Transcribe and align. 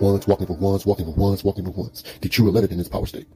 Ones 0.00 0.26
walking 0.28 0.46
for 0.46 0.56
ones, 0.56 0.86
walking 0.86 1.06
for 1.06 1.12
ones, 1.12 1.42
walking 1.42 1.64
for 1.64 1.70
ones. 1.70 2.04
The 2.20 2.28
true 2.28 2.48
11 2.48 2.70
in 2.70 2.78
this 2.78 2.88
power 2.88 3.06
state. 3.06 3.26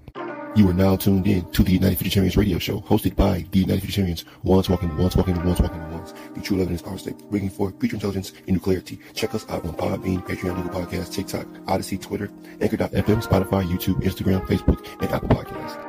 You 0.54 0.68
are 0.68 0.74
now 0.74 0.96
tuned 0.96 1.26
in 1.26 1.50
to 1.52 1.62
the 1.62 1.72
United 1.72 1.98
Futuritarians 1.98 2.36
radio 2.36 2.58
show, 2.58 2.80
hosted 2.82 3.16
by 3.16 3.46
the 3.50 3.60
United 3.60 3.82
Futuritarians. 3.82 4.24
Ones 4.44 4.68
walking 4.68 4.96
once 4.98 5.16
walking 5.16 5.34
ones, 5.44 5.60
walking 5.60 5.90
ones. 5.90 6.12
The 6.34 6.40
true 6.40 6.56
11 6.58 6.68
in 6.68 6.74
this 6.74 6.82
power 6.82 6.98
state. 6.98 7.18
Bringing 7.30 7.50
forth 7.50 7.80
future 7.80 7.96
intelligence 7.96 8.32
new 8.46 8.60
clarity. 8.60 9.00
Check 9.14 9.34
us 9.34 9.48
out 9.48 9.64
on 9.64 9.72
Podbean, 9.72 10.22
Patreon, 10.24 10.62
Google 10.62 10.82
Podcasts, 10.82 11.12
TikTok, 11.12 11.46
Odysee, 11.66 11.96
Twitter, 11.96 12.30
Anchor.fm, 12.60 13.26
Spotify, 13.26 13.64
YouTube, 13.66 14.02
Instagram, 14.02 14.46
Facebook, 14.46 14.86
and 15.00 15.10
Apple 15.10 15.30
Podcasts. 15.30 15.88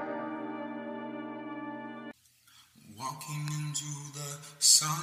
Walking 2.98 3.46
into 3.52 3.86
the 4.14 4.40
sun, 4.60 5.03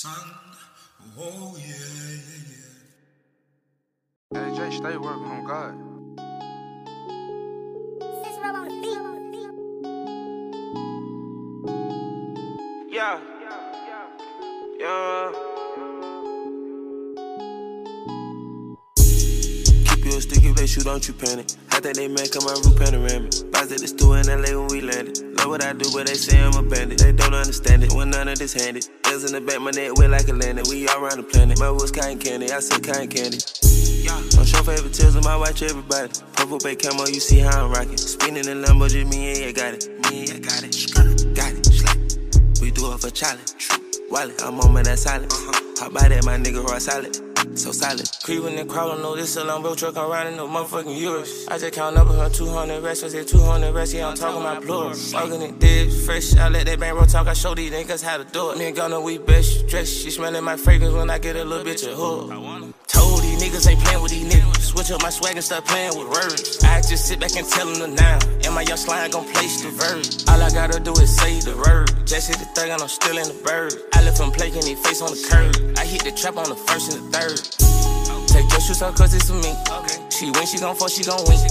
sun. 0.00 0.14
Oh 1.18 1.58
yeah, 1.58 1.66
yeah, 1.66 2.56
yeah. 4.32 4.48
Hey, 4.48 4.56
Jay, 4.56 4.70
stay 4.74 4.96
working 4.96 5.24
on 5.24 5.44
God. 5.44 5.74
Yeah. 12.88 13.20
Yeah. 14.78 15.32
Keep 19.84 20.04
you 20.06 20.16
a 20.16 20.20
sticky 20.22 20.54
place, 20.54 20.76
you 20.76 20.82
don't 20.82 21.06
you 21.06 21.12
panic. 21.12 21.46
I 21.72 21.80
think 21.80 21.96
they 21.96 22.08
make 22.08 22.34
up 22.36 22.44
my 22.44 22.52
roof 22.52 22.74
panoramic. 22.78 23.32
Box 23.52 23.70
at 23.72 23.80
the 23.80 23.88
store 23.88 24.16
in 24.16 24.28
LA 24.28 24.58
when 24.58 24.68
we 24.68 24.80
landed. 24.80 25.29
Love 25.40 25.48
what 25.48 25.64
I 25.64 25.72
do, 25.72 25.88
but 25.92 26.06
they 26.06 26.14
say 26.14 26.38
I'm 26.38 26.54
a 26.54 26.62
bandit. 26.62 26.98
They 26.98 27.12
don't 27.12 27.32
understand 27.32 27.82
it 27.82 27.92
when 27.94 28.10
none 28.10 28.28
of 28.28 28.38
this 28.38 28.52
handed. 28.52 28.86
Bills 29.04 29.24
in 29.24 29.32
the 29.32 29.40
back, 29.40 29.58
my 29.60 29.70
neck 29.70 29.96
wet 29.96 30.10
like 30.10 30.28
a 30.28 30.34
landing. 30.34 30.66
We 30.68 30.86
all 30.88 31.02
around 31.02 31.16
the 31.16 31.22
planet. 31.22 31.58
My 31.58 31.70
wood's 31.70 31.90
cotton 31.90 32.18
candy, 32.18 32.52
I 32.52 32.60
say 32.60 32.78
cotton 32.78 33.08
candy. 33.08 33.38
Don't 34.04 34.44
show 34.44 34.62
favoritism, 34.62 35.26
I 35.26 35.36
watch 35.36 35.62
everybody. 35.62 36.12
Purple 36.34 36.58
Bay 36.58 36.76
camo, 36.76 37.06
you 37.06 37.20
see 37.20 37.38
how 37.38 37.64
I'm 37.64 37.72
rocking. 37.72 37.96
Spinning 37.96 38.44
the 38.44 38.52
Lambo, 38.52 38.90
just 38.90 39.08
me 39.08 39.30
and 39.30 39.38
yeah, 39.38 39.52
got 39.52 39.74
it. 39.74 39.88
Me 40.10 40.20
and 40.20 40.28
yeah, 40.28 40.38
got 40.44 40.60
it. 40.60 40.76
Got 41.34 41.52
it. 41.56 42.60
We 42.60 42.70
do 42.70 42.92
it 42.92 43.00
for 43.00 43.08
Charlie. 43.08 43.40
Wallet, 44.10 44.42
I'm 44.42 44.60
on 44.60 44.74
man, 44.74 44.84
that's 44.84 45.02
solid. 45.02 45.32
Uh-huh. 45.32 45.84
Hop 45.84 45.94
by 45.94 46.08
that, 46.08 46.24
my 46.26 46.36
nigga, 46.36 46.62
raw 46.62 46.78
solid. 46.78 47.29
So 47.54 47.72
solid. 47.72 48.08
Creeping 48.22 48.58
and 48.58 48.68
crawling, 48.68 49.02
no, 49.02 49.16
this 49.16 49.36
a 49.36 49.44
long 49.44 49.62
bro 49.62 49.74
truck, 49.74 49.96
I'm 49.96 50.10
riding 50.10 50.36
no 50.36 50.46
motherfucking 50.46 50.98
euros. 50.98 51.50
I 51.50 51.58
just 51.58 51.72
count 51.72 51.96
up 51.96 52.08
her 52.08 52.28
200 52.28 52.82
rest, 52.82 53.04
I 53.04 53.08
said 53.08 53.26
200 53.28 53.72
rest, 53.74 53.94
yeah, 53.94 54.08
I'm 54.08 54.16
talking 54.16 54.40
about 54.40 54.62
plural. 54.62 54.94
Smoking 54.94 55.42
it 55.42 55.58
dead, 55.58 55.92
fresh, 55.92 56.36
I 56.36 56.48
let 56.48 56.66
that 56.66 56.78
bang 56.78 56.94
bro 56.94 57.04
talk, 57.04 57.26
I 57.26 57.32
show 57.32 57.54
these 57.54 57.72
niggas 57.72 58.04
how 58.04 58.18
to 58.18 58.24
do 58.24 58.50
it. 58.50 58.58
Me 58.58 58.66
and 58.66 58.76
Gunna, 58.76 59.00
we 59.00 59.18
best 59.18 59.66
dressed, 59.66 60.02
she 60.02 60.10
smelling 60.10 60.44
my 60.44 60.56
fragrance 60.56 60.94
when 60.94 61.10
I 61.10 61.18
get 61.18 61.36
a 61.36 61.44
little 61.44 61.64
bitch 61.64 61.86
of 61.90 61.96
hood. 61.96 62.59
Niggas 63.50 63.66
ain't 63.66 63.80
playing 63.82 64.00
with 64.00 64.12
these 64.12 64.32
niggas. 64.32 64.62
Switch 64.62 64.92
up 64.92 65.02
my 65.02 65.10
swag 65.10 65.34
and 65.34 65.42
start 65.42 65.64
playing 65.64 65.98
with 65.98 66.06
words. 66.06 66.62
I 66.62 66.78
just 66.86 67.10
sit 67.10 67.18
back 67.18 67.34
and 67.34 67.42
tell 67.42 67.66
them 67.66 67.82
the 67.82 67.88
now. 67.98 68.22
And 68.46 68.54
my 68.54 68.62
young 68.62 68.78
slime 68.78 69.10
gon' 69.10 69.26
place 69.26 69.60
the 69.60 69.74
verb. 69.74 70.06
All 70.30 70.38
I 70.38 70.54
gotta 70.54 70.78
do 70.78 70.94
is 71.02 71.10
say 71.10 71.40
the 71.40 71.58
word. 71.58 71.90
Just 72.06 72.30
hit 72.30 72.38
the 72.38 72.46
third 72.54 72.70
and 72.70 72.80
I'm 72.80 72.86
still 72.86 73.18
in 73.18 73.26
the 73.26 73.34
bird. 73.42 73.74
I 73.92 74.06
left 74.06 74.22
him 74.22 74.30
plaking 74.30 74.62
his 74.62 74.78
face 74.78 75.02
on 75.02 75.10
the 75.10 75.18
curb. 75.26 75.50
I 75.82 75.84
hit 75.84 76.06
the 76.06 76.14
trap 76.14 76.38
on 76.38 76.46
the 76.46 76.54
first 76.54 76.94
and 76.94 77.02
the 77.02 77.10
third. 77.10 77.42
Take 78.30 78.46
your 78.54 78.62
shoes 78.62 78.82
off 78.86 78.94
cause 78.94 79.18
it's 79.18 79.26
for 79.26 79.34
me. 79.34 79.50
She 80.14 80.30
win, 80.30 80.46
she 80.46 80.62
gon' 80.62 80.78
fall, 80.78 80.86
she 80.86 81.02
gon' 81.02 81.26
win. 81.26 81.42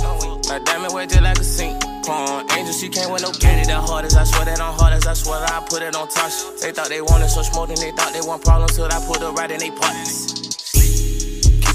My 0.48 0.64
diamond 0.64 0.96
wear 0.96 1.04
just 1.04 1.20
like 1.20 1.36
a 1.36 1.44
sink. 1.44 1.84
Porn 2.08 2.48
angel, 2.56 2.72
she 2.72 2.88
can't 2.88 3.12
win 3.12 3.28
no 3.28 3.36
get 3.44 3.60
it. 3.60 3.68
That 3.68 3.84
hard 3.84 4.08
as 4.08 4.16
I 4.16 4.24
swear 4.24 4.48
that 4.48 4.64
I'm 4.64 4.72
hard 4.72 4.96
as 4.96 5.04
I 5.04 5.20
swear 5.20 5.44
that 5.44 5.52
I 5.52 5.60
put 5.68 5.84
it 5.84 5.92
on 6.00 6.08
touch. 6.08 6.64
They 6.64 6.72
thought 6.72 6.88
they 6.88 7.04
wanted 7.04 7.28
so 7.28 7.44
much 7.44 7.52
more 7.52 7.68
than 7.68 7.76
they 7.76 7.92
thought 7.92 8.16
they 8.16 8.24
want 8.24 8.40
problems 8.40 8.80
till 8.80 8.88
I 8.88 9.04
put 9.04 9.20
it 9.20 9.36
right 9.36 9.52
in 9.52 9.60
they 9.60 9.72
pockets. 9.76 10.39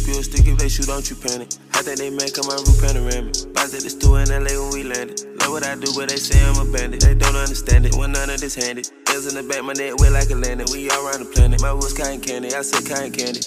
A 0.05 0.23
sticky 0.23 0.55
place, 0.55 0.79
you 0.79 0.85
don't 0.85 1.09
you 1.09 1.17
panic. 1.17 1.49
I 1.73 1.81
think 1.81 1.97
they 1.97 2.11
make 2.13 2.37
up 2.37 2.45
my 2.45 2.55
roof 2.61 2.77
panoramic. 2.77 3.35
Box 3.57 3.73
at 3.73 3.81
the 3.81 3.89
store 3.89 4.21
in 4.21 4.29
LA 4.29 4.53
when 4.53 4.71
we 4.77 4.83
landed. 4.85 5.25
Love 5.41 5.57
what 5.57 5.65
I 5.65 5.75
do, 5.81 5.89
but 5.97 6.13
they 6.13 6.21
say 6.21 6.39
I'm 6.45 6.61
a 6.61 6.71
bandit. 6.71 7.01
They 7.01 7.17
don't 7.17 7.35
understand 7.35 7.89
it 7.89 7.97
when 7.97 8.13
none 8.13 8.29
of 8.29 8.39
this 8.39 8.55
handed. 8.55 8.93
Bills 9.09 9.27
in 9.27 9.35
the 9.35 9.43
back, 9.43 9.65
my 9.65 9.73
neck 9.73 9.97
wet 9.99 10.13
like 10.13 10.29
a 10.29 10.37
landing. 10.37 10.69
We 10.71 10.93
all 10.93 11.09
around 11.09 11.25
the 11.25 11.31
planet. 11.33 11.65
My 11.65 11.73
wood's 11.73 11.97
cotton 11.97 12.21
candy, 12.21 12.53
I 12.53 12.61
say 12.61 12.85
cotton 12.85 13.11
candy. 13.17 13.43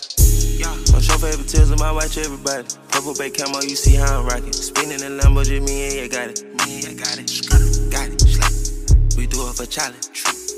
Yeah. 0.57 0.73
Don't 0.90 1.00
show 1.00 1.16
favoritism, 1.22 1.78
I 1.78 1.94
watch 1.94 2.18
everybody. 2.18 2.66
Purple 2.89 3.13
Bay 3.13 3.29
camo, 3.29 3.62
you 3.62 3.78
see 3.78 3.95
how 3.95 4.19
I'm 4.19 4.25
rocking. 4.25 4.51
Spinning 4.51 5.00
the 5.00 5.13
Lambo, 5.13 5.45
just 5.45 5.62
me 5.62 5.88
and 5.88 5.94
yeah, 5.94 6.07
got 6.09 6.34
it. 6.34 6.41
Me 6.66 6.84
and 6.84 6.97
yeah, 6.97 7.06
got 7.06 7.16
it. 7.22 7.29
Got 7.94 8.12
it. 8.12 8.19
We 9.16 9.29
do 9.29 9.45
it 9.47 9.56
for 9.56 9.69
Charlie. 9.69 10.01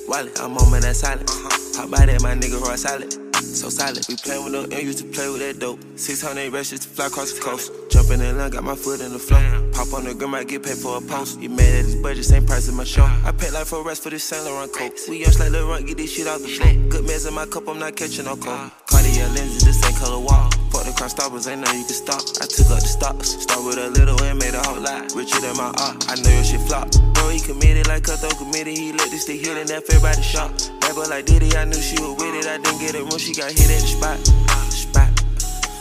Wallet, 0.07 0.33
I'm 0.41 0.57
on 0.57 0.71
man, 0.71 0.81
that's 0.81 1.05
solid. 1.05 1.27
Uh-huh. 1.27 1.85
Hop 1.85 1.91
by 1.91 2.07
that, 2.07 2.23
my 2.23 2.33
nigga, 2.33 2.57
raw 2.57 2.73
solid. 2.79 3.28
So 3.41 3.69
solid. 3.69 4.05
We 4.07 4.15
play 4.15 4.37
with 4.37 4.53
no 4.53 4.63
M, 4.63 4.85
used 4.85 4.99
to 4.99 5.05
play 5.05 5.29
with 5.29 5.39
that 5.39 5.59
dope. 5.59 5.79
600 5.95 6.51
rest 6.51 6.71
just 6.71 6.83
to 6.83 6.89
fly 6.89 7.07
across 7.07 7.33
the 7.33 7.41
coast. 7.41 7.71
Jump 7.89 8.11
in 8.11 8.19
line, 8.37 8.49
got 8.49 8.63
my 8.63 8.75
foot 8.75 9.01
in 9.01 9.13
the 9.13 9.19
flow. 9.19 9.39
Pop 9.73 9.93
on 9.93 10.05
the 10.05 10.13
gram, 10.13 10.35
I 10.35 10.43
get 10.43 10.63
paid 10.63 10.77
for 10.77 10.97
a 10.97 11.01
post. 11.01 11.39
You 11.39 11.49
mad 11.49 11.61
at 11.61 11.85
this 11.85 11.95
budget, 11.95 12.25
same 12.25 12.45
price 12.45 12.67
as 12.67 12.73
my 12.73 12.83
show. 12.83 13.03
I 13.03 13.31
paid 13.31 13.51
like 13.51 13.65
for 13.65 13.83
rest 13.83 14.03
for 14.03 14.09
this 14.09 14.23
Saint 14.23 14.45
Laurent 14.45 14.71
coat. 14.73 14.93
We 15.07 15.23
young 15.23 15.33
like 15.39 15.51
Laurent, 15.51 15.87
get 15.87 15.97
this 15.97 16.13
shit 16.13 16.27
out 16.27 16.41
the 16.41 16.47
flow. 16.47 16.89
Good 16.89 17.05
mess 17.05 17.25
in 17.25 17.33
my 17.33 17.45
cup, 17.45 17.67
I'm 17.67 17.79
not 17.79 17.95
catching 17.95 18.25
no 18.25 18.35
cold. 18.35 18.71
Cartier 18.87 19.27
lenses, 19.27 19.63
the 19.63 19.73
same 19.73 19.93
color 19.95 20.19
wall. 20.19 20.49
Fuck 20.79 20.87
the 20.87 20.95
cross 20.95 21.11
stoppers, 21.11 21.43
ain't 21.51 21.59
nothing 21.59 21.83
you 21.83 21.85
can 21.91 21.99
stop. 21.99 22.23
I 22.39 22.47
took 22.47 22.71
up 22.71 22.79
the 22.79 22.87
stops. 22.87 23.43
Start 23.43 23.67
with 23.67 23.75
a 23.75 23.91
little 23.99 24.15
and 24.23 24.39
made 24.39 24.55
a 24.55 24.63
whole 24.63 24.79
lot. 24.79 25.11
Richer 25.11 25.43
than 25.43 25.51
my 25.59 25.75
art, 25.75 26.07
I 26.07 26.15
know 26.23 26.31
your 26.31 26.47
shit 26.47 26.63
flop. 26.71 26.87
Bro, 27.19 27.35
he 27.35 27.43
committed 27.43 27.91
like 27.91 28.07
Cutthroat 28.07 28.39
committed. 28.39 28.79
He 28.79 28.95
let 28.95 29.11
this 29.11 29.27
stick 29.27 29.43
hit 29.43 29.59
and 29.59 29.67
by 29.67 30.15
the 30.15 30.23
shop. 30.23 30.55
Rapper 30.87 31.03
like 31.11 31.27
Diddy, 31.27 31.51
I 31.51 31.67
knew 31.67 31.75
she 31.75 31.99
was 31.99 32.15
with 32.15 32.31
it. 32.31 32.47
I 32.47 32.63
didn't 32.63 32.79
get 32.79 32.95
it 32.95 33.03
when 33.03 33.19
she 33.19 33.35
got 33.35 33.51
hit 33.51 33.67
at 33.67 33.83
the 33.83 33.91
spot. 33.91 34.23
Spot. 34.71 35.11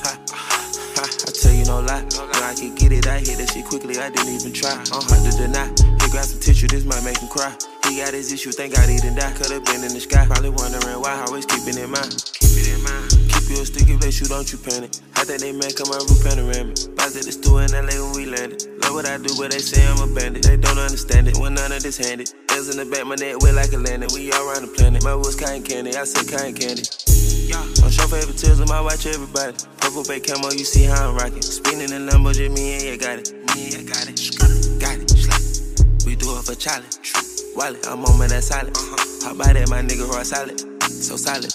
Ha. 0.03 0.13
Ha. 0.35 1.07
I 1.07 1.31
tell 1.31 1.55
you 1.55 1.65
no 1.71 1.79
lie. 1.79 2.03
When 2.19 2.43
I 2.43 2.59
can 2.59 2.75
get 2.75 2.91
it, 2.91 3.07
I 3.07 3.23
hit 3.23 3.39
that 3.39 3.55
shit 3.55 3.71
quickly. 3.71 4.03
I 4.03 4.11
didn't 4.11 4.35
even 4.35 4.51
try. 4.51 4.75
I'm 4.91 5.07
hard 5.07 5.23
to 5.23 5.31
deny. 5.39 5.71
He 6.03 6.11
grab 6.11 6.27
some 6.27 6.43
tissue, 6.43 6.67
this 6.67 6.83
might 6.83 7.07
make 7.07 7.23
him 7.23 7.31
cry. 7.31 7.55
He 7.87 8.03
got 8.03 8.19
his 8.19 8.35
issue, 8.35 8.51
thank 8.51 8.75
God 8.75 8.91
he 8.91 8.99
didn't 8.99 9.23
die. 9.23 9.31
Could've 9.39 9.63
been 9.63 9.87
in 9.87 9.95
the 9.95 10.03
sky, 10.03 10.27
probably 10.27 10.51
wondering 10.51 10.99
why. 10.99 11.23
I 11.23 11.31
always 11.31 11.47
keeping 11.47 11.79
it 11.79 11.87
in 11.87 11.91
mind. 11.95 12.48
Keep 13.49 13.57
it 13.57 13.57
in 13.57 13.57
mind. 13.57 13.57
Keep 13.57 13.57
you 13.57 13.63
a 13.63 13.67
sticky 13.67 13.97
place, 13.97 14.21
you 14.21 14.29
don't 14.29 14.53
you 14.53 14.59
panic. 14.59 14.93
I 15.17 15.25
think 15.25 15.41
they 15.41 15.53
make 15.53 15.81
up 15.81 15.89
my 15.89 15.97
roof 15.97 16.21
panoramic. 16.21 16.77
Box 16.97 17.17
at 17.17 17.25
the 17.25 17.33
store 17.33 17.65
in 17.65 17.73
LA 17.73 17.97
when 17.97 18.13
we 18.13 18.27
landed. 18.29 18.61
Love 18.85 18.93
what 18.93 19.09
I 19.09 19.17
do, 19.17 19.33
but 19.41 19.51
they 19.51 19.59
say 19.59 19.81
I'm 19.89 20.05
a 20.05 20.09
bandit. 20.13 20.45
They 20.45 20.57
don't 20.57 20.79
understand 20.79 21.29
it 21.29 21.39
when 21.39 21.55
none 21.55 21.73
of 21.73 21.83
this 21.83 21.97
handed. 21.97 22.29
Bills 22.49 22.69
in 22.69 22.77
the 22.77 22.85
back, 22.85 23.07
my 23.07 23.17
neck 23.17 23.41
wet 23.41 23.55
like 23.55 23.73
a 23.73 23.81
landing. 23.81 24.11
We 24.13 24.33
all 24.33 24.45
around 24.45 24.69
the 24.69 24.73
planet. 24.77 25.03
My 25.05 25.15
wood's 25.15 25.37
cotton 25.37 25.63
candy, 25.65 25.97
I 25.97 26.05
say 26.05 26.29
cotton 26.29 26.53
candy. 26.53 26.85
Yeah. 27.49 27.65
Don't 27.81 27.89
show 27.89 28.05
favoritism, 28.05 28.69
I 28.69 28.81
watch 28.85 29.09
everybody. 29.09 29.57
Purple 29.81 30.05
Bay 30.05 30.21
camo, 30.21 30.53
you 30.53 30.69
see 30.69 30.85
how 30.85 31.09
I'm 31.09 31.17
rocking. 31.17 31.41
Spinning 31.41 31.89
the 31.89 32.01
Lambo, 32.05 32.37
just 32.37 32.53
me 32.53 32.77
and 32.77 32.85
yeah, 32.85 32.97
got 33.01 33.17
it. 33.17 33.33
Me 33.57 33.73
and 33.73 33.89
yeah, 33.89 33.89
got 33.89 34.05
it. 34.13 34.21
Got 34.77 35.01
it. 35.01 35.09
We 36.05 36.21
do 36.21 36.37
it 36.37 36.45
for 36.45 36.53
Charlie. 36.53 36.89
Wallet, 37.57 37.81
I'm 37.89 38.05
on 38.05 38.19
man, 38.21 38.29
that's 38.29 38.53
solid. 38.53 38.77
Uh-huh. 38.77 39.33
Hop 39.33 39.41
by 39.41 39.57
that, 39.57 39.69
my 39.69 39.81
nigga, 39.81 40.05
raw 40.05 40.23
solid. 40.23 40.61
So 40.85 41.17
solid. 41.17 41.53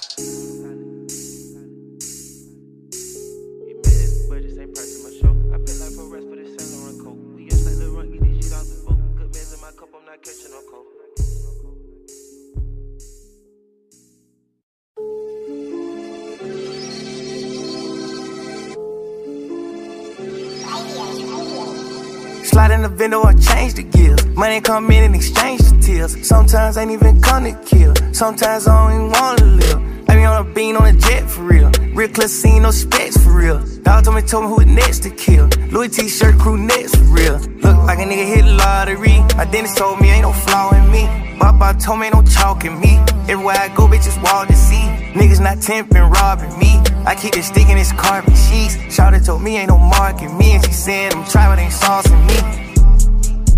Slide 22.53 22.69
in 22.69 22.83
the 22.83 22.89
window 22.89 23.23
I 23.23 23.33
change 23.33 23.73
the 23.73 23.81
gears. 23.81 24.23
Money 24.27 24.61
come 24.61 24.91
in 24.91 25.05
and 25.05 25.15
exchange 25.15 25.61
the 25.61 25.75
tears. 25.81 26.27
Sometimes 26.27 26.77
I 26.77 26.83
ain't 26.83 26.91
even 26.91 27.19
come 27.19 27.45
to 27.45 27.53
kill. 27.65 27.95
Sometimes 28.13 28.67
I 28.67 28.73
don't 28.77 28.93
even 28.93 29.09
wanna 29.09 29.45
live. 29.57 30.07
I 30.07 30.15
be 30.15 30.23
on 30.23 30.45
a 30.45 30.53
bean 30.53 30.75
on 30.75 30.85
a 30.85 30.93
jet 30.93 31.27
for 31.27 31.41
real. 31.41 31.71
Real 31.95 32.09
clean, 32.09 32.61
no 32.61 32.69
specs 32.69 33.17
for 33.17 33.31
real. 33.31 33.57
Dog 33.81 34.03
told 34.03 34.15
me, 34.17 34.21
told 34.21 34.43
me 34.43 34.49
who 34.49 34.59
it 34.61 34.67
next 34.67 34.99
to 34.99 35.09
kill. 35.09 35.49
Louis 35.71 35.89
t-shirt 35.89 36.37
crew 36.37 36.55
next 36.55 36.95
for 36.95 37.05
real. 37.05 37.39
Look 37.65 37.77
like 37.89 37.97
a 37.97 38.03
nigga 38.03 38.27
hit 38.35 38.45
lottery. 38.45 39.17
My 39.35 39.45
dentist 39.45 39.75
told 39.75 39.99
me 39.99 40.11
ain't 40.11 40.21
no 40.21 40.31
flaw 40.31 40.75
in 40.75 40.91
me. 40.91 41.09
Papa 41.39 41.79
told 41.79 42.01
me 42.01 42.05
ain't 42.05 42.13
no 42.13 42.21
chalk 42.21 42.65
in 42.65 42.79
me. 42.79 42.99
Everywhere 43.27 43.57
I 43.57 43.69
go, 43.69 43.87
bitches 43.87 44.21
wall 44.21 44.45
to 44.45 44.53
see. 44.53 44.85
Niggas 45.17 45.41
not 45.41 45.57
temping, 45.57 46.07
robbing 46.07 46.55
me. 46.59 46.77
I 47.05 47.15
keep 47.15 47.35
it 47.35 47.43
sticking 47.43 47.75
this 47.75 47.91
carbon 47.91 48.33
sheets. 48.33 48.77
Shouted 48.93 49.25
told 49.25 49.41
me 49.41 49.57
ain't 49.57 49.69
no 49.69 49.77
mark 49.77 50.21
in 50.21 50.37
me. 50.37 50.53
And 50.53 50.65
she 50.65 50.71
said 50.71 51.13
I'm 51.13 51.25
trying, 51.25 51.59
ain't 51.59 51.73
saucing 51.73 52.21
me. 52.27 52.37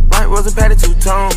White 0.09 0.25
rose 0.25 0.47
and 0.47 0.55
patty 0.55 0.75
two 0.75 0.93
tone. 0.95 1.29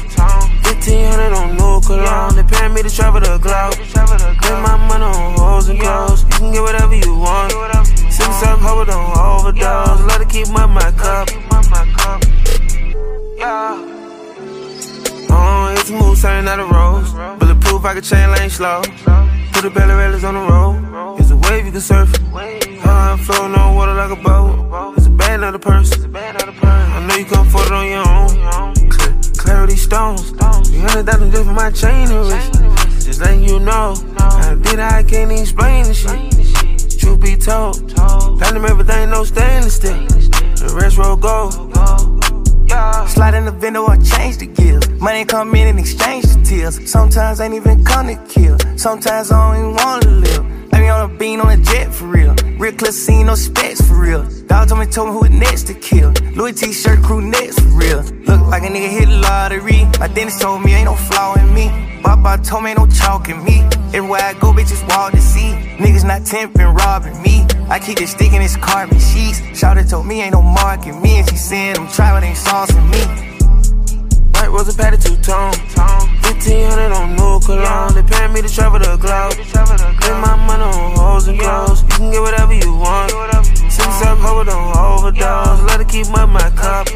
1500 0.64 1.32
on 1.36 1.56
new 1.56 1.80
cologne. 1.84 2.34
They 2.34 2.44
paying 2.44 2.72
me 2.72 2.82
to 2.82 2.90
travel 2.90 3.20
the 3.20 3.36
globe. 3.38 3.74
Spend 3.74 4.62
my 4.62 4.76
money 4.88 5.04
on 5.04 5.38
hoes 5.38 5.68
and 5.68 5.78
clothes. 5.78 6.22
You 6.24 6.30
can 6.30 6.52
get 6.52 6.62
whatever 6.62 6.94
you 6.96 7.14
want. 7.14 7.52
Six 7.86 8.42
up, 8.42 8.58
hope 8.60 8.86
don't 8.86 9.16
overdose. 9.16 10.00
Let 10.08 10.22
it 10.22 10.28
keep 10.30 10.48
my, 10.48 10.64
my 10.66 10.90
cup. 10.92 11.28
Yeah. 13.36 13.84
Oh, 15.30 15.74
it's 15.76 15.90
a 15.90 15.92
move, 15.92 16.20
turning 16.20 16.48
out 16.48 16.58
a 16.58 16.64
rose. 16.64 17.12
Bulletproof, 17.38 17.84
I 17.84 17.94
can 17.94 18.02
chain 18.02 18.30
lane 18.30 18.50
slow. 18.50 18.82
Put 19.52 19.62
the 19.62 19.70
belly 19.70 20.24
on 20.24 20.34
the 20.34 20.40
road. 20.40 20.88
A 21.27 21.27
wave 21.50 21.66
you 21.66 21.72
can 21.72 21.80
surf. 21.80 22.12
I'm 22.84 23.18
floating 23.18 23.54
on 23.54 23.74
water 23.74 23.94
like 23.94 24.10
a 24.10 24.16
boat. 24.16 24.94
It's 24.96 25.06
a 25.06 25.10
bad 25.10 25.40
another 25.40 25.58
person. 25.58 26.14
I 26.14 27.06
know 27.06 27.16
you 27.16 27.24
come 27.24 27.48
for 27.48 27.62
it 27.64 27.72
on 27.72 27.86
your 27.86 28.06
own. 28.08 28.90
Clarity 29.36 29.76
stones. 29.76 30.30
300,000 30.30 31.30
just 31.30 31.44
for 31.44 31.52
my 31.52 31.70
chain 31.70 32.10
and 32.10 32.26
wrist. 32.28 33.04
Just 33.04 33.20
letting 33.20 33.44
you 33.44 33.58
know. 33.60 33.94
I 34.18 34.56
did 34.60 34.80
I 34.80 35.02
can't 35.02 35.32
explain 35.32 35.84
the 35.84 35.94
shit. 35.94 36.98
Truth 36.98 37.20
be 37.20 37.36
told. 37.36 37.94
Platinum 37.94 38.64
everything, 38.66 39.10
no 39.10 39.24
stainless 39.24 39.76
steel. 39.76 40.06
The 40.06 40.74
rest 40.80 40.98
roll 40.98 41.16
gold. 41.16 41.52
Slide 43.08 43.34
in 43.34 43.44
the 43.46 43.52
window 43.52 43.84
or 43.86 43.96
change 43.96 44.38
the 44.38 44.46
gears. 44.46 44.88
Money 45.00 45.24
come 45.24 45.54
in 45.54 45.68
and 45.68 45.78
exchange 45.78 46.24
the 46.26 46.42
tears. 46.44 46.90
Sometimes 46.90 47.40
ain't 47.40 47.54
even 47.54 47.84
come 47.84 48.08
to 48.08 48.16
kill. 48.28 48.58
Sometimes 48.76 49.32
I 49.32 49.54
don't 49.54 49.58
even 49.58 49.74
wanna 49.76 50.10
live. 50.10 50.47
I 51.18 51.20
be 51.20 51.36
on 51.36 51.50
a 51.50 51.56
jet 51.60 51.92
for 51.92 52.06
real. 52.06 52.32
Real 52.58 52.72
clean, 52.74 53.26
no 53.26 53.34
specs 53.34 53.80
for 53.80 54.00
real. 54.00 54.22
Dog 54.46 54.68
told 54.68 54.78
me, 54.78 54.86
told 54.86 55.08
me 55.08 55.14
who 55.14 55.24
it 55.24 55.32
next 55.32 55.64
to 55.64 55.74
kill. 55.74 56.12
Louis 56.36 56.52
t-shirt 56.52 57.02
crew 57.02 57.20
next 57.20 57.58
for 57.58 57.70
real. 57.70 58.02
Look 58.28 58.46
like 58.46 58.62
a 58.62 58.66
nigga 58.66 58.88
hit 58.88 59.08
lottery. 59.08 59.84
My 59.98 60.06
dentist 60.06 60.40
told 60.40 60.62
me 60.62 60.74
ain't 60.74 60.84
no 60.84 60.94
flaw 60.94 61.34
in 61.34 61.52
me. 61.52 61.72
Papa 62.04 62.40
told 62.44 62.62
me 62.62 62.70
ain't 62.70 62.78
no 62.78 62.86
chalk 62.86 63.28
in 63.28 63.42
me. 63.42 63.62
Everywhere 63.92 64.20
I 64.22 64.34
go, 64.34 64.52
bitches 64.52 64.86
wall 64.88 65.10
to 65.10 65.20
see. 65.20 65.50
Niggas 65.82 66.06
not 66.06 66.22
temping, 66.22 66.72
robbing 66.72 67.20
me. 67.20 67.44
I 67.68 67.80
keep 67.80 68.00
it 68.00 68.06
sticking 68.06 68.38
this 68.38 68.56
carbon 68.56 69.00
sheets. 69.00 69.40
Shouted 69.58 69.88
told 69.88 70.06
me 70.06 70.22
ain't 70.22 70.34
no 70.34 70.42
mark 70.42 70.86
in 70.86 71.02
me. 71.02 71.18
And 71.18 71.28
she 71.28 71.36
said 71.36 71.78
I'm 71.78 71.88
trying, 71.88 72.14
but 72.14 72.22
ain't 72.22 72.38
saucing 72.38 72.88
me. 72.90 73.37
White 74.38 74.52
rose 74.52 74.68
and 74.68 74.78
patty 74.78 74.96
two 74.96 75.16
tone. 75.16 75.50
1500 76.22 76.92
on 76.92 77.16
new 77.16 77.40
cologne. 77.40 77.92
They 77.94 78.04
paying 78.04 78.32
me 78.32 78.40
to 78.40 78.48
travel 78.48 78.78
the 78.78 78.96
globe. 78.96 79.32
Spend 79.34 80.20
my 80.22 80.36
money 80.46 80.62
on 80.62 80.96
hoes 80.96 81.26
and 81.26 81.40
clothes. 81.40 81.82
You 81.82 81.88
can 81.88 82.12
get 82.12 82.20
whatever 82.20 82.54
you 82.54 82.72
want. 82.72 83.10
Six 83.68 84.02
up, 84.06 84.18
hope 84.18 84.46
don't 84.46 84.76
overdose. 84.76 85.60
Let 85.66 85.80
it 85.80 85.88
keep 85.88 86.08
my, 86.10 86.24
my 86.24 86.50
cup. 86.50 86.86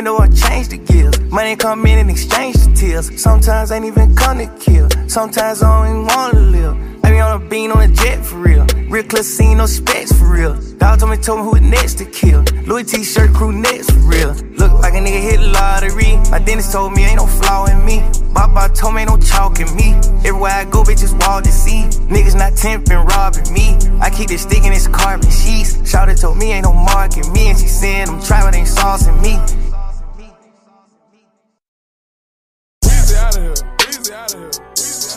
Slide 0.00 0.08
in 0.08 0.16
the 0.16 0.22
window 0.22 0.48
change 0.48 0.68
the 0.68 0.78
gears. 0.78 1.20
Money 1.30 1.56
come 1.56 1.84
in 1.84 1.98
and 1.98 2.10
exchange 2.10 2.56
the 2.56 2.72
tears. 2.72 3.20
Sometimes 3.20 3.70
ain't 3.70 3.84
even 3.84 4.14
come 4.14 4.38
to 4.38 4.46
kill. 4.58 4.88
Sometimes 5.08 5.62
I 5.62 5.68
don't 5.68 5.88
even 5.90 6.06
wanna 6.06 6.40
live. 6.40 7.04
I 7.04 7.10
be 7.10 7.20
on 7.20 7.42
a 7.42 7.44
bean 7.50 7.70
on 7.70 7.82
a 7.82 7.88
jet 7.88 8.24
for 8.24 8.36
real. 8.36 8.64
Real 8.88 9.04
clean, 9.04 9.58
no 9.58 9.66
specs 9.66 10.12
for 10.12 10.32
real. 10.32 10.54
Dog 10.78 11.00
told 11.00 11.10
me, 11.10 11.18
told 11.18 11.40
me 11.40 11.44
who 11.44 11.68
next 11.68 11.94
to 11.98 12.06
kill. 12.06 12.44
Louis 12.66 12.84
t-shirt 12.84 13.34
crew 13.34 13.52
next 13.52 13.90
for 13.90 14.00
real. 14.00 14.32
Look 14.56 14.72
like 14.80 14.94
a 14.94 15.02
nigga 15.04 15.20
hit 15.20 15.40
lottery. 15.40 16.16
My 16.30 16.38
dentist 16.38 16.72
told 16.72 16.94
me 16.94 17.04
ain't 17.04 17.16
no 17.16 17.26
flaw 17.26 17.66
in 17.66 17.84
me. 17.84 18.00
Papa 18.34 18.72
told 18.74 18.94
me 18.94 19.02
ain't 19.02 19.10
no 19.10 19.18
chalk 19.18 19.60
in 19.60 19.68
me. 19.76 19.92
Everywhere 20.24 20.52
I 20.52 20.64
go, 20.64 20.82
bitches 20.82 21.12
wall 21.20 21.42
to 21.42 21.52
see. 21.52 21.84
Niggas 22.08 22.36
not 22.36 22.54
temping, 22.54 23.04
robbing 23.04 23.52
me. 23.52 23.76
I 24.00 24.08
keep 24.08 24.30
it 24.30 24.38
sticking 24.38 24.70
this 24.70 24.88
carbon 24.88 25.30
sheets. 25.30 25.76
Shouted 25.88 26.16
told 26.16 26.38
me 26.38 26.52
ain't 26.52 26.64
no 26.64 26.72
mark 26.72 27.18
in 27.18 27.30
me. 27.32 27.50
And 27.50 27.58
she 27.58 27.68
said 27.68 28.08
I'm 28.08 28.18
but 28.18 28.54
ain't 28.54 28.66
saucing 28.66 29.20
me. 29.20 29.59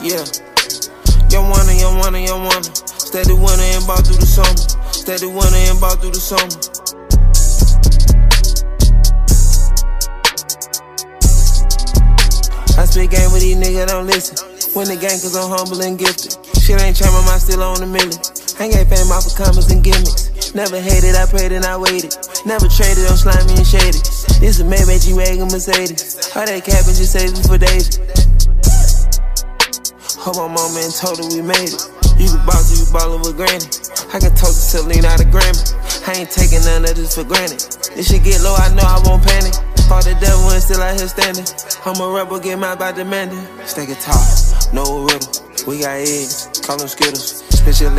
Yeah. 0.04 0.20
Young 1.32 1.48
wanna, 1.48 1.72
young 1.72 1.96
wanna, 1.96 2.20
young 2.20 2.44
wanna. 2.44 2.68
Steady 3.00 3.32
winner 3.32 3.64
and 3.72 3.86
ball 3.88 3.96
through 4.04 4.20
the 4.20 4.28
summer. 4.28 4.52
Steady 4.92 5.24
winner 5.24 5.64
and 5.64 5.80
ball 5.80 5.96
through 5.96 6.12
the 6.12 6.20
summer. 6.20 6.44
I 12.76 12.84
spit 12.84 13.16
game 13.16 13.32
with 13.32 13.40
these 13.40 13.56
niggas, 13.56 13.88
don't 13.88 14.04
listen. 14.04 14.36
Win 14.76 14.92
the 14.92 15.00
game 15.00 15.16
cause 15.24 15.32
I'm 15.40 15.48
humble 15.48 15.80
and 15.80 15.96
gifted. 15.96 16.36
Shit 16.60 16.76
ain't 16.84 17.00
changed, 17.00 17.16
my 17.16 17.24
mind 17.24 17.40
still 17.40 17.64
on 17.64 17.80
the 17.80 17.88
million. 17.88 18.20
I 18.60 18.68
ain't 18.68 18.84
fame 18.92 19.08
off 19.08 19.24
of 19.24 19.32
comments 19.40 19.72
and 19.72 19.80
gimmicks. 19.80 20.52
Never 20.52 20.84
hated, 20.84 21.16
I 21.16 21.24
prayed 21.24 21.56
and 21.56 21.64
I 21.64 21.80
waited. 21.80 22.12
Never 22.44 22.68
traded 22.68 23.08
on 23.08 23.16
slimy 23.16 23.56
and 23.56 23.64
shady. 23.64 24.04
This 24.36 24.60
a 24.60 24.68
Maybach 24.68 25.00
G-Wagon 25.00 25.48
Mercedes. 25.48 26.28
All 26.36 26.44
that 26.44 26.60
cabbage 26.60 27.00
just 27.00 27.16
saving 27.16 27.40
for 27.48 27.56
David. 27.56 28.23
Hope 30.24 30.40
my 30.40 30.48
mama 30.48 30.80
and 30.80 30.88
told 30.88 31.20
her 31.20 31.28
we 31.28 31.44
made 31.44 31.68
it. 31.68 31.84
You 32.16 32.32
can 32.32 32.40
boss, 32.48 32.72
you 32.72 32.88
ballin' 32.88 33.20
with 33.20 33.36
granny. 33.36 33.60
I 34.08 34.16
can 34.16 34.32
toast 34.32 34.72
to 34.72 34.80
Celine 34.80 35.04
out 35.04 35.20
of 35.20 35.28
Grammy. 35.28 35.60
I 36.08 36.24
ain't 36.24 36.32
taking 36.32 36.64
none 36.64 36.88
of 36.88 36.96
this 36.96 37.12
for 37.12 37.28
granted. 37.28 37.60
This 37.92 38.08
shit 38.08 38.24
get 38.24 38.40
low, 38.40 38.56
I 38.56 38.72
know 38.72 38.88
I 38.88 39.04
won't 39.04 39.20
panic. 39.20 39.52
Fought 39.84 40.08
the 40.08 40.16
devil 40.24 40.48
and 40.48 40.64
still 40.64 40.80
out 40.80 40.96
here 40.96 41.12
standing. 41.12 41.44
I'm 41.84 42.00
a 42.00 42.08
rebel, 42.08 42.40
get 42.40 42.56
mad 42.56 42.80
by 42.80 42.96
demanding. 42.96 43.44
Stay 43.68 43.84
guitar, 43.84 44.16
no 44.72 45.04
riddle. 45.04 45.28
We 45.68 45.84
got 45.84 46.00
eggs, 46.00 46.48
call 46.64 46.80
them 46.80 46.88
Skittles. 46.88 47.44
Spit 47.52 47.84
your 47.84 47.92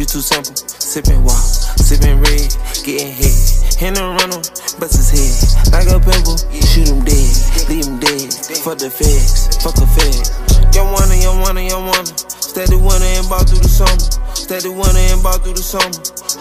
you 0.00 0.08
too 0.08 0.24
simple. 0.24 0.56
Sippin' 0.64 1.20
walk, 1.20 1.44
sippin' 1.76 2.24
red, 2.24 2.48
getting 2.88 3.12
hit. 3.12 3.36
In 3.84 4.00
the 4.00 4.16
rental, 4.16 4.40
bust 4.80 4.96
his 4.96 5.12
head 5.12 5.76
like 5.76 5.92
a 5.92 6.00
pimple. 6.00 6.40
Shoot 6.72 6.88
him 6.88 7.04
dead, 7.04 7.36
leave 7.68 7.84
him 7.84 8.00
dead. 8.00 8.32
Fuck 8.64 8.80
the 8.80 8.88
feds, 8.88 9.60
fuck 9.60 9.76
the 9.76 9.84
fed. 9.84 10.49
Young 10.74 10.92
wanna, 10.92 11.16
young 11.18 11.40
wanna, 11.40 11.62
young 11.62 11.86
wanna. 11.86 12.06
Steady 12.06 12.76
winner 12.76 13.10
and 13.18 13.28
ball 13.28 13.42
through 13.42 13.62
the 13.62 13.70
summer. 13.70 13.98
Steady 14.34 14.70
winner 14.70 15.04
and 15.10 15.22
ball 15.22 15.38
through 15.38 15.54
the 15.54 15.62
summer. 15.62 15.90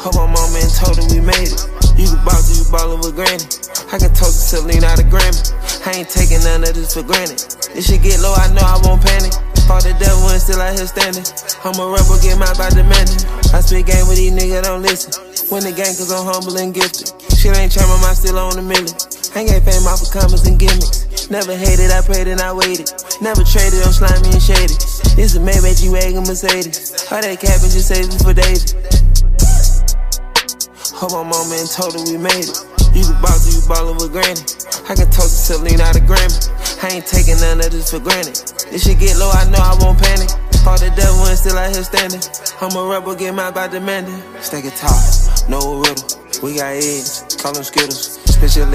Hope 0.02 0.16
my 0.18 0.26
mama 0.26 0.58
and 0.62 0.74
told 0.74 0.98
her 0.98 1.06
we 1.10 1.22
made 1.22 1.50
it. 1.50 1.62
You 1.98 2.08
can 2.10 2.22
boss, 2.24 2.50
you 2.50 2.66
ballin' 2.72 3.02
with 3.02 3.14
granny. 3.14 3.44
I 3.90 3.98
can 3.98 4.14
toast 4.14 4.38
to 4.38 4.62
Celine 4.62 4.86
out 4.86 5.02
of 5.02 5.10
Grammy. 5.10 5.42
I 5.86 6.02
ain't 6.02 6.10
taking 6.10 6.42
none 6.46 6.62
of 6.62 6.78
this 6.78 6.94
for 6.94 7.02
granted. 7.02 7.42
This 7.74 7.90
shit 7.90 8.06
get 8.06 8.22
low, 8.22 8.34
I 8.38 8.48
know 8.54 8.62
I 8.62 8.78
won't 8.86 9.02
panic. 9.02 9.34
Fought 9.66 9.86
the 9.86 9.94
devil 9.98 10.30
and 10.30 10.42
still 10.42 10.62
out 10.62 10.78
here 10.78 10.86
standing. 10.86 11.26
I'm 11.66 11.78
a 11.78 11.86
rebel, 11.90 12.18
get 12.22 12.38
mad 12.38 12.58
by 12.58 12.70
demanding. 12.70 13.22
I 13.54 13.62
spit 13.62 13.86
game 13.86 14.06
with 14.06 14.18
these 14.18 14.34
niggas, 14.34 14.64
don't 14.64 14.82
listen. 14.82 15.14
Win 15.50 15.66
the 15.66 15.74
game 15.74 15.94
cause 15.98 16.14
I'm 16.14 16.26
humble 16.26 16.58
and 16.58 16.74
gifted. 16.74 17.14
Shit 17.38 17.58
ain't 17.58 17.76
my 17.78 17.98
mind 18.02 18.18
still 18.18 18.38
on 18.38 18.56
the 18.56 18.62
million. 18.62 18.94
I 19.36 19.46
ain't 19.46 19.64
fame 19.64 19.86
off 19.86 20.02
of 20.02 20.10
comments 20.10 20.48
and 20.48 20.58
gimmicks. 20.58 21.30
Never 21.30 21.56
hated, 21.56 21.92
I 21.92 22.02
prayed 22.02 22.28
and 22.28 22.42
I 22.42 22.52
waited. 22.52 22.90
Never 23.22 23.44
traded 23.46 23.86
on 23.86 23.94
slimy 23.94 24.34
and 24.34 24.42
shady. 24.42 24.74
This 25.14 25.38
is 25.38 25.40
Maybach 25.40 25.78
G-Wagon 25.78 26.26
Mercedes. 26.26 27.06
All 27.12 27.22
that 27.22 27.38
cabbage 27.38 27.78
just 27.78 27.94
saving 27.94 28.18
for 28.26 28.34
David. 28.34 28.74
Hope 30.98 31.14
my 31.14 31.24
mama 31.24 31.56
and 31.56 31.70
told 31.70 31.94
her 31.94 32.04
we 32.10 32.18
made 32.18 32.50
it. 32.50 32.58
You 32.98 33.06
can 33.06 33.22
boss, 33.22 33.46
you 33.46 33.62
ballin' 33.70 34.02
with 34.02 34.12
granny. 34.12 34.42
I 34.90 34.98
can 34.98 35.06
toast 35.14 35.48
to 35.48 35.62
Celine 35.62 35.80
out 35.80 35.96
of 35.96 36.04
Grammy. 36.10 36.50
I 36.84 36.98
ain't 36.98 37.06
taking 37.06 37.38
none 37.38 37.62
of 37.62 37.70
this 37.70 37.92
for 37.92 38.00
granted. 38.00 38.36
This 38.74 38.84
shit 38.84 39.00
get 39.00 39.16
low, 39.18 39.30
I 39.30 39.46
know 39.54 39.62
I 39.62 39.78
won't 39.80 40.02
panic. 40.02 40.30
Fought 40.66 40.82
the 40.82 40.92
devil 40.98 41.24
and 41.30 41.38
still 41.38 41.56
out 41.56 41.72
here 41.72 41.86
standing. 41.86 42.20
I'm 42.60 42.76
a 42.76 42.84
rebel, 42.84 43.16
get 43.16 43.36
mad 43.36 43.54
by 43.54 43.68
demanding. 43.68 44.20
Stay 44.42 44.62
guitar, 44.62 44.92
no 45.48 45.80
riddle. 45.80 46.19
We 46.42 46.56
got 46.56 46.72
eggs, 46.72 47.36
call 47.36 47.52
them 47.52 47.64
Skittles. 47.66 48.18
Spit 48.24 48.56
your 48.56 48.66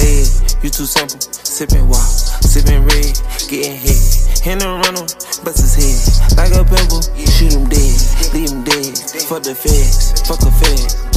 you 0.62 0.68
too 0.68 0.85
simple. 0.85 1.18
Sipping 1.18 1.88
wild, 1.88 2.04
sipping 2.44 2.85
red, 2.85 3.16
getting 3.49 3.76
hit. 3.80 4.44
In 4.44 4.59
the 4.59 4.68
rental, 4.85 5.09
bust 5.44 5.64
his 5.64 5.73
head. 5.73 6.37
Like 6.37 6.52
a 6.52 6.62
pimple, 6.62 7.00
shoot 7.25 7.54
him 7.54 7.64
dead, 7.64 7.97
leave 8.35 8.52
him 8.52 8.64
dead. 8.64 8.99
Fuck 9.25 9.44
the 9.44 9.54
feds, 9.54 10.21
fuck 10.28 10.40
the 10.40 10.50
feds. 10.61 11.13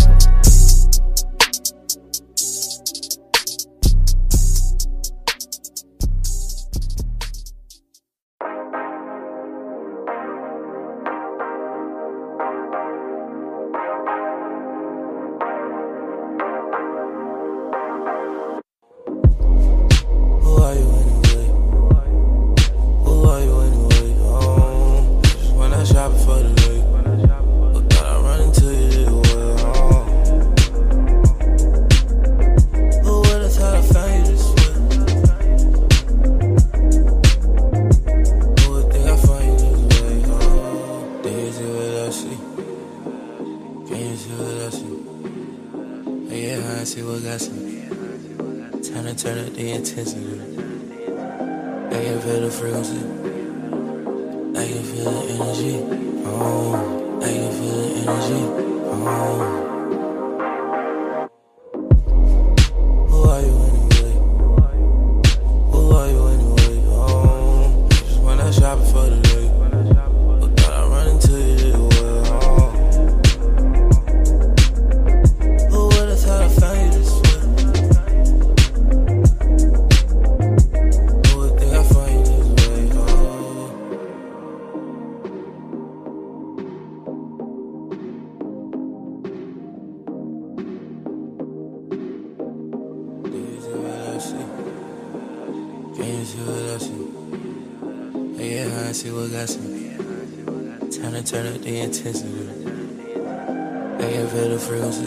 I 102.48 104.12
can 104.12 104.27
feel 104.27 104.50
the 104.50 104.60
frequency. 104.60 105.06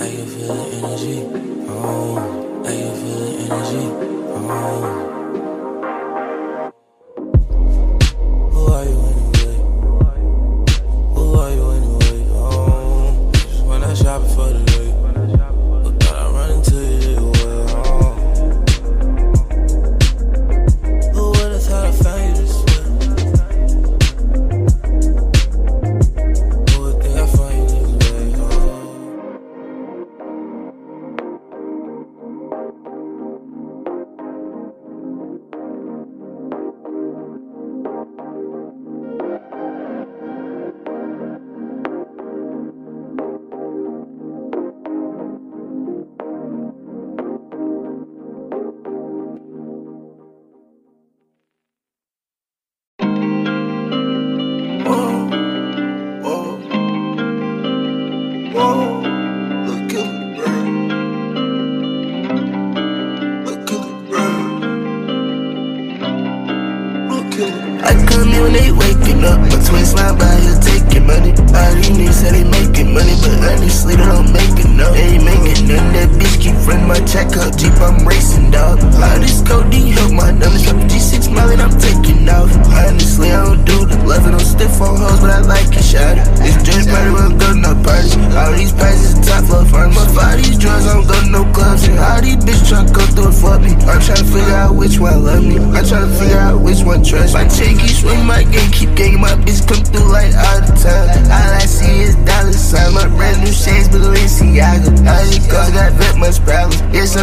I 0.00 0.08
can 0.08 0.26
feel 0.26 0.54
the 0.54 0.64
energy. 0.76 1.16
Oh, 1.68 2.62
I 2.64 2.70
can 2.70 2.94
feel 3.00 3.18
the 3.18 3.32
energy. 3.44 3.84
Oh. 4.34 5.11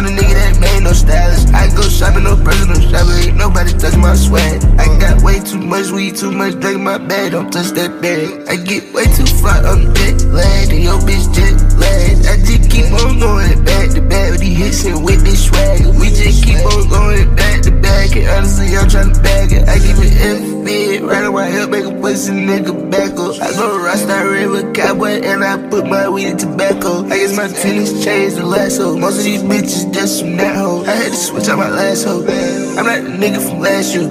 I'm 0.00 0.16
nigga 0.16 0.32
that 0.32 0.56
made 0.60 0.80
no 0.80 0.92
stylist. 0.96 1.52
I 1.52 1.68
go 1.76 1.82
shopping, 1.82 2.24
no 2.24 2.32
personal 2.40 2.80
shopping, 2.88 3.20
ain't 3.20 3.36
nobody 3.36 3.72
touch 3.76 3.96
my 4.00 4.16
swag. 4.16 4.64
I 4.80 4.88
got 4.96 5.20
way 5.20 5.40
too 5.40 5.60
much 5.60 5.90
weed, 5.90 6.16
too 6.16 6.32
much 6.32 6.58
drink, 6.58 6.80
my 6.80 6.96
bag, 6.96 7.32
don't 7.32 7.52
touch 7.52 7.76
that 7.76 8.00
bag. 8.00 8.48
I 8.48 8.56
get 8.56 8.94
way 8.94 9.04
too 9.12 9.28
fly, 9.28 9.60
I'm 9.60 9.92
jet 9.92 10.24
lagged, 10.32 10.72
and 10.72 10.84
your 10.88 10.96
bitch 11.04 11.28
jet 11.36 11.52
lagged. 11.76 12.24
I 12.24 12.40
just 12.40 12.70
keep 12.72 12.88
on 12.96 13.20
going 13.20 13.62
back 13.64 13.90
to 13.92 14.00
back 14.00 14.30
with 14.32 14.40
these 14.40 14.56
hits 14.56 14.84
and 14.86 15.04
with 15.04 15.20
this 15.20 15.44
swag. 15.44 15.84
We 16.00 16.08
just 16.08 16.48
keep 16.48 16.64
on 16.64 16.88
going 16.88 17.36
back 17.36 17.60
to 17.68 17.70
back, 17.70 18.16
and 18.16 18.24
honestly, 18.28 18.72
I'm 18.72 18.88
trying 18.88 19.12
to 19.12 19.20
bag 19.20 19.52
it. 19.52 19.68
I 19.68 19.76
give 19.84 20.00
it 20.00 20.16
F 20.16 20.59
bed, 20.64 21.02
right 21.02 21.24
on 21.24 21.34
my 21.34 21.46
hip, 21.46 21.70
make 21.70 21.84
a 21.84 21.90
pussy 21.90 22.32
nigga 22.32 22.90
back 22.90 23.12
up. 23.12 23.40
I 23.40 23.52
go 23.52 23.78
rockstar 23.78 24.30
river 24.30 24.72
cowboy, 24.72 25.20
and 25.22 25.44
I 25.44 25.56
put 25.68 25.86
my 25.86 26.08
weed 26.08 26.28
in 26.28 26.38
tobacco. 26.38 27.04
I 27.06 27.18
guess 27.18 27.36
my 27.36 27.48
feelings 27.48 28.04
changed 28.04 28.36
the 28.36 28.46
last 28.46 28.78
hoe. 28.78 28.96
Most 28.96 29.18
of 29.18 29.24
these 29.24 29.42
bitches 29.42 29.92
just 29.92 30.20
from 30.22 30.36
that 30.36 30.56
hoe. 30.56 30.84
I 30.84 30.92
had 30.92 31.10
to 31.10 31.16
switch 31.16 31.48
out 31.48 31.58
my 31.58 31.70
last 31.70 32.04
hoe. 32.04 32.20
I'm 32.20 32.86
not 32.86 33.02
the 33.02 33.16
nigga 33.18 33.40
from 33.48 33.60
last 33.60 33.94
year. 33.94 34.08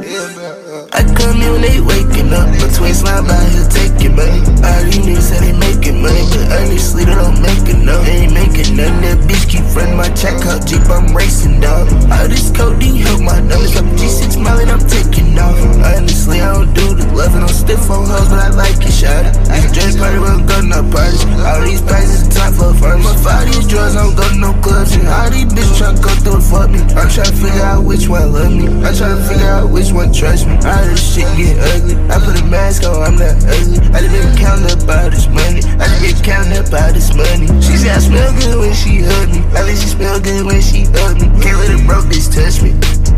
I 0.91 1.03
the 1.37 1.47
when 1.51 1.61
they 1.61 1.79
waking 1.81 2.33
up. 2.33 2.47
But 2.57 2.73
twin 2.73 2.93
slime 2.93 3.29
out 3.29 3.45
here 3.51 3.67
taking 3.69 4.15
money. 4.15 4.41
All 4.65 4.81
these 4.85 5.01
niggas 5.05 5.27
said 5.29 5.41
they 5.45 5.53
making 5.53 6.01
money, 6.01 6.23
but 6.33 6.45
honestly, 6.57 7.05
they 7.05 7.15
don't 7.15 7.39
make 7.41 7.65
enough. 7.69 8.05
They 8.05 8.25
ain't 8.25 8.33
making 8.33 8.75
none. 8.75 9.01
That 9.05 9.17
bitch 9.29 9.45
keep 9.49 9.65
running 9.75 9.97
my 9.97 10.09
check 10.17 10.37
out 10.49 10.65
Jeep, 10.65 10.85
I'm 10.89 11.13
racing 11.15 11.59
dog. 11.59 11.91
All 12.09 12.27
this 12.27 12.49
codeine 12.51 12.97
help 12.97 13.21
my 13.21 13.39
numbers. 13.39 13.75
I'm 13.77 13.89
G6 13.97 14.41
mile 14.41 14.59
and 14.59 14.71
I'm 14.71 14.83
taking 14.87 15.37
off. 15.37 15.57
Honestly, 15.85 16.41
I 16.41 16.53
don't 16.53 16.73
do 16.73 16.95
the 16.95 17.05
love 17.13 17.33
and 17.35 17.43
I'm 17.43 17.53
stiff 17.53 17.89
on 17.89 18.07
hoes, 18.07 18.29
but 18.29 18.39
I 18.39 18.49
like 18.49 18.79
it, 18.81 18.91
shot. 18.91 19.25
I 19.49 19.59
dress 19.73 19.95
party, 19.97 20.19
but 20.19 20.29
I'm 20.29 20.45
going 20.45 20.69
to 20.71 20.83
parties. 20.91 21.23
All 21.45 21.61
these 21.61 21.81
prices 21.81 22.27
top 22.33 22.53
for 22.53 22.73
firms. 22.73 23.03
My 23.03 23.15
five 23.23 23.45
these 23.47 23.67
drugs, 23.67 23.95
I 23.95 24.03
don't 24.03 24.15
go 24.15 24.27
to 24.27 24.37
no 24.37 24.51
clubs. 24.61 24.93
And 24.95 25.07
all 25.07 25.29
these 25.29 25.45
bitches 25.45 25.77
try 25.77 25.93
to 25.93 26.01
go 26.01 26.11
through 26.21 26.35
and 26.35 26.43
fuck 26.43 26.69
me. 26.69 26.79
I'm 26.95 27.09
trying 27.09 27.31
to 27.31 27.35
figure 27.35 27.63
out 27.63 27.83
which 27.83 28.07
one 28.07 28.33
love 28.33 28.51
me. 28.51 28.67
I'm 28.67 28.93
trying 28.95 29.17
to 29.17 29.23
figure 29.27 29.47
out 29.47 29.69
which 29.69 29.91
one 29.91 30.13
trust 30.13 30.47
me. 30.47 30.55
All 30.55 30.85
this 30.85 31.15
shit 31.15 31.18
get 31.35 31.57
ugly. 31.73 31.95
I 32.07 32.19
put 32.19 32.39
a 32.39 32.45
mask 32.45 32.83
on, 32.83 33.01
I'm 33.01 33.15
not 33.15 33.35
ugly. 33.47 33.79
I 33.91 34.03
just 34.03 34.13
been 34.13 34.37
counting 34.37 34.69
up 34.71 34.83
all 34.87 35.09
this 35.09 35.27
money. 35.27 35.61
I 35.79 35.85
just 35.87 36.01
been 36.01 36.17
counting 36.23 36.57
up 36.57 36.71
all 36.71 36.91
this 36.93 37.11
money. 37.15 37.47
She 37.61 37.75
said 37.77 37.95
I 37.95 37.99
smell 37.99 38.31
good 38.39 38.59
when 38.59 38.73
she 38.73 39.01
hug 39.01 39.29
me. 39.29 39.39
I 39.55 39.63
think 39.65 39.79
she 39.79 39.89
smell 39.89 40.19
good 40.19 40.45
when 40.45 40.61
she 40.61 40.85
hug 40.93 41.19
me. 41.19 41.27
Can't 41.41 41.59
let 41.59 41.73
a 41.73 41.79
broke 41.85 42.05
bitch 42.05 42.29
touch 42.29 42.61
me. 42.61 42.71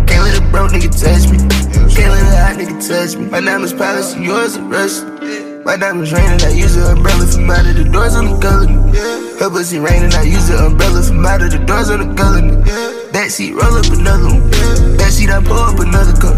Can't 0.08 0.24
let 0.24 0.38
a 0.39 0.43
broke 0.50 0.72
nigga 0.72 0.91
touch 0.91 1.29
me. 1.29 1.38
Can't 1.93 2.12
let 2.12 2.24
a 2.24 2.36
hot 2.39 2.55
nigga 2.58 2.77
touch 2.79 3.17
me. 3.17 3.25
My 3.29 3.41
diamond's 3.41 3.74
palace, 3.74 4.15
yours 4.17 4.58
are 4.58 4.63
Russian. 4.63 5.50
My 5.63 5.77
diamonds 5.77 6.12
raining, 6.12 6.41
I 6.41 6.50
use 6.50 6.75
an 6.75 6.98
umbrella 6.98 7.25
from 7.27 7.51
out 7.51 7.65
of 7.65 7.75
the 7.75 7.84
doors 7.86 8.15
on 8.15 8.25
the 8.25 8.38
color. 8.41 8.65
Her 9.38 9.50
pussy 9.50 9.77
raining, 9.77 10.12
I 10.13 10.24
use 10.24 10.50
an 10.50 10.58
umbrella 10.58 11.03
from 11.03 11.24
out 11.24 11.41
of 11.44 11.51
the 11.51 11.60
doors 11.60 11.89
on 11.91 12.01
the 12.01 12.10
color. 12.18 12.41
Backseat 13.13 13.53
roll 13.53 13.77
up 13.77 13.86
another 13.94 14.25
one. 14.25 14.50
Backseat 14.98 15.30
I 15.30 15.38
pull 15.44 15.62
up 15.62 15.77
another 15.77 16.18
cup. 16.18 16.34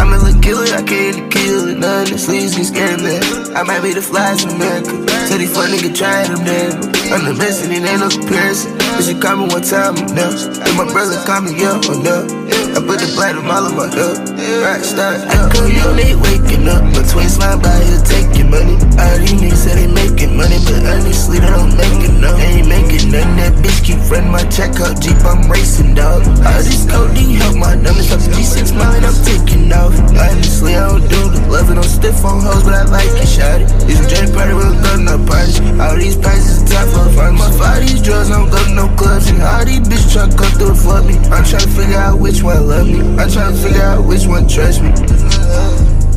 I'm 0.00 0.12
a 0.12 0.16
little 0.16 0.40
killer, 0.40 0.64
I 0.72 0.82
came 0.88 1.20
to 1.20 1.28
kill 1.28 1.68
it. 1.68 1.78
None 1.78 2.04
of 2.04 2.10
the 2.12 2.18
sleeves 2.18 2.56
get 2.56 2.64
scared, 2.64 3.00
man. 3.04 3.20
I 3.54 3.62
might 3.62 3.82
be 3.82 3.92
the 3.92 4.00
flies 4.00 4.42
in 4.42 4.56
America. 4.56 5.04
Tell 5.28 5.36
these 5.36 5.52
fuck 5.52 5.68
nigga 5.68 5.92
trying 5.92 6.32
them 6.32 6.40
damn. 6.40 6.72
I'm 7.12 7.28
the 7.28 7.36
best 7.36 7.64
and 7.64 7.76
it 7.76 7.84
ain't 7.84 8.00
no 8.00 8.08
comparison. 8.08 8.72
But 8.96 9.04
you 9.04 9.20
call 9.20 9.36
me 9.36 9.52
one 9.52 9.62
time, 9.68 10.00
I'm. 10.00 10.32
And 10.64 10.74
my 10.80 10.88
brother 10.88 11.20
call 11.28 11.44
me, 11.44 11.60
yeah, 11.60 11.76
or 11.92 12.00
no. 12.00 12.24
I 12.72 12.80
put 12.80 13.04
the 13.04 13.12
black 13.12 13.36
platinum 13.36 13.52
all 13.52 13.68
on 13.68 13.76
my 13.76 13.84
up. 13.84 14.16
I 14.32 15.48
call 15.52 15.68
you 15.68 15.84
late 15.92 16.16
waking 16.24 16.64
up. 16.64 16.80
My 16.88 17.04
twin 17.04 17.28
slime 17.28 17.60
by 17.60 17.68
here 17.84 18.00
taking 18.00 18.48
money. 18.48 18.80
All 18.96 19.16
these 19.20 19.36
niggas 19.36 19.60
say 19.60 19.74
they 19.76 19.88
making 19.92 20.32
money, 20.32 20.56
but 20.64 20.80
honestly, 20.80 21.36
they 21.36 21.52
don't 21.52 21.76
make 21.76 22.00
enough. 22.08 22.40
They 22.40 22.64
ain't 22.64 22.68
making 22.72 23.12
nothing. 23.12 23.36
That 23.36 23.52
bitch 23.60 23.84
keep 23.84 24.00
running 24.08 24.32
my 24.32 24.40
check 24.48 24.72
out 24.80 24.96
Jeep, 25.04 25.20
I'm 25.20 25.44
racing, 25.52 25.92
dog. 25.92 26.24
All 26.24 26.62
this 26.64 26.88
codeine 26.88 27.36
help 27.36 27.60
my 27.60 27.76
numbers 27.76 28.08
up. 28.08 28.24
G6 28.32 28.72
mine, 28.72 29.04
I'm 29.04 29.16
taking 29.20 29.68
off. 29.68 29.92
Honestly, 30.16 30.72
I 30.72 30.88
don't 30.88 31.04
do 31.04 31.20
the 31.28 31.44
love 31.52 31.68
it. 31.68 31.76
I'm 31.76 31.84
stiff 31.84 32.24
on 32.24 32.40
hoes, 32.40 32.64
but 32.64 32.72
I 32.72 32.84
like 32.88 33.12
it, 33.20 33.28
shot 33.28 33.60
it. 33.60 33.68
It's 33.84 34.00
a 34.00 34.08
J 34.08 34.32
party, 34.32 34.56
we'll 34.56 34.72
go 34.80 34.96
to 34.96 35.02
no 35.02 35.20
parties. 35.28 35.60
All 35.76 35.96
these 36.00 36.16
prices 36.16 36.64
top 36.64 36.88
for 36.88 37.08
fun. 37.12 37.36
My 37.36 37.52
fight 37.52 37.84
these 37.84 38.00
drugs, 38.00 38.30
I 38.30 38.40
don't 38.40 38.48
go 38.48 38.64
to 38.64 38.72
no 38.72 38.88
clubs. 38.96 39.28
And 39.28 39.42
all 39.42 39.64
these 39.64 39.84
bitches 39.84 40.12
try 40.12 40.24
to 40.24 40.32
come 40.32 40.52
through 40.56 40.76
for 40.80 41.04
me. 41.04 41.20
I'm 41.28 41.44
trying 41.44 41.68
to 41.68 41.72
figure 41.72 42.00
out 42.00 42.18
which 42.18 42.42
one 42.42 42.61
love 42.62 42.86
me. 42.86 43.00
I'm 43.00 43.30
trying 43.30 43.54
to 43.54 43.58
figure 43.58 43.82
out 43.82 44.04
which 44.04 44.26
one 44.26 44.46
trust 44.48 44.82
me. 44.82 46.11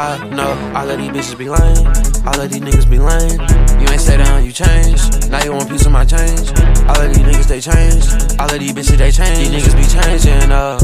I 0.00 0.16
know 0.30 0.48
all 0.74 0.88
of 0.88 0.96
these 0.96 1.10
bitches 1.10 1.36
be 1.36 1.50
lame, 1.50 1.84
all 2.24 2.40
of 2.40 2.48
these 2.48 2.62
niggas 2.62 2.88
be 2.88 2.98
lame. 2.98 3.36
You 3.78 3.86
ain't 3.92 4.00
stay 4.00 4.16
down, 4.16 4.42
you 4.42 4.50
change. 4.50 4.96
Now 5.28 5.44
you 5.44 5.52
want 5.52 5.68
piece 5.68 5.84
of 5.84 5.92
my 5.92 6.06
change. 6.06 6.48
All 6.88 6.96
of 6.96 7.12
these 7.12 7.20
niggas 7.20 7.48
they 7.48 7.60
change, 7.60 8.08
all 8.40 8.48
of 8.48 8.58
these 8.58 8.72
bitches 8.72 8.96
they 8.96 9.12
change. 9.12 9.36
These 9.36 9.52
niggas 9.52 9.76
be 9.76 9.84
changing 9.92 10.52
up. 10.52 10.80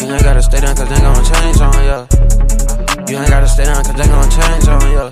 You 0.00 0.08
ain't 0.08 0.24
gotta 0.24 0.42
stay 0.42 0.60
down 0.62 0.74
cause 0.74 0.88
they 0.88 1.00
gon' 1.04 1.20
change 1.20 1.60
on 1.60 1.84
ya. 1.84 2.06
You 3.04 3.20
ain't 3.20 3.28
gotta 3.28 3.46
stay 3.46 3.64
down 3.66 3.84
cause 3.84 3.94
they 3.94 4.08
gon' 4.08 4.30
change 4.32 4.68
on 4.72 4.88
ya. 4.88 5.04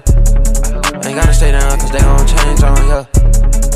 Ain't 1.05 1.17
gotta 1.21 1.35
stay 1.35 1.53
down 1.53 1.79
cause 1.79 1.93
they 1.93 2.01
gon' 2.01 2.27
change 2.27 2.63
on 2.63 2.89
ya. 2.89 3.22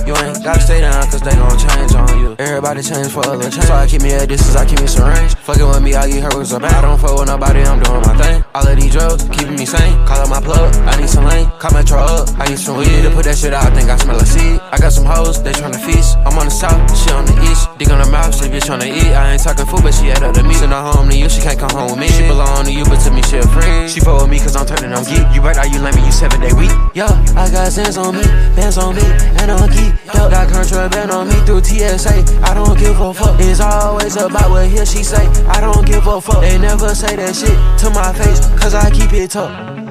You 0.06 0.14
ain't 0.14 0.38
gotta 0.38 0.60
stay 0.60 0.80
down 0.80 1.02
cause 1.10 1.20
they 1.20 1.34
gon' 1.34 1.58
change 1.58 1.92
on 1.98 2.06
you. 2.20 2.36
Everybody 2.38 2.80
change 2.82 3.10
for 3.10 3.26
a 3.26 3.34
little 3.34 3.50
change. 3.50 3.66
So 3.66 3.74
I 3.74 3.86
keep 3.88 4.02
me 4.02 4.12
at 4.14 4.28
distance, 4.28 4.54
I 4.54 4.64
keep 4.64 4.78
me 4.78 4.86
some 4.86 5.10
range. 5.10 5.34
Fucking 5.42 5.66
with 5.66 5.82
me, 5.82 5.94
I 5.94 6.06
get 6.06 6.22
hurt 6.22 6.38
with 6.38 6.46
some 6.46 6.62
bad. 6.62 6.78
I 6.78 6.82
don't 6.82 7.00
fuck 7.00 7.18
with 7.18 7.26
nobody, 7.26 7.60
I'm 7.66 7.82
doing 7.82 8.02
my 8.06 8.14
thing. 8.14 8.44
All 8.54 8.62
of 8.62 8.76
these 8.78 8.92
drugs 8.92 9.24
keeping 9.34 9.56
me 9.56 9.66
sane. 9.66 9.98
Call 10.06 10.22
up 10.22 10.30
my 10.30 10.40
plug, 10.40 10.70
I 10.86 10.94
need 11.00 11.10
some 11.10 11.24
lane. 11.24 11.50
Call 11.58 11.72
Metro 11.72 11.98
up, 11.98 12.30
I 12.38 12.46
need 12.46 12.58
some 12.58 12.76
weed 12.78 13.02
to 13.02 13.10
put 13.10 13.24
that 13.24 13.36
shit 13.36 13.52
out. 13.52 13.66
I 13.66 13.74
think 13.74 13.90
I 13.90 13.96
smell 13.96 14.20
a 14.20 14.26
seed. 14.26 14.60
I 14.70 14.78
got 14.78 14.92
some 14.92 15.06
hoes, 15.06 15.42
they 15.42 15.50
tryna 15.50 15.82
feast. 15.82 16.14
I'm 16.22 16.38
on 16.38 16.46
the 16.46 16.54
south, 16.54 16.78
she 16.94 17.10
on 17.10 17.26
the 17.26 17.34
east. 17.50 17.66
Dick 17.78 17.90
on 17.90 17.98
her 17.98 18.10
mouth, 18.10 18.30
she 18.30 18.46
bitch 18.46 18.70
tryna 18.70 18.86
eat. 18.86 19.10
I 19.10 19.32
ain't 19.34 19.42
talking 19.42 19.66
food, 19.66 19.82
but 19.82 19.94
she 19.94 20.06
head 20.06 20.22
up 20.22 20.34
to 20.34 20.42
me. 20.44 20.54
Send 20.54 20.70
her 20.70 20.82
home 20.82 21.10
to 21.10 21.16
you, 21.18 21.28
she 21.28 21.42
can't 21.42 21.58
come 21.58 21.70
home 21.74 21.90
with 21.90 21.98
me. 21.98 22.06
She 22.14 22.22
belong 22.22 22.64
to 22.66 22.72
you, 22.72 22.84
but 22.84 23.02
to 23.02 23.10
me, 23.10 23.22
she 23.26 23.38
a. 23.38 23.45
She 23.96 24.00
fuck 24.00 24.20
with 24.20 24.28
me 24.28 24.38
cause 24.38 24.54
I'm 24.54 24.66
turning 24.66 24.92
on 24.92 25.04
geek. 25.04 25.24
You 25.34 25.40
right, 25.40 25.56
are 25.56 25.66
you 25.66 25.80
lame, 25.80 25.96
you 26.04 26.12
seven 26.12 26.38
day 26.38 26.52
week. 26.52 26.70
Yeah, 26.92 27.08
I 27.34 27.50
got 27.50 27.72
sense 27.72 27.96
on 27.96 28.14
me, 28.14 28.22
bands 28.54 28.76
on 28.76 28.94
me, 28.94 29.00
and 29.40 29.50
on 29.50 29.70
geek. 29.70 29.94
Yo, 30.12 30.28
got 30.28 30.50
contraband 30.50 31.10
on 31.10 31.28
me 31.28 31.34
through 31.46 31.64
TSA. 31.64 32.42
I 32.42 32.52
don't 32.52 32.78
give 32.78 33.00
a 33.00 33.14
fuck. 33.14 33.40
It's 33.40 33.58
always 33.58 34.16
about 34.16 34.50
what 34.50 34.68
here 34.68 34.84
she 34.84 35.02
say. 35.02 35.26
I 35.48 35.62
don't 35.62 35.86
give 35.86 36.06
a 36.06 36.20
fuck. 36.20 36.42
They 36.42 36.58
never 36.58 36.94
say 36.94 37.16
that 37.16 37.34
shit 37.34 37.56
to 37.80 37.88
my 37.88 38.12
face, 38.12 38.40
cause 38.60 38.74
I 38.74 38.90
keep 38.90 39.14
it 39.14 39.30
tough. 39.30 39.85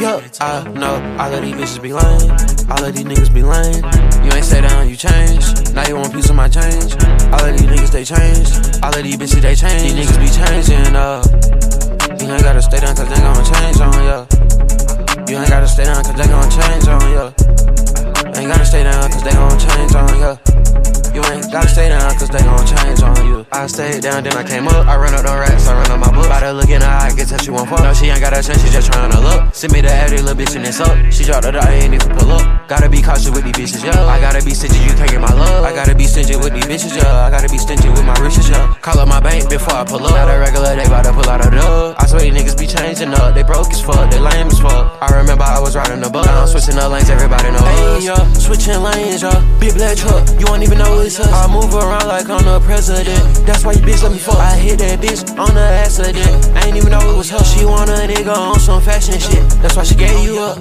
Yup, 0.00 0.24
I 0.40 0.64
know 0.80 0.96
all 1.20 1.28
of 1.28 1.42
these 1.42 1.52
bitches 1.52 1.82
be 1.82 1.92
lame. 1.92 2.32
All 2.72 2.82
of 2.82 2.96
these 2.96 3.04
niggas 3.04 3.28
be 3.34 3.42
lame. 3.42 3.84
You 4.24 4.32
ain't 4.32 4.46
stay 4.46 4.62
down, 4.62 4.88
you 4.88 4.96
change. 4.96 5.44
Now 5.74 5.86
you 5.86 5.96
want 5.96 6.14
piece 6.14 6.30
of 6.30 6.36
my 6.36 6.48
change. 6.48 6.96
All 7.28 7.44
of 7.44 7.52
these 7.52 7.68
niggas 7.68 7.92
they 7.92 8.04
change. 8.08 8.48
All 8.80 8.96
of 8.96 9.02
these 9.04 9.16
bitches 9.20 9.42
they 9.42 9.54
change. 9.54 9.92
These 9.92 10.08
niggas 10.08 10.16
be 10.16 10.30
changing 10.32 10.96
up. 10.96 11.28
You 12.16 12.32
ain't 12.32 12.42
gotta 12.42 12.62
stay 12.62 12.80
down 12.80 12.96
cause 12.96 13.12
they 13.12 13.20
gon' 13.20 13.44
change 13.44 13.80
on 13.84 13.92
ya. 14.08 14.24
You 15.28 15.36
ain't 15.36 15.50
gotta 15.52 15.68
stay 15.68 15.84
down 15.84 16.02
cause 16.02 16.16
they 16.16 16.28
gon' 16.32 16.48
change 16.48 16.88
on 16.88 17.04
ya. 17.12 17.24
Ain't 18.40 18.48
gotta 18.48 18.64
stay 18.64 18.82
down 18.82 19.04
cause 19.12 19.22
they 19.22 19.32
gon' 19.36 19.58
change 19.60 19.94
on 20.00 20.16
ya. 20.16 20.89
You 21.20 21.26
ain't 21.36 21.52
gotta 21.52 21.68
stay 21.68 21.88
down 21.90 22.00
cause 22.16 22.30
they 22.30 22.40
gon' 22.40 22.64
change 22.64 23.02
on 23.02 23.26
you. 23.26 23.44
I 23.52 23.66
stayed 23.66 24.00
down, 24.00 24.24
then 24.24 24.32
I 24.32 24.42
came 24.42 24.66
up. 24.68 24.86
I 24.88 24.96
run 24.96 25.12
up 25.12 25.20
the 25.20 25.36
racks, 25.36 25.68
I 25.68 25.76
run 25.76 25.90
up 25.92 26.00
my 26.00 26.08
book. 26.08 26.28
By 26.32 26.40
the 26.40 26.54
look 26.54 26.70
in 26.70 26.80
her 26.80 26.88
eye, 26.88 27.12
I 27.12 27.14
can 27.14 27.26
tell 27.26 27.36
she 27.36 27.50
won't 27.50 27.68
fuck. 27.68 27.84
No, 27.84 27.92
she 27.92 28.08
ain't 28.08 28.20
got 28.20 28.32
a 28.32 28.40
chance, 28.40 28.56
she 28.64 28.72
just 28.72 28.88
tryna 28.88 29.20
look. 29.20 29.52
Send 29.52 29.74
me 29.74 29.82
the 29.82 29.92
addy, 29.92 30.16
little 30.16 30.32
bitch, 30.32 30.56
and 30.56 30.64
it's 30.64 30.80
up. 30.80 30.96
She 31.12 31.24
dropped 31.24 31.44
the 31.44 31.52
dot, 31.52 31.68
ain't 31.68 31.92
even 31.92 32.08
pull 32.16 32.32
up. 32.32 32.68
Gotta 32.68 32.88
be 32.88 33.02
cautious 33.02 33.28
with 33.28 33.44
these 33.44 33.52
bitches, 33.52 33.84
yeah. 33.84 34.00
I 34.08 34.16
gotta 34.16 34.40
be 34.40 34.54
stingy, 34.54 34.80
you 34.80 34.96
can't 34.96 35.10
get 35.10 35.20
my 35.20 35.34
love. 35.34 35.60
I 35.60 35.74
gotta 35.74 35.94
be 35.94 36.06
stingy 36.08 36.36
with 36.40 36.56
these 36.56 36.64
bitches, 36.64 36.96
yeah. 36.96 37.26
I 37.26 37.28
gotta 37.28 37.52
be 37.52 37.58
stingy 37.58 37.90
with 37.90 38.06
my 38.06 38.16
riches, 38.16 38.48
yeah. 38.48 38.72
Call 38.80 38.96
up 38.96 39.08
my 39.08 39.20
bank 39.20 39.50
before 39.50 39.76
I 39.76 39.84
pull 39.84 40.00
up. 40.00 40.16
Not 40.16 40.32
a 40.32 40.40
regular, 40.40 40.72
they 40.72 40.88
bout 40.88 41.04
to 41.04 41.12
pull 41.12 41.28
out 41.28 41.44
a 41.44 41.50
dub. 41.50 42.00
I 42.00 42.06
swear 42.06 42.24
these 42.24 42.32
niggas 42.32 42.56
be 42.56 42.64
changing 42.64 43.12
up. 43.12 43.34
They 43.34 43.42
broke 43.42 43.68
as 43.68 43.82
fuck, 43.84 44.08
they 44.08 44.20
lame 44.20 44.48
as 44.48 44.60
fuck. 44.60 44.96
I 45.04 45.12
remember 45.20 45.44
I 45.44 45.60
was 45.60 45.76
riding 45.76 46.00
the 46.00 46.08
bus. 46.08 46.24
Now 46.24 46.42
I'm 46.42 46.48
switching 46.48 46.76
the 46.80 46.88
lanes, 46.88 47.10
everybody 47.10 47.50
know 47.50 47.60
us. 47.60 47.76
Hey, 47.76 48.06
yeah, 48.08 48.32
switching 48.40 48.80
lanes, 48.80 49.20
yeah. 49.20 49.36
Big 49.60 49.74
black 49.74 49.98
truck, 49.98 50.24
you 50.40 50.46
won't 50.46 50.62
even 50.62 50.78
know 50.78 51.09
I 51.18 51.50
move 51.50 51.74
around 51.74 52.06
like 52.06 52.30
I'm 52.30 52.44
the 52.44 52.60
president. 52.60 53.18
That's 53.44 53.64
why 53.64 53.72
you 53.72 53.80
bitch 53.80 54.02
let 54.04 54.12
me 54.12 54.18
fuck. 54.18 54.36
I 54.36 54.54
hit 54.54 54.78
that 54.78 55.00
bitch 55.00 55.26
on 55.40 55.54
the 55.54 55.66
accident. 55.82 56.46
I 56.54 56.68
ain't 56.68 56.76
even 56.76 56.92
know 56.92 57.00
it 57.02 57.16
was 57.16 57.28
her. 57.30 57.42
She 57.42 57.64
want 57.64 57.90
a 57.90 57.94
nigga 58.06 58.30
on 58.30 58.60
some 58.60 58.80
fashion 58.80 59.18
shit. 59.18 59.42
That's 59.58 59.74
why 59.74 59.82
she 59.82 59.96
gave 59.96 60.22
you 60.22 60.38
up. 60.38 60.58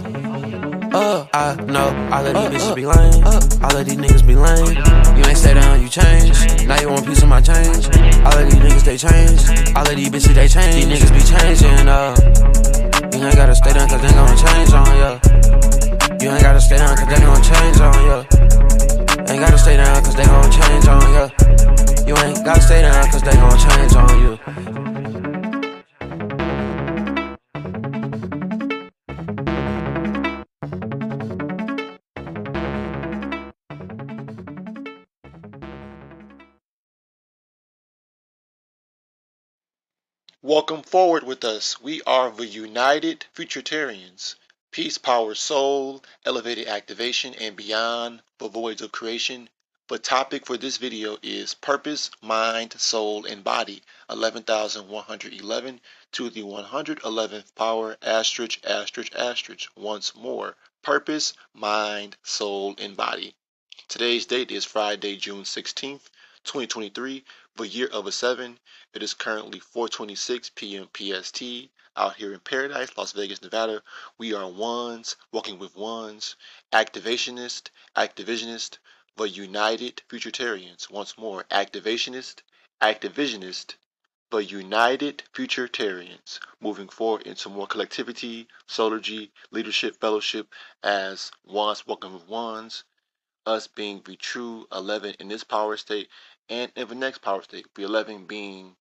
Uh, 0.89 1.27
I 1.33 1.53
know 1.69 1.93
all 2.09 2.25
of 2.25 2.33
these 2.33 2.65
bitches 2.65 2.75
be 2.75 2.85
lame. 2.87 3.21
All 3.61 3.77
of 3.77 3.85
these 3.85 3.95
niggas 3.95 4.25
be 4.25 4.33
lame. 4.33 4.73
You 5.17 5.23
ain't 5.29 5.37
stay 5.37 5.53
down, 5.53 5.83
you 5.83 5.87
change. 5.87 6.65
Now 6.65 6.81
you 6.81 6.89
want 6.89 7.05
piece 7.05 7.21
of 7.21 7.29
my 7.29 7.41
change. 7.41 7.85
All 8.25 8.33
of 8.33 8.49
these 8.49 8.57
niggas 8.57 8.85
they 8.89 8.97
change. 8.97 9.45
All 9.77 9.85
of 9.85 9.95
these 9.95 10.09
bitches 10.09 10.33
they 10.33 10.47
change. 10.47 10.73
These 10.73 10.89
niggas 10.89 11.13
be 11.13 11.21
changing 11.29 11.85
up. 11.85 12.17
You 13.13 13.21
ain't 13.21 13.35
gotta 13.37 13.53
stay 13.53 13.73
down 13.73 13.87
cause 13.87 14.01
they 14.01 14.09
gon' 14.17 14.33
change 14.33 14.73
on 14.73 14.97
ya. 14.97 15.19
You 16.17 16.31
ain't 16.33 16.41
gotta 16.41 16.59
stay 16.59 16.77
down 16.77 16.97
cause 16.97 17.05
they 17.05 17.21
gon' 17.21 17.43
change 17.43 17.79
on 17.85 17.93
ya. 18.09 18.48
Ain't 19.29 19.41
gotta 19.41 19.59
stay 19.59 19.77
down 19.77 20.03
cause 20.03 20.15
they 20.15 20.25
gon' 20.25 20.51
change 20.51 20.87
on 20.87 21.13
ya. 21.13 21.29
You 22.07 22.17
ain't 22.17 22.43
gotta 22.43 22.61
stay 22.61 22.81
down 22.81 23.11
cause 23.11 23.21
they 23.21 23.33
gon' 23.33 23.59
change 23.59 23.95
on 23.95 24.19
you. 24.21 24.39
Welcome 40.41 40.81
forward 40.81 41.23
with 41.23 41.43
us. 41.43 41.79
We 41.79 42.01
are 42.07 42.31
the 42.31 42.47
United 42.47 43.27
Futuritarians. 43.35 44.33
Peace, 44.71 44.99
power, 44.99 45.33
soul, 45.33 46.03
elevated 46.25 46.67
activation, 46.67 47.33
and 47.33 47.55
beyond 47.55 48.21
the 48.37 48.47
voids 48.47 48.83
of 48.83 48.91
creation. 48.91 49.49
The 49.87 49.97
topic 49.97 50.45
for 50.45 50.57
this 50.57 50.77
video 50.77 51.17
is 51.23 51.55
purpose, 51.55 52.11
mind, 52.21 52.79
soul, 52.79 53.25
and 53.25 53.43
body. 53.43 53.81
11,111 54.11 55.81
to 56.11 56.29
the 56.29 56.43
111th 56.43 57.55
power, 57.55 57.97
asterisk, 58.03 58.63
asterisk, 58.63 59.15
asterisk. 59.15 59.71
Once 59.75 60.13
more, 60.13 60.55
purpose, 60.83 61.33
mind, 61.51 62.15
soul, 62.21 62.75
and 62.77 62.95
body. 62.95 63.33
Today's 63.87 64.27
date 64.27 64.51
is 64.51 64.65
Friday, 64.65 65.17
June 65.17 65.45
16th, 65.45 66.11
2023, 66.43 67.25
the 67.55 67.67
year 67.67 67.87
of 67.87 68.05
a 68.05 68.11
seven. 68.11 68.59
It 68.93 69.01
is 69.01 69.15
currently 69.15 69.59
4:26 69.59 70.53
p.m. 70.53 70.89
PST 70.93 71.41
out 71.95 72.15
here 72.15 72.33
in 72.33 72.39
Paradise, 72.39 72.97
Las 72.97 73.11
Vegas, 73.11 73.41
Nevada. 73.41 73.81
We 74.17 74.33
are 74.33 74.49
ones, 74.49 75.15
walking 75.31 75.59
with 75.59 75.75
ones, 75.75 76.35
activationist, 76.71 77.69
activisionist, 77.95 78.77
the 79.15 79.27
United 79.29 80.01
Futuritarians. 80.09 80.89
Once 80.89 81.17
more, 81.17 81.43
activationist, 81.45 82.41
activisionist, 82.81 83.75
the 84.31 84.43
United 84.43 85.23
Futuritarians, 85.33 86.39
moving 86.59 86.87
forward 86.87 87.23
into 87.23 87.49
more 87.49 87.65
collectivity, 87.67 88.47
solargy, 88.67 89.31
leadership, 89.51 89.99
fellowship 89.99 90.53
as 90.83 91.31
ones 91.43 91.87
walking 91.87 92.13
with 92.13 92.27
ones, 92.27 92.83
us 93.45 93.67
being 93.67 94.01
the 94.05 94.15
true 94.15 94.67
11 94.71 95.15
in 95.19 95.27
this 95.27 95.43
power 95.43 95.75
state, 95.77 96.09
and 96.47 96.71
in 96.75 96.87
the 96.87 96.95
next 96.95 97.19
power 97.19 97.41
state, 97.41 97.65
the 97.73 97.83
11 97.83 98.25
being 98.25 98.75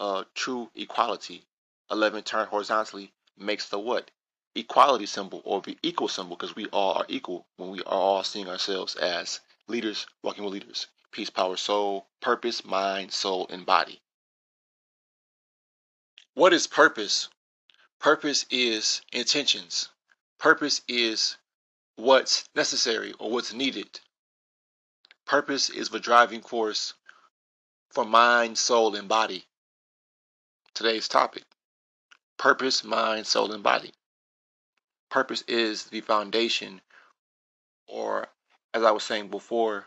uh, 0.00 0.24
true 0.34 0.70
equality. 0.74 1.44
11 1.90 2.22
turned 2.22 2.48
horizontally 2.48 3.12
makes 3.38 3.68
the 3.68 3.78
what? 3.78 4.10
Equality 4.54 5.06
symbol 5.06 5.40
or 5.44 5.62
the 5.62 5.78
equal 5.82 6.08
symbol 6.08 6.36
because 6.36 6.54
we 6.54 6.66
all 6.66 6.94
are 6.94 7.06
equal 7.08 7.46
when 7.56 7.70
we 7.70 7.80
are 7.80 7.92
all 7.92 8.24
seeing 8.24 8.48
ourselves 8.48 8.94
as 8.96 9.40
leaders 9.68 10.06
walking 10.22 10.44
with 10.44 10.52
leaders. 10.52 10.88
Peace, 11.12 11.30
power, 11.30 11.56
soul, 11.56 12.06
purpose, 12.20 12.64
mind, 12.64 13.12
soul, 13.12 13.46
and 13.48 13.64
body. 13.64 14.02
What 16.34 16.52
is 16.52 16.66
purpose? 16.66 17.28
Purpose 17.98 18.44
is 18.50 19.00
intentions. 19.12 19.88
Purpose 20.38 20.82
is 20.88 21.36
what's 21.96 22.48
necessary 22.54 23.14
or 23.18 23.30
what's 23.30 23.52
needed. 23.52 24.00
Purpose 25.24 25.70
is 25.70 25.88
the 25.88 26.00
driving 26.00 26.42
force 26.42 26.94
for 27.90 28.04
mind, 28.04 28.58
soul, 28.58 28.94
and 28.94 29.08
body. 29.08 29.46
Today's 30.74 31.08
topic 31.08 31.44
purpose, 32.38 32.84
mind, 32.84 33.26
soul, 33.26 33.52
and 33.52 33.62
body. 33.62 33.92
Purpose 35.10 35.42
is 35.48 35.84
the 35.84 36.00
foundation, 36.00 36.80
or 37.86 38.28
as 38.74 38.82
I 38.82 38.90
was 38.90 39.02
saying 39.02 39.28
before, 39.28 39.86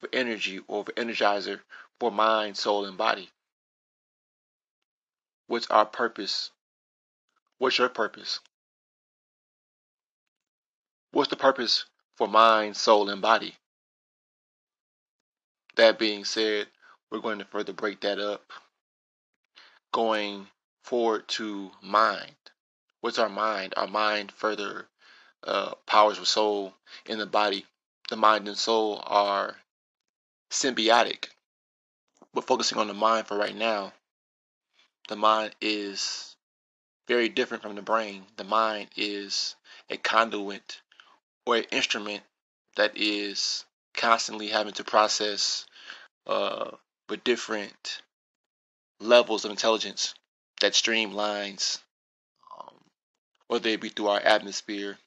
for 0.00 0.08
energy 0.12 0.60
or 0.66 0.84
for 0.84 0.92
energizer 0.92 1.60
for 2.00 2.10
mind, 2.10 2.56
soul, 2.56 2.84
and 2.86 2.98
body. 2.98 3.30
What's 5.46 5.68
our 5.68 5.86
purpose? 5.86 6.50
What's 7.58 7.78
your 7.78 7.88
purpose? 7.88 8.40
What's 11.12 11.30
the 11.30 11.36
purpose 11.36 11.84
for 12.16 12.26
mind, 12.26 12.76
soul, 12.76 13.08
and 13.10 13.22
body? 13.22 13.54
That 15.76 15.98
being 15.98 16.24
said, 16.24 16.66
we're 17.10 17.20
going 17.20 17.38
to 17.38 17.44
further 17.44 17.72
break 17.72 18.00
that 18.00 18.18
up. 18.18 18.50
Going 19.92 20.48
forward 20.82 21.28
to 21.28 21.70
mind. 21.80 22.34
What's 23.00 23.18
our 23.18 23.28
mind? 23.28 23.74
Our 23.76 23.86
mind 23.86 24.32
further 24.32 24.88
uh, 25.44 25.74
powers 25.86 26.18
the 26.18 26.26
soul 26.26 26.74
in 27.06 27.18
the 27.18 27.26
body. 27.26 27.66
The 28.10 28.16
mind 28.16 28.46
and 28.48 28.56
soul 28.56 29.02
are 29.04 29.56
symbiotic. 30.50 31.28
But 32.34 32.46
focusing 32.46 32.78
on 32.78 32.88
the 32.88 32.94
mind 32.94 33.26
for 33.26 33.36
right 33.36 33.56
now, 33.56 33.92
the 35.08 35.16
mind 35.16 35.54
is 35.60 36.36
very 37.08 37.28
different 37.28 37.62
from 37.62 37.74
the 37.74 37.82
brain. 37.82 38.24
The 38.36 38.44
mind 38.44 38.88
is 38.96 39.56
a 39.90 39.96
conduit 39.96 40.80
or 41.44 41.56
an 41.56 41.64
instrument 41.70 42.22
that 42.76 42.96
is 42.96 43.64
constantly 43.94 44.48
having 44.48 44.72
to 44.74 44.84
process 44.84 45.66
uh, 46.26 46.70
with 47.08 47.24
different 47.24 48.02
levels 49.00 49.44
of 49.44 49.50
intelligence 49.50 50.14
that 50.62 50.72
streamlines, 50.72 51.78
um, 52.58 52.74
whether 53.48 53.68
it 53.68 53.80
be 53.80 53.90
through 53.90 54.08
our 54.08 54.20
atmosphere, 54.20 54.98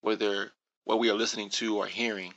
whether 0.00 0.52
what 0.84 1.00
we 1.00 1.10
are 1.10 1.14
listening 1.14 1.50
to 1.50 1.76
or 1.78 1.86
hearing. 1.86 2.32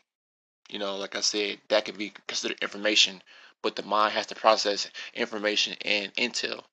You 0.69 0.79
know, 0.79 0.97
like 0.97 1.15
I 1.15 1.21
said, 1.21 1.59
that 1.69 1.85
can 1.85 1.97
be 1.97 2.13
considered 2.27 2.59
information 2.61 3.21
but 3.61 3.75
the 3.75 3.83
mind 3.83 4.13
has 4.13 4.27
to 4.27 4.35
process 4.35 4.89
information 5.13 5.75
and 5.85 6.13
intel. 6.15 6.63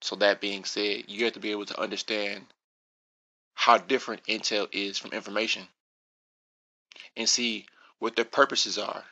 So 0.00 0.16
that 0.16 0.40
being 0.40 0.64
said, 0.64 1.04
you 1.08 1.24
have 1.24 1.34
to 1.34 1.40
be 1.40 1.52
able 1.52 1.66
to 1.66 1.80
understand 1.80 2.46
how 3.54 3.78
different 3.78 4.24
intel 4.24 4.68
is 4.72 4.98
from 4.98 5.12
information 5.12 5.68
and 7.16 7.28
see 7.28 7.66
what 8.00 8.16
their 8.16 8.24
purposes 8.24 8.76
are 8.76 9.04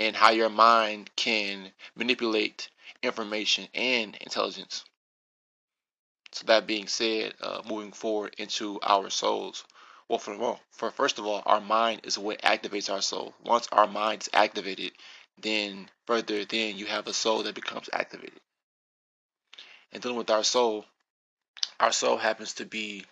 and 0.00 0.16
how 0.16 0.30
your 0.30 0.48
mind 0.48 1.10
can 1.14 1.70
manipulate 1.94 2.70
information 3.02 3.68
and 3.74 4.16
intelligence. 4.22 4.84
So 6.32 6.46
that 6.46 6.66
being 6.66 6.88
said, 6.88 7.34
uh, 7.42 7.60
moving 7.68 7.92
forward 7.92 8.34
into 8.38 8.80
our 8.82 9.10
souls, 9.10 9.62
well, 10.08 10.18
for, 10.18 10.36
well, 10.38 10.58
for 10.70 10.90
first 10.90 11.18
of 11.18 11.26
all, 11.26 11.42
our 11.44 11.60
mind 11.60 12.00
is 12.04 12.18
what 12.18 12.40
activates 12.40 12.90
our 12.90 13.02
soul. 13.02 13.34
Once 13.44 13.68
our 13.72 13.86
mind 13.86 14.22
is 14.22 14.30
activated, 14.32 14.92
then 15.38 15.88
further, 16.06 16.46
then 16.46 16.78
you 16.78 16.86
have 16.86 17.06
a 17.06 17.12
soul 17.12 17.42
that 17.42 17.54
becomes 17.54 17.90
activated. 17.92 18.40
And 19.92 20.02
then 20.02 20.14
with 20.14 20.30
our 20.30 20.44
soul, 20.44 20.86
our 21.78 21.92
soul 21.92 22.16
happens 22.16 22.54
to 22.54 22.64
be 22.64 23.04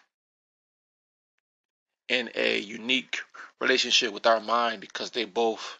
in 2.09 2.31
a 2.35 2.59
unique 2.59 3.19
relationship 3.61 4.13
with 4.13 4.27
our 4.27 4.41
mind 4.41 4.81
because 4.81 5.11
they 5.11 5.27
both 5.27 5.79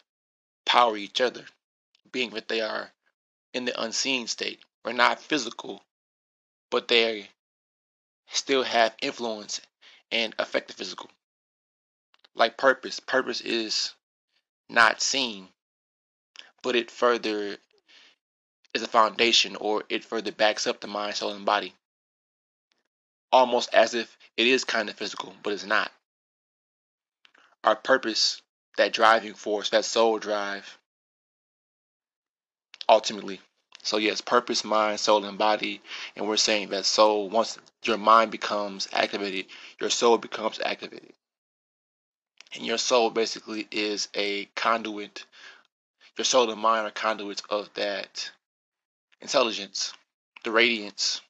power 0.69 0.95
each 0.95 1.19
other, 1.19 1.43
being 2.11 2.29
that 2.29 2.47
they 2.47 2.61
are 2.61 2.91
in 3.55 3.65
the 3.65 3.81
unseen 3.81 4.27
state. 4.27 4.59
We're 4.85 4.93
not 4.93 5.19
physical, 5.19 5.81
but 6.69 6.87
they 6.87 7.27
still 8.29 8.61
have 8.61 8.95
influence 9.01 9.61
and 10.11 10.35
affect 10.37 10.67
the 10.67 10.75
physical. 10.75 11.09
Like 12.35 12.55
purpose, 12.55 12.99
purpose 12.99 13.41
is 13.41 13.95
not 14.69 15.01
seen, 15.01 15.47
but 16.61 16.75
it 16.75 16.91
further 16.91 17.57
is 18.75 18.83
a 18.83 18.87
foundation 18.87 19.55
or 19.55 19.85
it 19.89 20.05
further 20.05 20.31
backs 20.31 20.67
up 20.67 20.81
the 20.81 20.87
mind, 20.87 21.15
soul, 21.15 21.31
and 21.31 21.45
body. 21.45 21.73
Almost 23.31 23.73
as 23.73 23.95
if 23.95 24.15
it 24.37 24.45
is 24.45 24.65
kind 24.65 24.87
of 24.87 24.95
physical, 24.95 25.33
but 25.41 25.51
it's 25.51 25.65
not. 25.65 25.91
Our 27.63 27.75
purpose, 27.75 28.43
that 28.79 28.93
driving 28.93 29.33
force, 29.33 29.69
that 29.69 29.85
soul 29.85 30.19
drive, 30.19 30.77
ultimately 32.87 33.39
so 33.81 33.97
yes, 33.97 34.21
purpose, 34.21 34.63
mind, 34.63 34.99
soul, 34.99 35.25
and 35.25 35.37
body. 35.37 35.81
And 36.15 36.27
we're 36.27 36.37
saying 36.37 36.69
that 36.69 36.85
soul, 36.85 37.29
once 37.29 37.57
your 37.83 37.97
mind 37.97 38.31
becomes 38.31 38.87
activated, 38.91 39.45
your 39.79 39.89
soul 39.89 40.17
becomes 40.17 40.59
activated. 40.59 41.13
And 42.53 42.65
your 42.65 42.77
soul 42.77 43.09
basically 43.09 43.67
is 43.71 44.09
a 44.13 44.45
conduit. 44.55 45.25
Your 46.17 46.25
soul 46.25 46.51
and 46.51 46.61
mind 46.61 46.87
are 46.87 46.91
conduits 46.91 47.41
of 47.49 47.73
that 47.75 48.31
intelligence, 49.21 49.93
the 50.43 50.51
radiance. 50.51 51.21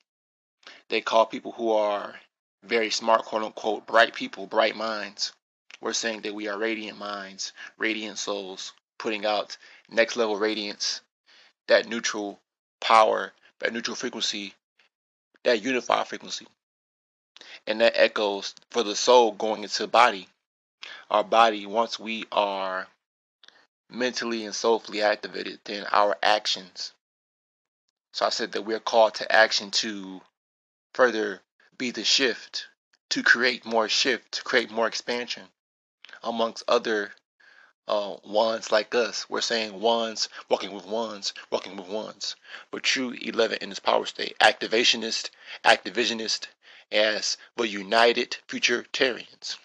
They 0.89 1.01
call 1.01 1.27
people 1.27 1.51
who 1.51 1.71
are 1.71 2.19
very 2.63 2.89
smart, 2.89 3.25
quote 3.25 3.43
unquote, 3.43 3.85
bright 3.85 4.13
people, 4.13 4.47
bright 4.47 4.75
minds. 4.75 5.33
We're 5.81 5.93
saying 5.93 6.21
that 6.21 6.35
we 6.35 6.49
are 6.49 6.57
radiant 6.57 6.97
minds, 6.97 7.53
radiant 7.77 8.17
souls, 8.17 8.73
putting 8.97 9.25
out 9.25 9.57
next 9.89 10.17
level 10.17 10.37
radiance 10.37 10.99
that 11.67 11.87
neutral 11.87 12.41
power, 12.81 13.33
that 13.59 13.71
neutral 13.71 13.95
frequency, 13.95 14.55
that 15.43 15.61
unified 15.61 16.07
frequency. 16.07 16.47
And 17.65 17.79
that 17.79 17.95
echoes 17.95 18.55
for 18.71 18.83
the 18.83 18.95
soul 18.95 19.31
going 19.31 19.63
into 19.63 19.83
the 19.83 19.87
body. 19.87 20.27
Our 21.09 21.23
body, 21.23 21.65
once 21.65 21.97
we 21.97 22.25
are 22.31 22.87
mentally 23.89 24.45
and 24.45 24.53
soulfully 24.53 25.01
activated, 25.01 25.61
then 25.63 25.85
our 25.91 26.17
actions. 26.21 26.93
So 28.11 28.25
I 28.25 28.29
said 28.29 28.51
that 28.51 28.63
we're 28.63 28.81
called 28.81 29.15
to 29.15 29.31
action 29.31 29.71
to 29.71 30.21
further 30.93 31.41
be 31.77 31.91
the 31.91 32.03
shift, 32.03 32.67
to 33.11 33.23
create 33.23 33.65
more 33.65 33.87
shift, 33.87 34.33
to 34.33 34.43
create 34.43 34.71
more 34.71 34.87
expansion 34.87 35.47
amongst 36.23 36.63
other 36.67 37.13
uh, 37.89 38.15
ones 38.23 38.71
like 38.71 38.93
us. 38.93 39.27
We're 39.29 39.41
saying 39.41 39.79
ones, 39.81 40.29
walking 40.47 40.71
with 40.71 40.85
ones, 40.85 41.33
walking 41.49 41.75
with 41.75 41.87
ones. 41.87 42.35
But 42.71 42.83
true 42.83 43.11
11 43.11 43.57
in 43.61 43.71
its 43.71 43.79
power 43.79 44.05
state, 44.05 44.37
activationist, 44.39 45.31
activisionist, 45.65 46.47
as 46.91 47.37
the 47.55 47.67
United 47.67 48.37
Futuritarians. 48.47 49.57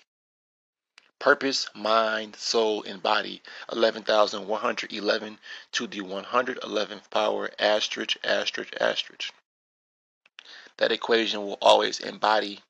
Purpose, 1.19 1.69
mind, 1.75 2.37
soul, 2.37 2.83
and 2.83 3.03
body, 3.03 3.43
11,111 3.73 5.39
to 5.73 5.87
the 5.87 6.01
111th 6.01 7.11
power, 7.11 7.51
asterisk, 7.59 8.17
asterisk, 8.25 8.75
asterisk. 8.81 9.33
That 10.79 10.93
equation 10.93 11.43
will 11.47 11.59
always 11.63 12.01
embody 12.01 12.63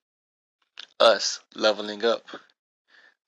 us 1.01 1.41
leveling 1.55 2.05
up 2.05 2.27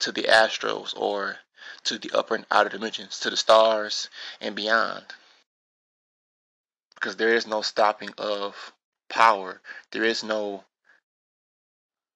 to 0.00 0.12
the 0.12 0.24
astros 0.24 0.94
or 0.96 1.36
to 1.84 1.98
the 1.98 2.10
upper 2.12 2.34
and 2.34 2.46
outer 2.50 2.68
dimensions, 2.70 3.20
to 3.20 3.30
the 3.30 3.36
stars 3.36 4.08
and 4.40 4.54
beyond. 4.54 5.04
Because 6.94 7.16
there 7.16 7.34
is 7.34 7.46
no 7.46 7.62
stopping 7.62 8.10
of 8.18 8.72
power. 9.08 9.60
There 9.92 10.04
is 10.04 10.24
no, 10.24 10.64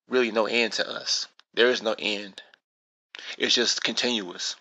really 0.09 0.31
no 0.33 0.47
end 0.47 0.73
to 0.75 0.88
us. 0.88 1.29
There 1.55 1.71
is 1.71 1.83
no 1.83 1.95
end. 1.99 2.43
It's 3.38 3.55
just 3.55 3.83
continuous. 3.83 4.57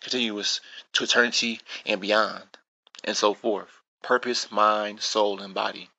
Continuous 0.00 0.60
to 0.94 1.04
eternity 1.04 1.60
and 1.86 2.00
beyond. 2.00 2.58
and 3.04 3.16
so 3.16 3.34
forth. 3.34 3.80
Purpose, 4.02 4.50
mind, 4.50 5.00
soul, 5.00 5.40
and 5.40 5.54
body. 5.54 5.90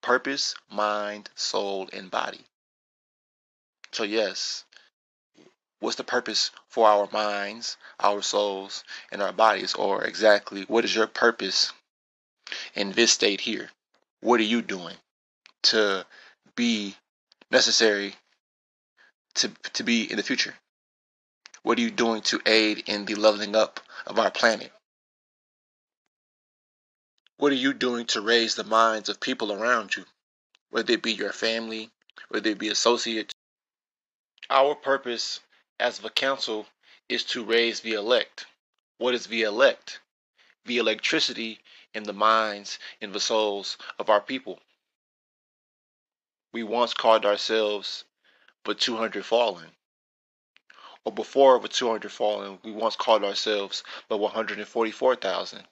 Purpose, 0.00 0.54
mind, 0.70 1.30
soul, 1.34 1.88
and 1.92 2.10
body. 2.10 2.44
So, 3.92 4.04
yes, 4.04 4.64
what's 5.82 5.96
the 5.96 6.04
purpose 6.04 6.52
for 6.68 6.86
our 6.86 7.08
minds, 7.12 7.76
our 7.98 8.22
souls, 8.22 8.84
and 9.10 9.20
our 9.20 9.32
bodies? 9.32 9.74
Or 9.74 10.04
exactly, 10.04 10.62
what 10.62 10.84
is 10.84 10.94
your 10.94 11.08
purpose 11.08 11.72
in 12.74 12.92
this 12.92 13.12
state 13.12 13.40
here? 13.40 13.68
What 14.20 14.38
are 14.38 14.44
you 14.44 14.62
doing 14.62 14.94
to 15.64 16.06
be 16.54 16.94
necessary 17.50 18.14
to, 19.34 19.50
to 19.72 19.82
be 19.82 20.08
in 20.08 20.16
the 20.16 20.22
future? 20.22 20.54
What 21.64 21.78
are 21.78 21.82
you 21.82 21.90
doing 21.90 22.22
to 22.22 22.40
aid 22.46 22.84
in 22.86 23.04
the 23.04 23.16
leveling 23.16 23.56
up 23.56 23.80
of 24.06 24.20
our 24.20 24.30
planet? 24.30 24.72
What 27.38 27.50
are 27.50 27.56
you 27.56 27.72
doing 27.72 28.06
to 28.06 28.20
raise 28.20 28.54
the 28.54 28.62
minds 28.62 29.08
of 29.08 29.18
people 29.18 29.52
around 29.52 29.96
you, 29.96 30.04
whether 30.70 30.92
it 30.92 31.02
be 31.02 31.12
your 31.12 31.32
family, 31.32 31.90
whether 32.28 32.50
it 32.50 32.58
be 32.58 32.68
associates? 32.68 33.34
Our 34.48 34.76
purpose 34.76 35.40
as 35.82 35.98
the 35.98 36.10
council 36.10 36.66
is 37.08 37.24
to 37.24 37.44
raise 37.44 37.80
the 37.80 37.92
elect. 37.92 38.46
What 38.98 39.14
is 39.14 39.26
the 39.26 39.42
elect? 39.42 40.00
The 40.64 40.78
electricity 40.78 41.58
in 41.92 42.04
the 42.04 42.12
minds, 42.12 42.78
in 43.00 43.12
the 43.12 43.20
souls 43.20 43.76
of 43.98 44.08
our 44.08 44.20
people. 44.20 44.60
We 46.52 46.62
once 46.62 46.94
called 46.94 47.26
ourselves 47.26 48.04
the 48.64 48.74
200 48.74 49.26
Fallen 49.26 49.72
or 51.04 51.12
before 51.12 51.58
the 51.58 51.68
200 51.68 52.12
fallen, 52.12 52.60
we 52.62 52.70
once 52.70 52.94
called 52.94 53.24
ourselves 53.24 53.82
the 54.08 54.16
144,000. 54.16 55.62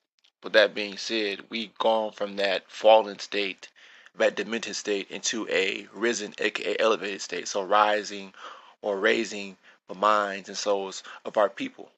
But 0.41 0.53
that 0.55 0.75
being 0.75 0.97
said, 0.97 1.45
we've 1.51 1.77
gone 1.79 2.13
from 2.13 2.37
that 2.37 2.69
fallen 2.69 3.19
state, 3.21 3.69
that 4.17 4.35
demented 4.35 4.75
state, 4.75 5.09
into 5.11 5.47
a 5.49 5.87
risen, 5.93 6.35
aka 6.39 6.77
elevated 6.81 7.21
state. 7.21 7.47
So 7.47 7.63
rising 7.63 8.35
or 8.83 8.99
raising 8.99 9.57
the 9.91 9.99
minds 9.99 10.49
and 10.49 10.57
souls 10.57 11.03
of 11.25 11.37
our 11.37 11.49
people. 11.51 11.91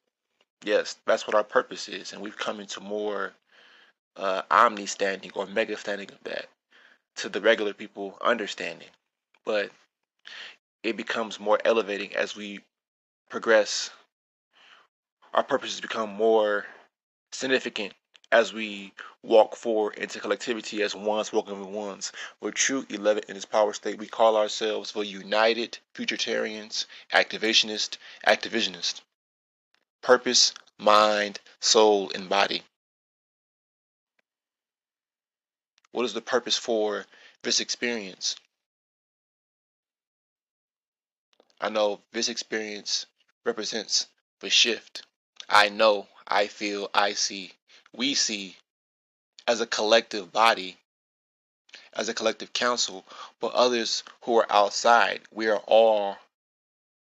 Yes, 0.63 0.97
that's 1.05 1.27
what 1.27 1.35
our 1.35 1.43
purpose 1.43 1.87
is, 1.87 2.11
and 2.11 2.21
we've 2.21 2.37
come 2.37 2.59
into 2.59 2.79
more 2.79 3.33
uh, 4.17 4.41
omni 4.49 4.87
standing 4.87 5.31
or 5.35 5.45
mega 5.45 5.77
standing 5.77 6.09
of 6.11 6.17
that 6.23 6.47
to 7.17 7.29
the 7.29 7.39
regular 7.39 7.73
people 7.73 8.17
understanding. 8.21 8.87
But 9.45 9.69
it 10.81 10.97
becomes 10.97 11.39
more 11.39 11.59
elevating 11.63 12.15
as 12.15 12.35
we 12.35 12.61
progress, 13.29 13.91
our 15.35 15.43
purposes 15.43 15.79
become 15.79 16.09
more 16.09 16.65
significant 17.31 17.93
as 18.33 18.51
we 18.51 18.91
walk 19.21 19.55
forward 19.55 19.93
into 19.93 20.19
collectivity 20.19 20.81
as 20.81 20.95
ones 20.95 21.31
walking 21.31 21.59
with 21.59 21.69
ones. 21.69 22.11
We're 22.41 22.49
true 22.49 22.83
11 22.89 23.25
in 23.29 23.35
its 23.35 23.45
power 23.45 23.73
state. 23.73 23.99
We 23.99 24.07
call 24.07 24.35
ourselves 24.35 24.91
the 24.91 25.05
United 25.05 25.77
Futuritarians, 25.93 26.87
Activationist, 27.13 27.97
Activisionist. 28.25 29.01
Purpose, 30.01 30.51
mind, 30.79 31.39
soul, 31.59 32.11
and 32.15 32.27
body. 32.27 32.63
What 35.91 36.05
is 36.05 36.15
the 36.15 36.21
purpose 36.21 36.57
for 36.57 37.05
this 37.43 37.59
experience? 37.59 38.35
I 41.61 41.69
know 41.69 42.01
this 42.11 42.29
experience 42.29 43.05
represents 43.45 44.07
the 44.39 44.49
shift. 44.49 45.03
I 45.47 45.69
know, 45.69 46.07
I 46.27 46.47
feel, 46.47 46.89
I 46.95 47.13
see, 47.13 47.53
we 47.95 48.13
see 48.13 48.55
as 49.47 49.61
a 49.61 49.67
collective 49.67 50.31
body, 50.31 50.77
as 51.93 52.09
a 52.09 52.13
collective 52.13 52.53
council, 52.53 53.05
but 53.39 53.53
others 53.53 54.03
who 54.23 54.37
are 54.37 54.51
outside, 54.51 55.21
we 55.31 55.47
are 55.47 55.61
all 55.67 56.17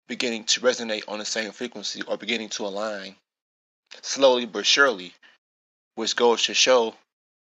beginning 0.08 0.45
to 0.45 0.62
resonate 0.62 1.04
on 1.08 1.19
the 1.19 1.26
same 1.26 1.52
frequency 1.52 2.02
or 2.04 2.17
beginning 2.17 2.50
to 2.50 2.65
align 2.65 3.15
slowly 4.02 4.45
but 4.45 4.65
surely, 4.65 5.13
which 5.95 6.15
goes 6.15 6.43
to 6.43 6.54
show 6.54 6.95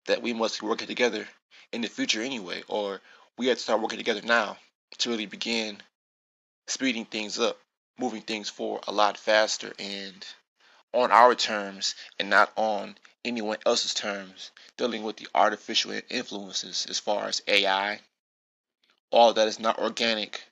that 0.06 0.22
we 0.22 0.32
must 0.32 0.60
be 0.60 0.66
working 0.66 0.86
together 0.86 1.26
in 1.72 1.80
the 1.80 1.88
future 1.88 2.22
anyway, 2.22 2.62
or 2.68 3.00
we 3.38 3.46
have 3.46 3.56
to 3.56 3.62
start 3.62 3.80
working 3.80 3.98
together 3.98 4.22
now 4.22 4.56
to 4.98 5.10
really 5.10 5.26
begin 5.26 5.78
speeding 6.66 7.04
things 7.04 7.38
up 7.38 7.58
moving 7.98 8.22
things 8.22 8.48
forward 8.48 8.82
a 8.88 8.92
lot 8.92 9.16
faster 9.16 9.72
and 9.78 10.26
on 10.94 11.10
our 11.10 11.34
terms 11.34 11.94
and 12.18 12.30
not 12.30 12.52
on 12.56 12.96
anyone 13.24 13.58
else's 13.66 13.94
terms, 13.94 14.50
dealing 14.76 15.02
with 15.02 15.16
the 15.16 15.28
artificial 15.34 15.92
influences 16.08 16.86
as 16.88 16.98
far 16.98 17.26
as 17.26 17.42
AI. 17.48 18.00
All 19.10 19.32
that 19.32 19.48
is 19.48 19.58
not 19.58 19.78
organic 19.78 20.44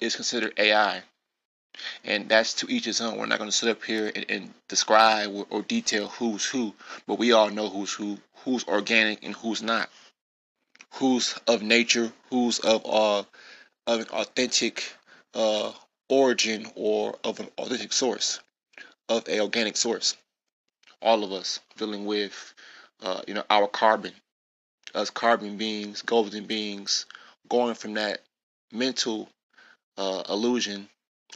is 0.00 0.16
considered 0.16 0.54
AI. 0.58 1.02
And 2.04 2.28
that's 2.28 2.54
to 2.54 2.70
each 2.70 2.86
his 2.86 3.00
own. 3.00 3.18
We're 3.18 3.26
not 3.26 3.38
going 3.38 3.50
to 3.50 3.56
sit 3.56 3.68
up 3.68 3.84
here 3.84 4.10
and, 4.14 4.24
and 4.28 4.54
describe 4.68 5.30
or, 5.34 5.46
or 5.50 5.62
detail 5.62 6.08
who's 6.08 6.44
who, 6.46 6.74
but 7.06 7.18
we 7.18 7.32
all 7.32 7.50
know 7.50 7.68
who's 7.68 7.92
who, 7.92 8.18
who's 8.44 8.64
organic 8.64 9.22
and 9.22 9.34
who's 9.34 9.62
not, 9.62 9.90
who's 10.94 11.38
of 11.46 11.62
nature, 11.62 12.12
who's 12.30 12.58
of 12.60 12.82
uh, 12.86 13.24
of 13.86 14.00
an 14.00 14.08
authentic 14.08 14.92
uh, 15.34 15.72
origin 16.08 16.66
or 16.74 17.18
of 17.24 17.40
an 17.40 17.48
authentic 17.58 17.92
source, 17.92 18.40
of 19.08 19.28
a 19.28 19.40
organic 19.40 19.76
source. 19.76 20.16
All 21.02 21.24
of 21.24 21.32
us 21.32 21.60
dealing 21.76 22.06
with, 22.06 22.54
uh, 23.02 23.22
you 23.26 23.34
know, 23.34 23.44
our 23.50 23.68
carbon, 23.68 24.12
us 24.94 25.10
carbon 25.10 25.56
beings, 25.56 26.02
golden 26.02 26.44
beings, 26.44 27.06
going 27.48 27.74
from 27.74 27.94
that 27.94 28.20
mental 28.72 29.28
uh, 29.96 30.22
illusion 30.28 30.88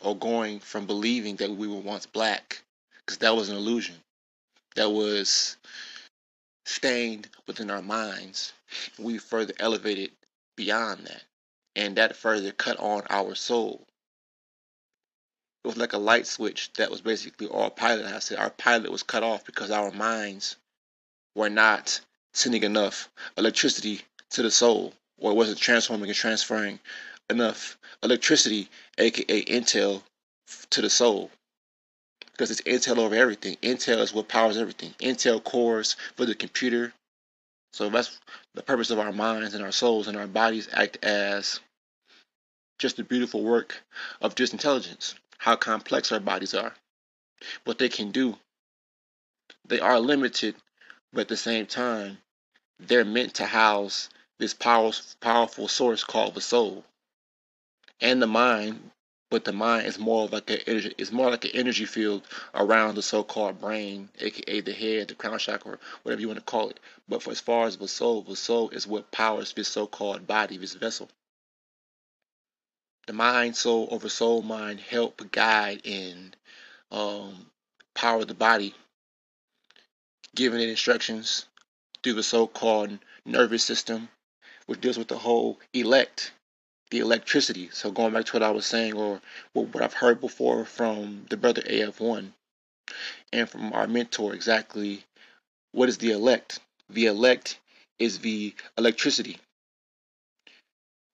or 0.02 0.16
going 0.16 0.60
from 0.60 0.86
believing 0.86 1.36
that 1.36 1.50
we 1.50 1.68
were 1.68 1.80
once 1.80 2.06
black, 2.06 2.62
because 3.04 3.18
that 3.18 3.36
was 3.36 3.48
an 3.48 3.56
illusion. 3.56 3.96
That 4.76 4.90
was 4.90 5.56
stained 6.64 7.28
within 7.46 7.70
our 7.70 7.82
minds. 7.82 8.52
We 8.98 9.18
further 9.18 9.52
elevated 9.58 10.12
beyond 10.56 11.06
that. 11.06 11.22
And 11.76 11.96
that 11.96 12.16
further 12.16 12.52
cut 12.52 12.78
on 12.78 13.02
our 13.10 13.34
soul 13.34 13.86
it 15.64 15.68
was 15.68 15.76
like 15.76 15.92
a 15.92 15.98
light 15.98 16.26
switch 16.26 16.72
that 16.74 16.90
was 16.90 17.02
basically 17.02 17.48
our 17.48 17.70
pilot. 17.70 18.06
I 18.06 18.18
said 18.20 18.38
our 18.38 18.50
pilot 18.50 18.90
was 18.90 19.02
cut 19.02 19.22
off 19.22 19.44
because 19.44 19.70
our 19.70 19.90
minds 19.90 20.56
were 21.34 21.50
not 21.50 22.00
sending 22.32 22.62
enough 22.62 23.10
electricity 23.36 24.00
to 24.30 24.42
the 24.42 24.50
soul, 24.50 24.94
or 25.18 25.32
it 25.32 25.36
wasn't 25.36 25.58
transforming 25.58 26.08
and 26.08 26.16
transferring 26.16 26.80
enough 27.28 27.78
electricity, 28.02 28.68
aka 28.96 29.44
intel, 29.44 30.02
to 30.70 30.80
the 30.80 30.90
soul. 30.90 31.30
Because 32.32 32.50
it's 32.50 32.62
intel 32.62 32.98
over 32.98 33.14
everything. 33.14 33.56
Intel 33.56 33.98
is 33.98 34.14
what 34.14 34.28
powers 34.28 34.56
everything. 34.56 34.94
Intel 35.00 35.44
cores 35.44 35.96
for 36.16 36.24
the 36.24 36.34
computer. 36.34 36.94
So 37.74 37.90
that's 37.90 38.18
the 38.54 38.62
purpose 38.62 38.90
of 38.90 38.98
our 38.98 39.12
minds 39.12 39.54
and 39.54 39.62
our 39.62 39.72
souls 39.72 40.08
and 40.08 40.16
our 40.16 40.26
bodies 40.26 40.68
act 40.72 41.04
as 41.04 41.60
just 42.78 42.96
the 42.96 43.04
beautiful 43.04 43.42
work 43.42 43.82
of 44.22 44.34
just 44.34 44.54
intelligence 44.54 45.14
how 45.40 45.56
complex 45.56 46.12
our 46.12 46.20
bodies 46.20 46.52
are, 46.52 46.74
what 47.64 47.78
they 47.78 47.88
can 47.88 48.10
do. 48.10 48.36
They 49.66 49.80
are 49.80 49.98
limited, 49.98 50.54
but 51.14 51.22
at 51.22 51.28
the 51.28 51.36
same 51.38 51.64
time, 51.64 52.18
they're 52.78 53.06
meant 53.06 53.34
to 53.36 53.46
house 53.46 54.10
this 54.38 54.52
power, 54.52 54.92
powerful 55.20 55.66
source 55.66 56.04
called 56.04 56.34
the 56.34 56.42
soul 56.42 56.84
and 58.02 58.20
the 58.20 58.26
mind. 58.26 58.90
But 59.30 59.46
the 59.46 59.52
mind 59.52 59.86
is 59.86 59.98
more 59.98 60.28
like 60.28 60.50
a 60.50 61.00
it's 61.00 61.12
more 61.12 61.30
like 61.30 61.46
an 61.46 61.52
energy 61.54 61.86
field 61.86 62.26
around 62.54 62.96
the 62.96 63.02
so-called 63.02 63.60
brain, 63.60 64.10
aka 64.18 64.60
the 64.60 64.72
head, 64.72 65.08
the 65.08 65.14
crown 65.14 65.38
chakra, 65.38 65.78
whatever 66.02 66.20
you 66.20 66.26
want 66.26 66.40
to 66.40 66.44
call 66.44 66.68
it. 66.68 66.80
But 67.08 67.22
for 67.22 67.30
as 67.30 67.40
far 67.40 67.66
as 67.66 67.78
the 67.78 67.88
soul, 67.88 68.22
the 68.22 68.36
soul 68.36 68.68
is 68.70 68.86
what 68.86 69.10
powers 69.10 69.54
this 69.54 69.68
so-called 69.68 70.26
body, 70.26 70.58
this 70.58 70.74
vessel 70.74 71.08
the 73.10 73.16
mind, 73.16 73.56
soul 73.56 73.88
over 73.90 74.08
soul, 74.08 74.40
mind 74.40 74.78
help 74.78 75.32
guide 75.32 75.84
and 75.84 76.36
um, 76.92 77.46
power 77.92 78.24
the 78.24 78.34
body, 78.34 78.72
giving 80.36 80.60
it 80.60 80.68
instructions 80.68 81.46
through 82.04 82.12
the 82.12 82.22
so-called 82.22 82.96
nervous 83.24 83.64
system, 83.64 84.08
which 84.66 84.80
deals 84.80 84.96
with 84.96 85.08
the 85.08 85.18
whole 85.18 85.58
elect, 85.74 86.30
the 86.92 87.00
electricity. 87.00 87.68
So 87.72 87.90
going 87.90 88.12
back 88.12 88.26
to 88.26 88.32
what 88.34 88.44
I 88.44 88.52
was 88.52 88.64
saying, 88.64 88.92
or 88.94 89.20
what 89.54 89.82
I've 89.82 89.92
heard 89.92 90.20
before 90.20 90.64
from 90.64 91.26
the 91.30 91.36
brother 91.36 91.62
AF1 91.62 92.30
and 93.32 93.50
from 93.50 93.72
our 93.72 93.88
mentor, 93.88 94.34
exactly 94.34 95.02
what 95.72 95.88
is 95.88 95.98
the 95.98 96.12
elect? 96.12 96.60
The 96.88 97.06
elect 97.06 97.58
is 97.98 98.20
the 98.20 98.54
electricity 98.78 99.40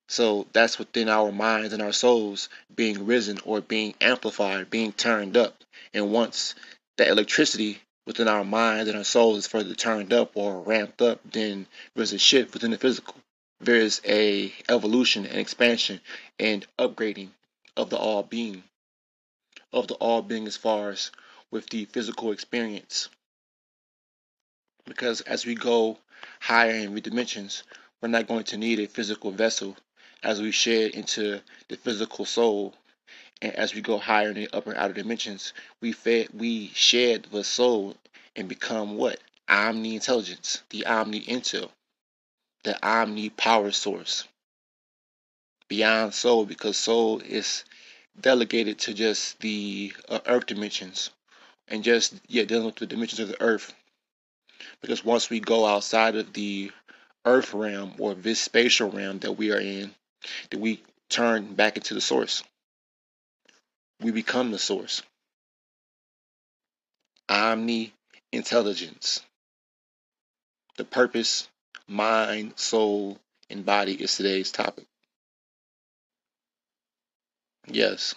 so 0.09 0.47
that's 0.53 0.79
within 0.79 1.09
our 1.09 1.33
minds 1.33 1.73
and 1.73 1.83
our 1.83 1.93
souls 1.93 2.49
being 2.75 3.07
risen 3.07 3.39
or 3.45 3.61
being 3.61 3.95
amplified, 4.01 4.71
being 4.71 4.93
turned 4.93 5.37
up. 5.37 5.65
And 5.93 6.13
once 6.13 6.55
that 6.97 7.09
electricity 7.09 7.81
within 8.07 8.29
our 8.29 8.45
mind 8.45 8.89
and 8.89 8.97
our 8.97 9.05
soul 9.05 9.37
is 9.37 9.49
further 9.49 9.75
turned 9.75 10.13
up 10.13 10.37
or 10.37 10.61
ramped 10.61 11.03
up, 11.03 11.21
then 11.33 11.67
there's 11.95 12.13
a 12.13 12.19
shift 12.19 12.55
within 12.55 12.71
the 12.71 12.79
physical. 12.79 13.17
There's 13.61 14.01
a 14.05 14.53
evolution 14.69 15.27
and 15.27 15.39
expansion 15.39 16.01
and 16.39 16.65
upgrading 16.79 17.31
of 17.77 17.91
the 17.91 17.97
all 17.97 18.23
being, 18.23 18.63
of 19.73 19.89
the 19.89 19.95
all 19.95 20.23
being 20.23 20.47
as 20.47 20.57
far 20.57 20.91
as 20.91 21.11
with 21.51 21.69
the 21.71 21.87
physical 21.87 22.31
experience. 22.31 23.09
Because 24.85 25.21
as 25.23 25.45
we 25.45 25.57
go 25.57 25.99
higher 26.39 26.71
in 26.71 26.95
the 26.95 27.01
dimensions, 27.01 27.65
we're 28.01 28.09
not 28.09 28.29
going 28.29 28.45
to 28.45 28.57
need 28.57 28.79
a 28.79 28.87
physical 28.87 29.33
vessel 29.33 29.77
as 30.23 30.41
we 30.41 30.51
shed 30.51 30.93
into 30.93 31.41
the 31.69 31.77
physical 31.77 32.25
soul. 32.25 32.75
And 33.43 33.55
as 33.55 33.75
we 33.75 33.81
go 33.81 33.99
higher 33.99 34.31
in 34.31 34.35
the 34.35 34.49
upper 34.53 34.75
outer 34.77 34.95
dimensions, 34.95 35.53
we 35.81 35.93
fed, 35.93 36.29
we 36.33 36.69
shed 36.75 37.27
the 37.31 37.45
soul 37.45 37.97
and 38.35 38.49
become 38.49 38.97
what? 38.97 39.21
Omni 39.49 39.95
intelligence, 39.95 40.63
the 40.71 40.87
omni 40.87 41.21
intel, 41.23 41.71
the 42.65 42.85
omni 42.87 43.31
power 43.31 43.71
source. 43.71 44.25
Beyond 45.69 46.15
soul, 46.15 46.47
because 46.47 46.77
soul 46.77 47.21
is 47.21 47.65
delegated 48.21 48.79
to 48.81 48.95
just 48.95 49.39
the 49.41 49.93
uh, 50.09 50.21
earth 50.27 50.47
dimensions 50.47 51.11
and 51.69 51.85
just 51.85 52.15
yeah 52.29 52.45
dealing 52.45 52.67
with 52.67 52.77
the 52.77 52.87
dimensions 52.87 53.21
of 53.21 53.29
the 53.29 53.41
earth 53.43 53.75
because 54.81 55.05
once 55.05 55.29
we 55.29 55.41
go 55.41 55.67
outside 55.67 56.17
of 56.17 56.33
the 56.33 56.71
earth 57.25 57.53
realm 57.53 57.95
or 57.99 58.15
this 58.15 58.41
spatial 58.41 58.91
realm 58.91 59.19
that 59.19 59.33
we 59.33 59.53
are 59.53 59.61
in 59.61 59.95
then 60.51 60.61
we 60.61 60.83
turn 61.09 61.55
back 61.55 61.77
into 61.77 61.95
the 61.95 62.01
source. 62.01 62.43
We 64.01 64.11
become 64.11 64.51
the 64.51 64.59
source. 64.59 65.03
Omni 67.29 67.93
intelligence 68.33 69.21
the 70.77 70.85
purpose 70.85 71.49
mind 71.89 72.53
soul 72.57 73.19
and 73.49 73.65
body 73.65 73.95
is 73.95 74.17
today's 74.17 74.53
topic. 74.53 74.85
Yes. 77.67 78.15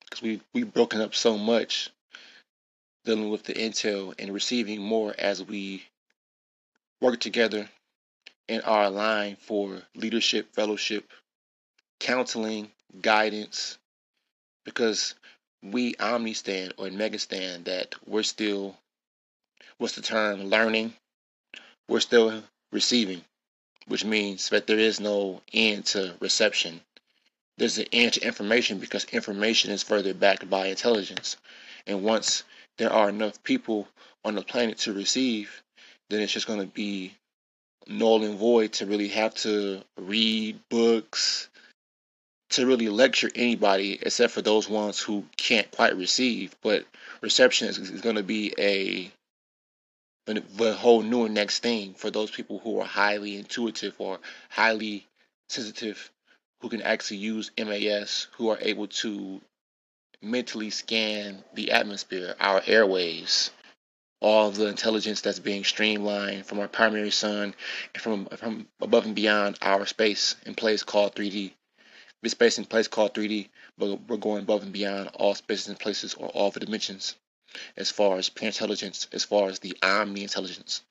Because 0.00 0.22
we 0.22 0.40
we've 0.52 0.72
broken 0.72 1.00
up 1.00 1.14
so 1.14 1.38
much 1.38 1.90
dealing 3.04 3.30
with 3.30 3.44
the 3.44 3.54
intel 3.54 4.14
and 4.18 4.32
receiving 4.32 4.80
more 4.80 5.14
as 5.18 5.42
we 5.42 5.84
work 7.00 7.18
together 7.20 7.68
and 8.48 8.62
are 8.64 8.84
aligned 8.84 9.38
for 9.38 9.82
leadership, 9.94 10.54
fellowship, 10.54 11.10
counseling, 12.00 12.70
guidance, 13.00 13.78
because 14.64 15.14
we 15.62 15.94
omni 15.96 16.34
stand 16.34 16.74
or 16.76 16.90
mega 16.90 17.18
stand 17.18 17.66
that 17.66 17.94
we're 18.06 18.22
still 18.22 18.76
what's 19.78 19.94
the 19.94 20.02
term 20.02 20.44
learning 20.44 20.92
we're 21.88 22.00
still 22.00 22.42
receiving 22.72 23.24
which 23.86 24.04
means 24.04 24.48
that 24.50 24.66
there 24.66 24.78
is 24.78 25.00
no 25.00 25.42
end 25.52 25.86
to 25.86 26.14
reception. 26.20 26.80
There's 27.58 27.78
an 27.78 27.86
end 27.92 28.14
to 28.14 28.26
information 28.26 28.78
because 28.78 29.04
information 29.06 29.70
is 29.70 29.82
further 29.82 30.14
backed 30.14 30.48
by 30.48 30.66
intelligence. 30.66 31.36
And 31.86 32.02
once 32.02 32.44
there 32.78 32.92
are 32.92 33.08
enough 33.08 33.42
people 33.42 33.88
on 34.24 34.34
the 34.34 34.42
planet 34.42 34.78
to 34.78 34.92
receive, 34.92 35.62
then 36.08 36.20
it's 36.20 36.32
just 36.32 36.46
going 36.46 36.60
to 36.60 36.66
be 36.66 37.14
null 37.86 38.24
and 38.24 38.38
void 38.38 38.72
to 38.74 38.86
really 38.86 39.08
have 39.08 39.34
to 39.34 39.82
read 39.98 40.58
books, 40.68 41.48
to 42.50 42.66
really 42.66 42.88
lecture 42.88 43.30
anybody 43.34 43.98
except 44.02 44.32
for 44.32 44.42
those 44.42 44.68
ones 44.68 45.00
who 45.00 45.24
can't 45.36 45.70
quite 45.70 45.96
receive. 45.96 46.54
But 46.62 46.84
reception 47.20 47.68
is, 47.68 47.78
is 47.78 48.00
going 48.00 48.16
to 48.16 48.22
be 48.22 48.54
a 48.58 49.10
the 50.26 50.72
whole 50.72 51.02
new 51.02 51.24
and 51.24 51.34
next 51.34 51.60
thing 51.60 51.94
for 51.94 52.10
those 52.10 52.30
people 52.30 52.60
who 52.60 52.80
are 52.80 52.86
highly 52.86 53.36
intuitive 53.36 53.94
or 53.98 54.20
highly 54.50 55.04
sensitive 55.48 56.10
who 56.60 56.68
can 56.68 56.82
actually 56.82 57.16
use 57.16 57.50
MAS, 57.58 58.28
who 58.36 58.48
are 58.48 58.58
able 58.60 58.86
to 58.86 59.40
mentally 60.22 60.70
scan 60.70 61.42
the 61.54 61.72
atmosphere, 61.72 62.36
our 62.38 62.62
airways, 62.66 63.50
all 64.22 64.52
the 64.52 64.68
intelligence 64.68 65.20
that's 65.20 65.40
being 65.40 65.64
streamlined 65.64 66.46
from 66.46 66.60
our 66.60 66.68
primary 66.68 67.10
sun 67.10 67.54
and 67.92 68.02
from 68.02 68.26
from 68.26 68.68
above 68.80 69.04
and 69.04 69.16
beyond 69.16 69.58
our 69.60 69.84
space 69.84 70.36
in 70.46 70.54
place 70.54 70.84
called 70.84 71.14
3D. 71.16 71.52
This 72.22 72.32
space 72.32 72.56
in 72.56 72.64
place 72.64 72.86
called 72.86 73.14
3D, 73.14 73.48
but 73.76 74.00
we're 74.08 74.16
going 74.16 74.44
above 74.44 74.62
and 74.62 74.72
beyond 74.72 75.10
all 75.14 75.34
spaces 75.34 75.68
and 75.68 75.78
places 75.78 76.14
or 76.14 76.28
all 76.28 76.52
the 76.52 76.60
dimensions 76.60 77.16
as 77.76 77.90
far 77.90 78.16
as 78.16 78.28
pure 78.28 78.46
intelligence, 78.46 79.08
as 79.12 79.24
far 79.24 79.48
as 79.48 79.58
the 79.58 79.76
omni 79.82 80.22
intelligence, 80.22 80.82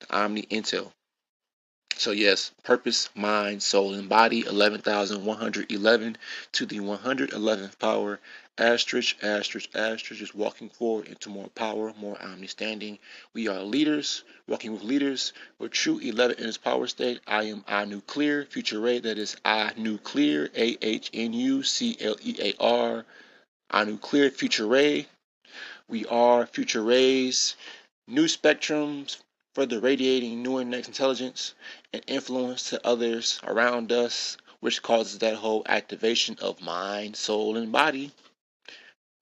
the 0.00 0.14
omni 0.14 0.42
intel. 0.42 0.92
So 1.96 2.10
yes, 2.10 2.50
purpose, 2.64 3.08
mind, 3.14 3.62
soul, 3.62 3.94
and 3.94 4.08
body, 4.08 4.40
11,111 4.40 6.16
to 6.52 6.66
the 6.66 6.80
111th 6.80 7.78
power. 7.78 8.20
Asterisk, 8.58 9.16
asterisk, 9.22 9.70
asterisk, 9.74 10.20
just 10.20 10.34
walking 10.34 10.68
forward 10.68 11.06
into 11.06 11.28
more 11.28 11.48
power, 11.50 11.92
more 11.96 12.20
understanding. 12.20 12.98
We 13.32 13.46
are 13.48 13.62
leaders, 13.62 14.24
walking 14.48 14.72
with 14.72 14.82
leaders. 14.82 15.32
We're 15.58 15.68
true 15.68 15.98
11 15.98 16.38
in 16.38 16.48
its 16.48 16.58
power 16.58 16.86
state. 16.88 17.20
I 17.26 17.44
am 17.44 17.64
I 17.66 17.84
nuclear, 17.84 18.44
future 18.44 18.80
ray, 18.80 18.98
that 18.98 19.18
is 19.18 19.36
I 19.44 19.72
nuclear, 19.76 20.50
A-H-N-U-C-L-E-A-R. 20.54 21.04
I 23.70 23.84
nuclear, 23.84 24.30
future 24.30 24.66
ray. 24.66 25.06
We 25.88 26.06
are 26.06 26.46
future 26.46 26.82
rays, 26.82 27.56
new 28.06 28.26
spectrums, 28.26 29.18
further 29.54 29.78
radiating 29.78 30.42
new 30.42 30.58
and 30.58 30.70
next 30.70 30.88
intelligence 30.88 31.54
and 31.92 32.02
influence 32.08 32.70
to 32.70 32.86
others 32.86 33.38
around 33.44 33.92
us, 33.92 34.36
which 34.58 34.82
causes 34.82 35.20
that 35.20 35.36
whole 35.36 35.62
activation 35.66 36.36
of 36.40 36.60
mind, 36.60 37.16
soul, 37.16 37.56
and 37.56 37.70
body. 37.70 38.10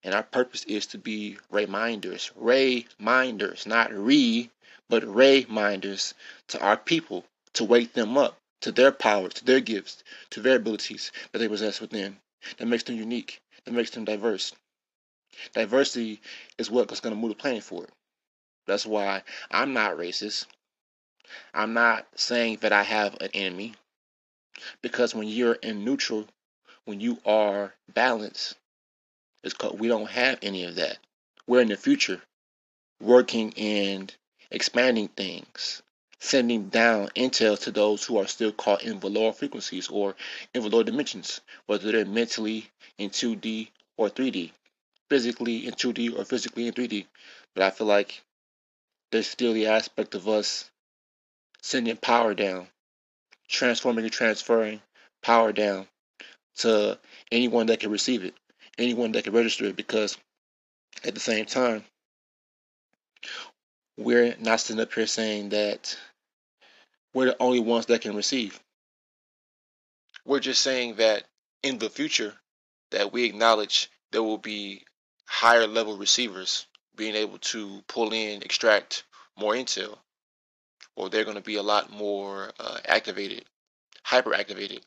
And 0.03 0.15
our 0.15 0.23
purpose 0.23 0.65
is 0.65 0.87
to 0.87 0.99
be 0.99 1.37
reminders, 1.51 2.33
reminders, 2.35 3.67
not 3.67 3.93
re, 3.93 4.51
but 4.89 5.05
reminders 5.05 6.15
to 6.49 6.61
our 6.61 6.77
people 6.77 7.25
to 7.53 7.65
wake 7.65 7.93
them 7.93 8.17
up 8.17 8.39
to 8.63 8.73
their 8.73 8.93
power, 8.93 9.29
to 9.29 9.45
their 9.45 9.61
gifts, 9.61 10.03
to 10.31 10.41
their 10.41 10.57
abilities 10.57 11.13
that 11.31 11.39
they 11.39 11.49
possess 11.49 11.81
within. 11.81 12.17
That 12.57 12.67
makes 12.67 12.85
them 12.85 12.97
unique, 12.97 13.41
that 13.65 13.75
makes 13.75 13.91
them 13.91 14.05
diverse. 14.05 14.53
Diversity 15.53 16.21
is 16.59 16.71
what's 16.71 17.01
going 17.01 17.15
to 17.15 17.21
move 17.21 17.31
the 17.31 17.35
planet 17.37 17.63
forward. 17.63 17.91
That's 18.67 18.87
why 18.87 19.23
I'm 19.51 19.73
not 19.73 19.97
racist. 19.97 20.47
I'm 21.55 21.73
not 21.73 22.07
saying 22.15 22.59
that 22.61 22.73
I 22.73 22.83
have 22.83 23.17
an 23.21 23.31
enemy. 23.35 23.75
Because 24.83 25.15
when 25.15 25.29
you're 25.29 25.55
in 25.55 25.85
neutral, 25.85 26.27
when 26.85 27.01
you 27.01 27.19
are 27.25 27.75
balanced, 27.93 28.57
it's 29.43 29.55
called, 29.55 29.81
we 29.81 29.89
don't 29.89 30.11
have 30.11 30.39
any 30.43 30.65
of 30.65 30.77
that. 30.77 30.99
We're 31.47 31.63
in 31.63 31.69
the 31.69 31.77
future 31.77 32.21
working 33.01 33.53
and 33.57 34.15
expanding 34.51 35.09
things, 35.09 35.83
sending 36.21 36.69
down 36.69 37.09
intel 37.17 37.59
to 37.61 37.73
those 37.73 38.05
who 38.05 38.19
are 38.19 38.29
still 38.29 38.53
caught 38.53 38.85
in 38.85 39.01
lower 39.01 39.33
frequencies 39.33 39.89
or 39.89 40.15
in 40.55 40.69
lower 40.69 40.85
dimensions, 40.85 41.41
whether 41.67 41.91
they're 41.91 42.05
mentally 42.05 42.71
in 42.99 43.11
2D 43.11 43.71
or 43.97 44.09
3D, 44.09 44.53
physically 45.09 45.67
in 45.67 45.75
2D 45.75 46.17
or 46.17 46.25
physically 46.25 46.69
in 46.69 46.75
3D. 46.75 47.07
But 47.55 47.65
I 47.65 47.71
feel 47.71 47.89
like 47.89 48.23
there's 49.13 49.29
still 49.29 49.53
the 49.53 49.67
aspect 49.67 50.15
of 50.15 50.27
us 50.27 50.71
sending 51.61 51.97
power 51.97 52.35
down, 52.35 52.67
transforming 53.47 54.05
and 54.05 54.13
transferring 54.13 54.81
power 55.23 55.53
down 55.53 55.87
to 56.57 56.99
anyone 57.31 57.67
that 57.67 57.81
can 57.81 57.91
receive 57.91 58.25
it, 58.25 58.35
anyone 58.79 59.13
that 59.13 59.25
can 59.25 59.35
register 59.35 59.67
it, 59.67 59.77
because 59.77 60.17
at 61.05 61.15
the 61.15 61.21
same 61.21 61.45
time, 61.45 61.85
we're 63.99 64.35
not 64.41 64.61
sitting 64.61 64.81
up 64.83 64.93
here 64.93 65.07
saying 65.07 65.51
that 65.51 65.97
we're 67.15 67.27
the 67.27 67.37
only 67.39 67.61
ones 67.61 67.87
that 67.87 68.01
can 68.01 68.17
receive. 68.17 68.59
We're 70.25 70.41
just 70.41 70.63
saying 70.63 70.97
that 70.97 71.25
in 71.63 71.79
the 71.79 71.91
future, 71.91 72.35
that 72.91 73.13
we 73.13 73.25
acknowledge 73.25 73.91
there 74.11 74.23
will 74.23 74.39
be 74.39 74.85
higher 75.27 75.67
level 75.67 75.97
receivers 75.97 76.67
being 76.97 77.15
able 77.15 77.39
to 77.39 77.83
pull 77.89 78.13
in, 78.13 78.43
extract 78.43 79.05
more 79.37 79.55
intel, 79.55 79.99
or 80.97 81.09
they're 81.09 81.25
going 81.25 81.37
to 81.37 81.43
be 81.43 81.57
a 81.57 81.63
lot 81.63 81.91
more 81.91 82.53
uh, 82.61 82.79
activated, 82.85 83.45
hyper 84.03 84.35
activated. 84.35 84.85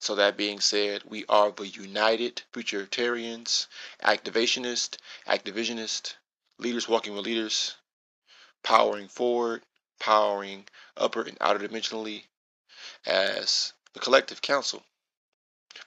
So, 0.00 0.16
that 0.16 0.36
being 0.36 0.60
said, 0.60 1.02
we 1.04 1.24
are 1.28 1.50
the 1.50 1.66
United 1.66 2.42
Futuritarians, 2.52 3.66
activationist, 4.02 4.98
activisionist, 5.26 6.14
leaders 6.58 6.88
walking 6.88 7.14
with 7.14 7.24
leaders, 7.24 7.74
powering 8.62 9.08
forward, 9.08 9.62
powering 9.98 10.66
upper 10.96 11.22
and 11.22 11.38
outer 11.40 11.66
dimensionally 11.66 12.24
as 13.06 13.72
the 13.94 14.00
collective 14.00 14.42
council. 14.42 14.82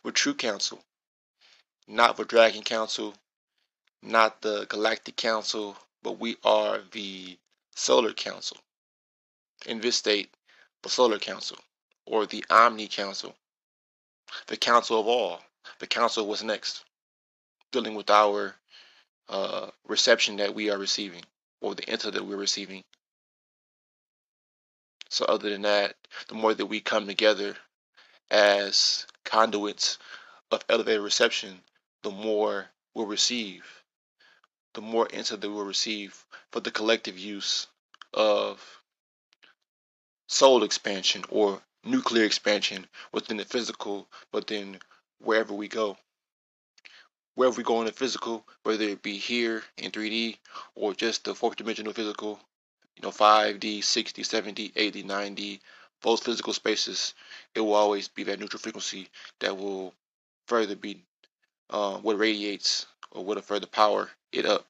We're 0.03 0.11
true 0.11 0.33
council, 0.33 0.83
not 1.87 2.17
the 2.17 2.25
dragon 2.25 2.63
council, 2.63 3.15
not 4.01 4.41
the 4.41 4.65
Galactic 4.65 5.15
Council, 5.15 5.77
but 6.03 6.19
we 6.19 6.37
are 6.43 6.81
the 6.91 7.37
Solar 7.75 8.13
Council. 8.13 8.57
In 9.65 9.81
this 9.81 9.97
state, 9.97 10.33
the 10.83 10.89
Solar 10.89 11.19
Council, 11.19 11.57
or 12.05 12.25
the 12.25 12.45
Omni 12.49 12.87
Council, 12.87 13.35
the 14.47 14.57
Council 14.57 14.99
of 14.99 15.07
All, 15.07 15.41
the 15.79 15.87
Council 15.87 16.27
what's 16.27 16.43
next, 16.43 16.83
dealing 17.71 17.95
with 17.95 18.09
our 18.09 18.55
uh, 19.29 19.69
reception 19.87 20.37
that 20.37 20.53
we 20.53 20.69
are 20.69 20.77
receiving, 20.77 21.23
or 21.61 21.75
the 21.75 21.83
intel 21.83 22.13
that 22.13 22.25
we're 22.25 22.37
receiving. 22.37 22.83
So, 25.09 25.25
other 25.25 25.49
than 25.49 25.63
that, 25.63 25.95
the 26.27 26.35
more 26.35 26.53
that 26.53 26.65
we 26.65 26.79
come 26.79 27.07
together 27.07 27.57
as 28.29 29.05
conduits 29.23 29.97
of 30.51 30.63
elevated 30.69 31.01
reception, 31.01 31.61
the 32.03 32.11
more 32.11 32.69
we'll 32.93 33.05
receive, 33.05 33.76
the 34.74 34.82
more 34.82 35.07
intel 35.07 35.39
that 35.39 35.49
we'll 35.49 35.65
receive 35.65 36.26
for 36.51 36.59
the 36.59 36.72
collective 36.72 37.18
use 37.18 37.68
of 38.13 38.82
soul 40.28 40.63
expansion 40.63 41.24
or 41.30 41.61
nuclear 41.84 42.26
expansion 42.26 42.86
within 43.11 43.38
the 43.38 43.45
physical, 43.45 44.07
but 44.32 44.47
then 44.47 44.78
wherever 45.20 45.53
we 45.53 45.68
go. 45.68 45.97
Wherever 47.36 47.57
we 47.57 47.63
go 47.63 47.80
in 47.80 47.86
the 47.86 47.91
physical, 47.91 48.45
whether 48.63 48.84
it 48.84 49.03
be 49.03 49.18
here 49.18 49.63
in 49.78 49.91
3D 49.91 50.38
or 50.76 50.93
just 50.93 51.24
the 51.24 51.36
fourth 51.36 51.55
dimensional 51.55 51.93
physical, 51.93 52.39
you 52.95 53.03
know, 53.03 53.11
5D, 53.11 53.80
6D, 53.80 54.26
7D, 54.26 54.74
8D, 54.74 55.05
9D, 55.05 55.59
those 56.01 56.20
physical 56.20 56.53
spaces, 56.53 57.13
it 57.53 57.61
will 57.61 57.74
always 57.74 58.07
be 58.07 58.24
that 58.24 58.39
neutral 58.39 58.59
frequency 58.59 59.07
that 59.39 59.55
will 59.55 59.93
further 60.47 60.76
be 60.76 61.03
uh, 61.70 61.97
what 61.97 62.18
radiates 62.18 62.88
or 63.11 63.24
what 63.24 63.36
will 63.36 63.41
further 63.43 63.68
power 63.68 64.09
it 64.32 64.45
up. 64.45 64.65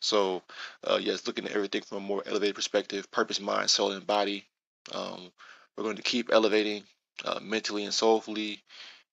So, 0.00 0.42
uh, 0.84 0.98
yes, 1.00 1.26
looking 1.26 1.46
at 1.46 1.52
everything 1.52 1.82
from 1.82 1.98
a 1.98 2.00
more 2.00 2.22
elevated 2.26 2.54
perspective, 2.54 3.10
purpose, 3.10 3.40
mind, 3.40 3.70
soul, 3.70 3.92
and 3.92 4.06
body. 4.06 4.44
Um, 4.92 5.32
we're 5.76 5.84
going 5.84 5.96
to 5.96 6.02
keep 6.02 6.32
elevating 6.32 6.82
uh, 7.24 7.40
mentally 7.42 7.84
and 7.84 7.94
soulfully, 7.94 8.62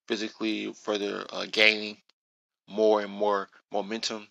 physically, 0.08 0.74
further 0.74 1.26
uh, 1.32 1.46
gaining 1.52 1.98
more 2.68 3.02
and 3.02 3.12
more 3.12 3.50
momentum. 3.72 4.28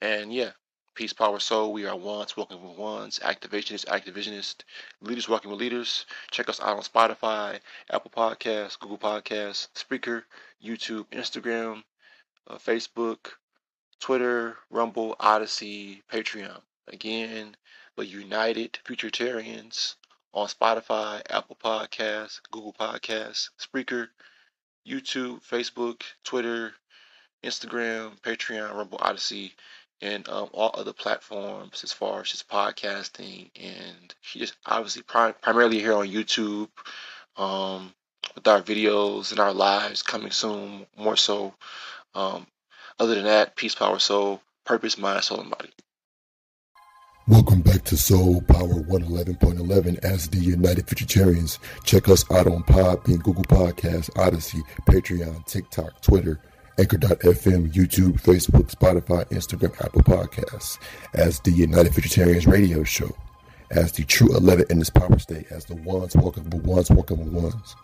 And 0.00 0.32
yeah, 0.32 0.50
peace, 0.94 1.12
power, 1.12 1.38
soul. 1.38 1.72
We 1.72 1.86
are 1.86 1.96
ones, 1.96 2.36
walking 2.36 2.62
with 2.62 2.76
ones. 2.76 3.20
Activationist, 3.22 3.86
activisionist. 3.86 4.62
Leaders 5.00 5.28
walking 5.28 5.50
with 5.50 5.60
leaders. 5.60 6.06
Check 6.30 6.48
us 6.48 6.60
out 6.60 6.76
on 6.76 6.82
Spotify, 6.82 7.60
Apple 7.90 8.10
Podcasts, 8.10 8.78
Google 8.78 8.98
Podcasts, 8.98 9.68
Spreaker, 9.74 10.22
YouTube, 10.64 11.06
Instagram, 11.06 11.82
uh, 12.48 12.56
Facebook, 12.56 13.32
Twitter, 14.02 14.56
Rumble, 14.68 15.14
Odysee, 15.20 16.02
Patreon. 16.12 16.60
Again, 16.88 17.56
the 17.96 18.04
United 18.04 18.76
Futuritarians 18.84 19.94
on 20.34 20.48
Spotify, 20.48 21.22
Apple 21.30 21.56
Podcasts, 21.62 22.40
Google 22.50 22.72
Podcasts, 22.72 23.50
Spreaker, 23.60 24.08
YouTube, 24.84 25.40
Facebook, 25.48 26.02
Twitter, 26.24 26.74
Instagram, 27.44 28.20
Patreon, 28.22 28.74
Rumble, 28.74 28.98
Odysee, 29.00 29.52
and 30.00 30.28
um, 30.28 30.48
all 30.50 30.72
other 30.74 30.92
platforms 30.92 31.84
as 31.84 31.92
far 31.92 32.22
as 32.22 32.30
just 32.30 32.48
podcasting. 32.48 33.52
And 33.54 34.12
just 34.24 34.56
obviously 34.66 35.02
prim- 35.02 35.36
primarily 35.40 35.78
here 35.78 35.94
on 35.94 36.08
YouTube 36.08 36.70
um, 37.36 37.94
with 38.34 38.48
our 38.48 38.62
videos 38.62 39.30
and 39.30 39.38
our 39.38 39.54
lives 39.54 40.02
coming 40.02 40.32
soon, 40.32 40.86
more 40.96 41.16
so. 41.16 41.54
Um, 42.16 42.48
other 42.98 43.14
than 43.14 43.24
that, 43.24 43.56
peace, 43.56 43.74
power, 43.74 43.98
soul, 43.98 44.40
purpose, 44.64 44.98
mind, 44.98 45.24
soul, 45.24 45.40
and 45.40 45.50
body. 45.50 45.70
Welcome 47.28 47.60
back 47.62 47.84
to 47.84 47.96
Soul 47.96 48.42
Power 48.42 48.82
111.11 48.82 50.04
as 50.04 50.28
the 50.28 50.38
United 50.38 50.86
Futuritarians. 50.86 51.58
Check 51.84 52.08
us 52.08 52.28
out 52.32 52.48
on 52.48 52.64
Podbean, 52.64 53.22
Google 53.22 53.44
Podcasts, 53.44 54.10
Odysee, 54.16 54.60
Patreon, 54.88 55.46
TikTok, 55.46 56.02
Twitter, 56.02 56.40
Anchor.fm, 56.80 57.72
YouTube, 57.72 58.20
Facebook, 58.20 58.74
Spotify, 58.74 59.24
Instagram, 59.28 59.72
Apple 59.84 60.02
Podcasts 60.02 60.78
as 61.14 61.38
the 61.40 61.52
United 61.52 61.92
Futuritarians 61.92 62.50
radio 62.50 62.82
show, 62.82 63.14
as 63.70 63.92
the 63.92 64.04
true 64.04 64.34
11 64.36 64.66
in 64.70 64.80
this 64.80 64.90
power 64.90 65.18
state, 65.20 65.46
as 65.52 65.64
the 65.66 65.76
ones 65.76 66.16
walking 66.16 66.50
the 66.50 66.56
ones 66.56 66.90
walking 66.90 67.24
the 67.24 67.40
ones. 67.40 67.76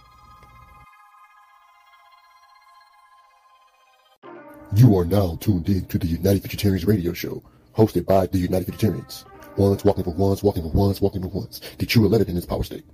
You 4.75 4.99
are 4.99 5.05
now 5.07 5.37
tuned 5.41 5.69
in 5.71 5.87
to 5.87 5.99
the 5.99 6.07
United 6.07 6.43
Futuritarians 6.43 6.87
radio 6.87 7.15
show, 7.15 7.43
hosted 7.75 8.05
by 8.05 8.27
the 8.27 8.39
United 8.39 8.67
Vegetarians. 8.67 9.25
Ones 9.57 9.83
walking 9.83 10.05
for 10.05 10.11
ones, 10.11 10.43
walking 10.43 10.63
for 10.63 10.69
ones, 10.69 11.01
walking 11.01 11.23
for 11.23 11.29
ones. 11.29 11.63
The 11.79 11.87
true 11.87 12.05
11 12.05 12.29
in 12.29 12.35
this 12.35 12.45
power 12.45 12.63
state. 12.63 12.85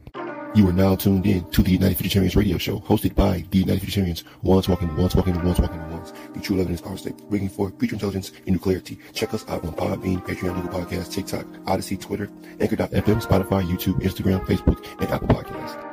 You 0.54 0.68
are 0.68 0.72
now 0.72 0.94
tuned 0.94 1.26
in 1.26 1.50
to 1.50 1.62
the 1.64 1.72
United 1.72 1.98
Futuritarians 1.98 2.36
radio 2.36 2.58
show, 2.58 2.78
hosted 2.78 3.16
by 3.16 3.44
the 3.50 3.58
United 3.58 3.80
Vegetarians. 3.80 4.22
Ones 4.42 4.68
walking 4.68 4.88
for 4.88 4.94
ones, 4.94 5.16
walking 5.16 5.34
for 5.34 5.44
ones, 5.44 5.58
walking 5.58 5.80
for 5.80 5.88
ones. 5.88 6.12
The 6.32 6.40
true 6.40 6.54
11 6.54 6.70
in 6.70 6.72
this 6.74 6.80
power 6.80 6.96
state, 6.96 7.16
bringing 7.28 7.48
forth 7.48 7.76
future 7.80 7.96
intelligence 7.96 8.30
and 8.46 8.54
new 8.54 8.60
clarity. 8.60 8.96
Check 9.12 9.34
us 9.34 9.44
out 9.48 9.64
on 9.64 9.72
Podbean, 9.72 10.24
Patreon, 10.24 10.54
Google 10.54 10.80
Podcasts, 10.80 11.10
TikTok, 11.10 11.44
Odysee, 11.66 11.96
Twitter, 12.00 12.30
Anchor.fm, 12.60 13.20
Spotify, 13.20 13.64
YouTube, 13.68 14.00
Instagram, 14.00 14.46
Facebook, 14.46 14.86
and 15.00 15.10
Apple 15.10 15.26
Podcasts. 15.26 15.90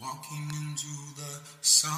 Walking 0.00 0.48
into 0.56 0.86
the 1.16 1.40
sun, 1.60 1.97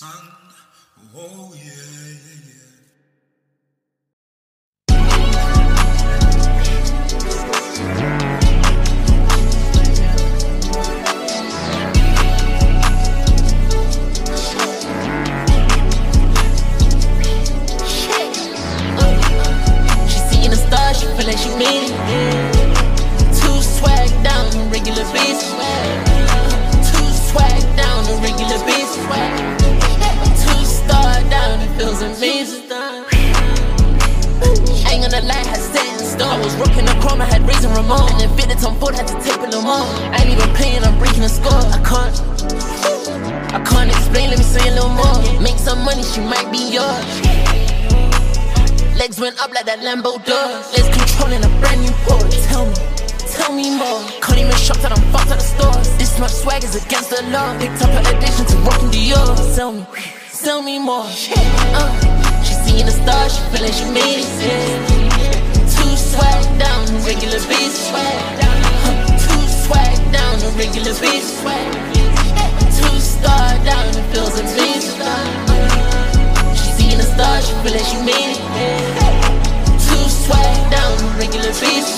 sun, 0.00 0.10
oh 1.14 1.52
yeah, 1.54 1.62
yeah, 1.62 2.40
yeah. 2.46 2.64
She 20.08 20.18
seeing 20.30 20.48
the 20.48 20.56
stars, 20.56 20.96
she 20.98 21.06
feel 21.08 21.26
like 21.26 21.36
she 21.36 21.50
made 21.58 21.90
it. 21.90 21.92
Two 23.38 23.60
swag 23.60 24.08
down, 24.24 24.48
regular 24.70 25.04
beats. 25.12 25.49
Was 36.50 36.68
rocking 36.68 36.84
the 36.84 36.94
chrome, 37.00 37.20
I 37.20 37.26
had 37.26 37.46
raising 37.46 37.70
Ramon. 37.70 38.10
And 38.12 38.20
then 38.20 38.30
fit 38.36 38.48
the 38.48 38.54
Tom 38.54 38.78
Ford, 38.78 38.94
had 38.94 39.06
to 39.08 39.14
tape 39.22 39.40
it 39.42 39.54
on. 39.54 39.66
I 39.66 40.22
ain't 40.22 40.30
even 40.30 40.50
playing, 40.54 40.82
I'm 40.82 40.98
breaking 40.98 41.22
the 41.22 41.28
score. 41.28 41.52
I 41.52 41.78
can't. 41.84 42.14
I 43.54 43.60
can't 43.62 43.90
explain, 43.90 44.30
let 44.30 44.38
me 44.38 44.44
say 44.44 44.62
a 44.68 44.74
little 44.74 44.90
more. 44.90 45.18
Make 45.42 45.58
some 45.58 45.82
money, 45.84 46.02
she 46.02 46.20
might 46.20 46.50
be 46.50 46.62
yours. 46.70 47.06
Legs 48.98 49.18
went 49.18 49.40
up 49.40 49.50
like 49.52 49.64
that 49.66 49.80
Lambo 49.80 50.22
does. 50.24 50.72
Legs 50.76 50.90
controlling 50.96 51.42
a 51.44 51.50
brand 51.60 51.80
new 51.82 51.94
Porsche. 52.06 52.40
Tell 52.48 52.66
me, 52.66 52.74
tell 53.30 53.52
me 53.52 53.66
more. 53.76 54.00
Can't 54.20 54.38
even 54.38 54.56
shop 54.56 54.78
that 54.82 54.92
I'm 54.92 55.02
fucked 55.10 55.30
at 55.30 55.38
the 55.38 55.46
stores. 55.46 55.88
This 55.98 56.18
much 56.18 56.32
swag 56.32 56.64
is 56.64 56.76
against 56.76 57.10
the 57.10 57.22
law. 57.30 57.48
Picked 57.58 57.82
up 57.82 57.90
an 57.90 58.04
addiction 58.06 58.44
to 58.46 58.56
rocking 58.68 58.90
Dior. 58.90 59.36
Sell 59.54 59.72
me, 59.72 59.86
sell 60.28 60.62
me 60.62 60.78
more. 60.78 61.06
Uh, 61.06 61.90
seeing 62.64 62.86
the 62.86 62.92
stars, 62.92 63.36
she 63.36 63.42
feel 63.50 63.62
like 63.64 63.74
she 63.74 63.84
made 63.90 64.20
it. 64.20 65.09
Swag 66.00 66.44
down, 66.58 66.86
regular 67.04 67.40
beats. 67.48 67.90
Huh, 67.92 69.18
Two 69.22 69.42
swag 69.64 69.98
down, 70.12 70.36
regular 70.56 70.94
beats. 71.00 71.30
Two 72.78 72.96
star 73.00 73.48
down, 73.68 73.86
it 73.92 74.06
feels 74.12 74.38
amazing. 74.40 74.96
She 76.56 76.68
seeing 76.76 76.98
the 76.98 77.04
stars, 77.04 77.46
she 77.46 77.54
feel 77.62 77.74
like 77.76 77.84
she 77.84 78.00
made 78.00 78.32
it. 78.32 78.40
Two 79.84 80.04
swag 80.08 80.56
down, 80.72 80.96
regular 81.18 81.52
bitch. 81.60 81.90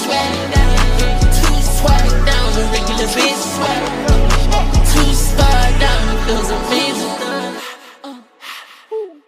Two 1.39 1.57
swag 1.79 2.11
down, 2.27 2.49
a 2.59 2.65
regular 2.75 3.09
bitch. 3.17 3.45
Two 4.93 5.11
star 5.15 5.63
down, 5.79 6.03
it 6.13 6.21
feels 6.27 6.51
amazing. 6.51 7.11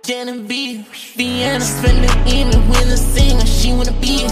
Genevieve, 0.03 0.87
Vienna, 1.17 1.61
spend 1.61 2.05
the 2.05 2.13
evening 2.29 2.69
with 2.69 2.93
a 2.93 2.97
singer, 2.97 3.47
she 3.47 3.73
wanna 3.73 3.93
be 4.01 4.27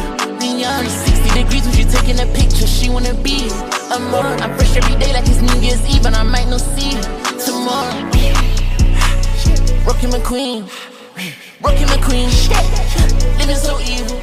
Rihanna, 0.62 0.86
60 0.86 1.42
degrees 1.42 1.64
when 1.66 1.74
she 1.74 1.84
taking 1.84 2.20
a 2.22 2.26
picture, 2.38 2.66
she 2.66 2.88
wanna 2.88 3.14
be 3.14 3.50
I'm 3.90 4.14
on, 4.14 4.40
I'm 4.40 4.54
fresh 4.54 4.76
every 4.76 4.94
day 4.94 5.12
like 5.12 5.26
it's 5.26 5.42
New 5.42 5.58
Year's 5.58 5.82
Eve, 5.90 6.06
and 6.06 6.14
I 6.14 6.22
might 6.22 6.48
not 6.48 6.60
see 6.60 6.94
tomorrow. 7.42 7.90
Rockin' 9.82 10.10
McQueen, 10.14 10.62
Rockin' 11.60 11.88
McQueen, 11.90 12.30
living 13.38 13.56
so 13.56 13.74
evil. 13.80 14.22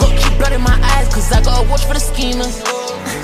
Got 0.00 0.16
keep 0.16 0.32
blood 0.38 0.52
in 0.52 0.62
my 0.62 0.78
eyes, 0.96 1.12
cause 1.12 1.30
I 1.30 1.42
gotta 1.42 1.68
watch 1.68 1.84
for 1.84 1.92
the 1.92 2.00
schemers. 2.00 2.64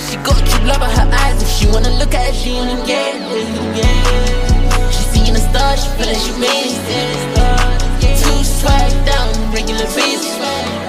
She 0.04 0.16
gotta 0.20 0.44
keep 0.44 0.62
love 0.68 0.84
in 0.84 0.92
her 0.92 1.08
eyes 1.24 1.40
if 1.40 1.48
she 1.48 1.66
wanna 1.72 1.90
look 1.96 2.12
at 2.12 2.28
it, 2.28 2.34
she 2.34 2.52
wanna 2.52 2.84
get 2.84 3.16
it, 3.16 3.48
yeah. 3.80 4.90
She 4.92 5.02
seeing 5.08 5.32
the 5.32 5.40
stars, 5.40 5.82
she 5.82 5.88
feeling 5.96 6.20
she 6.20 6.32
made 6.36 6.76
it. 6.84 8.20
Two 8.20 8.44
swag 8.44 8.92
down, 9.06 9.32
regular 9.54 9.88
basis. 9.96 10.79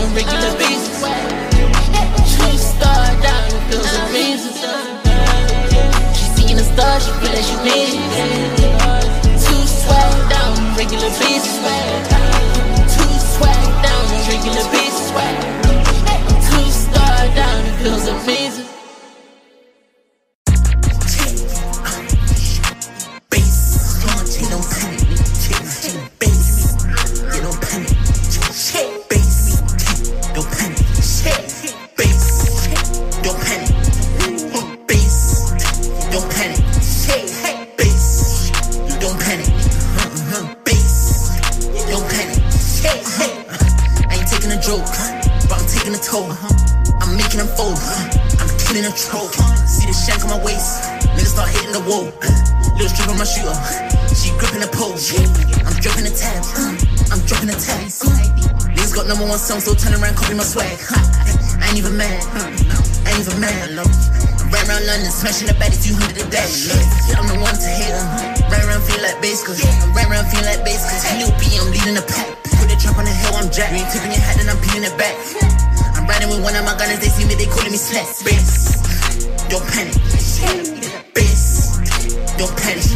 Swag 0.00 0.08
down, 0.08 0.14
regular 0.14 0.56
basis. 0.58 1.02
Two 2.32 2.56
star 2.56 3.06
down, 3.20 3.44
it 3.52 3.62
feels 3.68 3.92
amazing. 4.08 4.56
She 6.14 6.24
seeing 6.34 6.56
the 6.56 6.64
stars, 6.64 7.04
she 7.04 7.12
feeling 7.20 7.44
she 7.44 7.56
made 7.56 7.92
it. 7.92 8.32
Two 9.44 9.62
swag 9.66 10.30
down, 10.30 10.56
regular 10.76 11.10
basis. 11.20 11.56
Two 12.94 13.12
swag 13.34 13.68
down, 13.84 14.04
regular 14.26 14.64
basis. 14.72 15.10
Two 16.48 16.70
star 16.70 17.28
down, 17.34 17.66
it 17.66 17.74
feels 17.82 18.06
amazing. 18.08 18.69
I'm 48.80 48.88
a 48.88 48.96
troll. 48.96 49.28
See 49.68 49.84
the 49.84 49.92
shank 49.92 50.24
on 50.24 50.32
my 50.32 50.40
waist. 50.40 50.80
Niggas 51.12 51.36
start 51.36 51.52
hitting 51.52 51.76
the 51.76 51.84
wall. 51.84 52.08
Little 52.80 52.88
strip 52.88 53.12
on 53.12 53.20
my 53.20 53.28
shooter. 53.28 53.52
She 54.16 54.32
gripping 54.40 54.64
the 54.64 54.72
pole. 54.72 54.96
I'm 55.68 55.76
dropping 55.84 56.08
the 56.08 56.14
tab. 56.16 56.40
I'm 57.12 57.20
dropping 57.28 57.52
the 57.52 57.60
tab. 57.60 57.84
Niggas 58.72 58.96
got 58.96 59.04
number 59.04 59.28
one 59.28 59.36
song, 59.36 59.60
so 59.60 59.76
turn 59.76 59.92
around, 60.00 60.16
copy 60.16 60.32
my 60.32 60.48
swag. 60.48 60.80
I 61.60 61.68
ain't 61.68 61.76
even 61.76 61.92
mad. 61.92 62.24
I 63.04 63.12
ain't 63.12 63.20
even 63.20 63.36
mad. 63.36 63.68
Right 64.48 64.64
around 64.64 64.88
London, 64.88 65.12
smashing 65.12 65.52
the 65.52 65.56
baddie 65.60 65.76
200 65.76 66.16
a 66.16 66.24
day. 66.32 66.48
I'm 67.20 67.28
the 67.28 67.36
one 67.36 67.52
to 67.52 67.68
hate 67.68 67.92
them. 67.92 68.08
Right 68.48 68.64
around 68.64 68.80
feel 68.88 69.04
like 69.04 69.20
bass, 69.20 69.44
cause 69.44 69.60
right 69.92 70.08
around 70.08 70.24
feel 70.32 70.40
like 70.48 70.64
bass, 70.64 70.88
cause 70.88 71.04
Lil 71.20 71.28
B, 71.36 71.52
I'm 71.60 71.68
leading 71.68 72.00
the 72.00 72.04
pack. 72.08 72.32
Put 72.56 72.72
the 72.72 72.80
trap 72.80 72.96
on 72.96 73.04
the 73.04 73.12
hill, 73.12 73.36
I'm 73.36 73.52
jack. 73.52 73.76
You 73.76 73.84
ain't 73.84 73.92
tipping 73.92 74.16
your 74.16 74.24
hat, 74.24 74.40
then 74.40 74.48
I'm 74.48 74.56
peeling 74.64 74.88
it 74.88 74.96
back. 74.96 75.20
I'm 76.00 76.06
riding 76.06 76.30
with 76.30 76.42
one 76.42 76.56
of 76.56 76.64
my 76.64 76.74
gunners, 76.78 76.98
they 77.00 77.08
see 77.12 77.28
me, 77.28 77.34
they 77.34 77.44
calling 77.44 77.72
me 77.72 77.76
slats. 77.76 78.22
Bass, 78.22 78.80
don't 79.52 79.60
panic. 79.68 79.92
Bass, 81.12 81.76
don't 82.40 82.56
panic. 82.56 82.88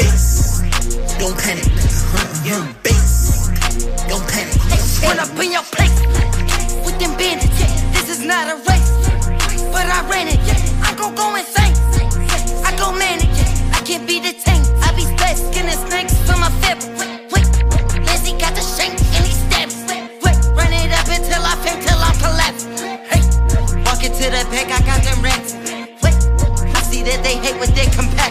Bass, 0.00 0.64
don't 1.20 1.36
panic. 1.36 1.68
Bass, 2.82 3.52
don't 4.08 4.24
panic. 4.24 4.56
Run 5.04 5.20
up 5.20 5.36
in 5.36 5.52
your 5.52 5.62
place 5.68 6.00
with 6.80 6.96
them 6.98 7.12
bandits. 7.20 7.60
This 7.92 8.08
is 8.08 8.24
not 8.24 8.48
a 8.48 8.56
race, 8.56 8.92
but 9.68 9.84
I 9.84 10.00
ran 10.08 10.28
it. 10.28 10.40
I 10.80 10.94
go 10.96 11.12
go 11.12 11.36
insane. 11.36 11.76
I 12.64 12.74
go 12.78 12.90
manic. 12.96 13.28
I 13.76 13.82
can't 13.84 14.08
be 14.08 14.18
detained. 14.18 14.64
I 14.80 14.96
be 14.96 15.02
splat 15.02 15.36
skinning 15.36 15.76
snakes 15.76 16.16
for 16.24 16.38
my 16.38 16.48
fabric. 16.62 17.11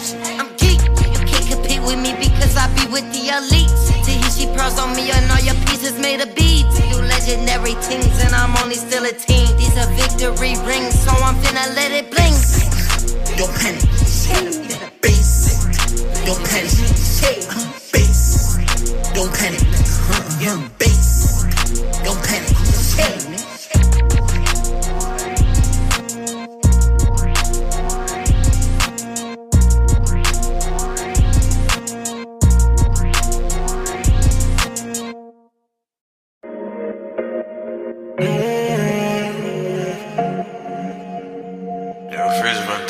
With. 0.02 0.40
I'm 0.40 0.50
geek. 0.58 0.82
You 0.82 1.22
can't 1.26 1.48
compete 1.48 1.82
with 1.82 2.00
me 2.00 2.14
because 2.18 2.56
I 2.58 2.68
be 2.74 2.86
with 2.92 3.06
the 3.14 3.30
elites. 3.30 3.92
Tahishi 4.06 4.50
pearls 4.56 4.80
on 4.80 4.96
me 4.96 5.12
and 5.12 5.32
all 5.32 5.40
your 5.40 5.56
pieces 5.66 5.98
made 6.00 6.22
of 6.22 6.34
beads. 6.36 6.74
You 6.90 6.98
legendary 6.98 7.76
things 7.86 8.14
and 8.24 8.34
I'm 8.34 8.56
only 8.64 8.76
still 8.76 9.06
a 9.06 9.12
teen. 9.14 9.56
These 9.58 9.78
are 9.78 9.90
victory 9.94 10.58
rings, 10.66 10.98
so 11.00 11.12
I'm 11.12 11.36
finna 11.36 11.76
let 11.76 11.92
it 11.92 12.10
bling. 12.10 12.34
Don't 13.38 13.54
panic. 13.60 13.84
Bass, 15.02 15.66
don't 16.26 16.44
panic. 16.50 16.91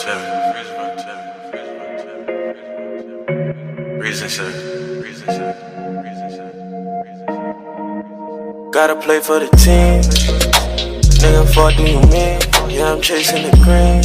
Reason 0.01 0.17
said. 4.29 4.55
Reason 5.03 5.29
said. 5.29 5.53
Reason 6.03 6.29
said. 6.31 6.55
Gotta 8.73 8.95
play 8.95 9.19
for 9.19 9.37
the 9.37 9.47
team. 9.57 10.01
Nigga, 11.21 11.45
fuck 11.53 11.75
do 11.75 11.83
you 11.83 12.01
mean? 12.09 12.39
Yeah, 12.67 12.93
I'm 12.93 13.01
chasing 13.01 13.43
the 13.43 13.51
green. 13.61 14.01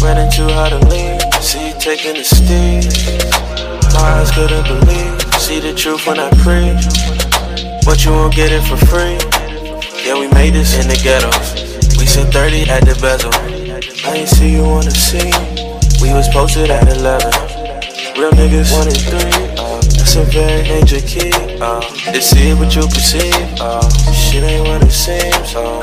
Running 0.00 0.30
too 0.32 0.48
hard 0.48 0.70
to 0.70 0.78
lean. 0.88 1.20
See 1.42 1.68
you 1.68 1.74
taking 1.78 2.14
the 2.14 2.24
steed. 2.24 2.88
My 3.92 4.00
eyes 4.00 4.30
couldn't 4.30 4.64
believe. 4.64 5.20
See 5.34 5.60
the 5.60 5.74
truth 5.74 6.06
when 6.06 6.18
I 6.18 6.30
preach. 6.40 6.88
But 7.84 8.02
you 8.06 8.12
won't 8.12 8.34
get 8.34 8.50
it 8.50 8.62
for 8.62 8.78
free. 8.86 9.18
Yeah, 10.06 10.18
we 10.18 10.28
made 10.28 10.54
this 10.54 10.78
in 10.80 10.88
the 10.88 10.96
ghettos. 11.04 11.98
We 11.98 12.06
sent 12.06 12.32
30 12.32 12.70
at 12.70 12.86
the 12.86 12.94
bezel. 12.98 13.49
I 14.02 14.14
ain't 14.16 14.28
see 14.28 14.52
you 14.52 14.64
on 14.64 14.84
the 14.84 14.90
scene. 14.90 15.32
We 16.00 16.14
was 16.14 16.28
posted 16.28 16.70
at 16.70 16.88
11. 16.88 17.20
Real 18.16 18.32
niggas 18.32 18.72
one 18.72 18.88
and 18.88 18.96
three. 18.96 19.44
Uh, 19.60 19.80
that's 19.96 20.16
a 20.16 20.24
very 20.24 20.62
major 20.62 21.00
key. 21.00 21.32
Uh, 21.60 21.80
to 22.12 22.20
see 22.20 22.54
what 22.54 22.74
you 22.74 22.82
perceive. 22.82 23.34
Uh, 23.60 23.86
shit 24.12 24.42
ain't 24.42 24.66
what 24.66 24.82
it 24.82 24.90
seems. 24.90 25.54
Uh, 25.54 25.80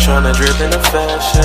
tryna 0.00 0.34
drip 0.34 0.58
in 0.60 0.70
the 0.70 0.80
fashion. 0.88 1.44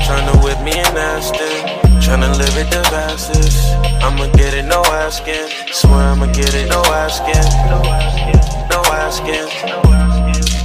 Tryna 0.00 0.42
whip 0.42 0.60
me 0.64 0.72
in 0.72 0.96
Aston. 0.96 1.82
Tryna 2.00 2.36
live 2.38 2.56
it 2.56 2.70
the 2.70 2.82
fastest. 2.88 3.76
I'ma 4.02 4.32
get 4.32 4.54
it, 4.54 4.64
no 4.64 4.82
asking. 4.86 5.48
Swear 5.72 6.00
I'ma 6.00 6.26
get 6.32 6.54
it, 6.54 6.68
no 6.68 6.82
asking. 6.86 7.44
No 7.68 7.82
asking. 7.84 8.68
No 8.70 8.80
asking. 8.90 9.91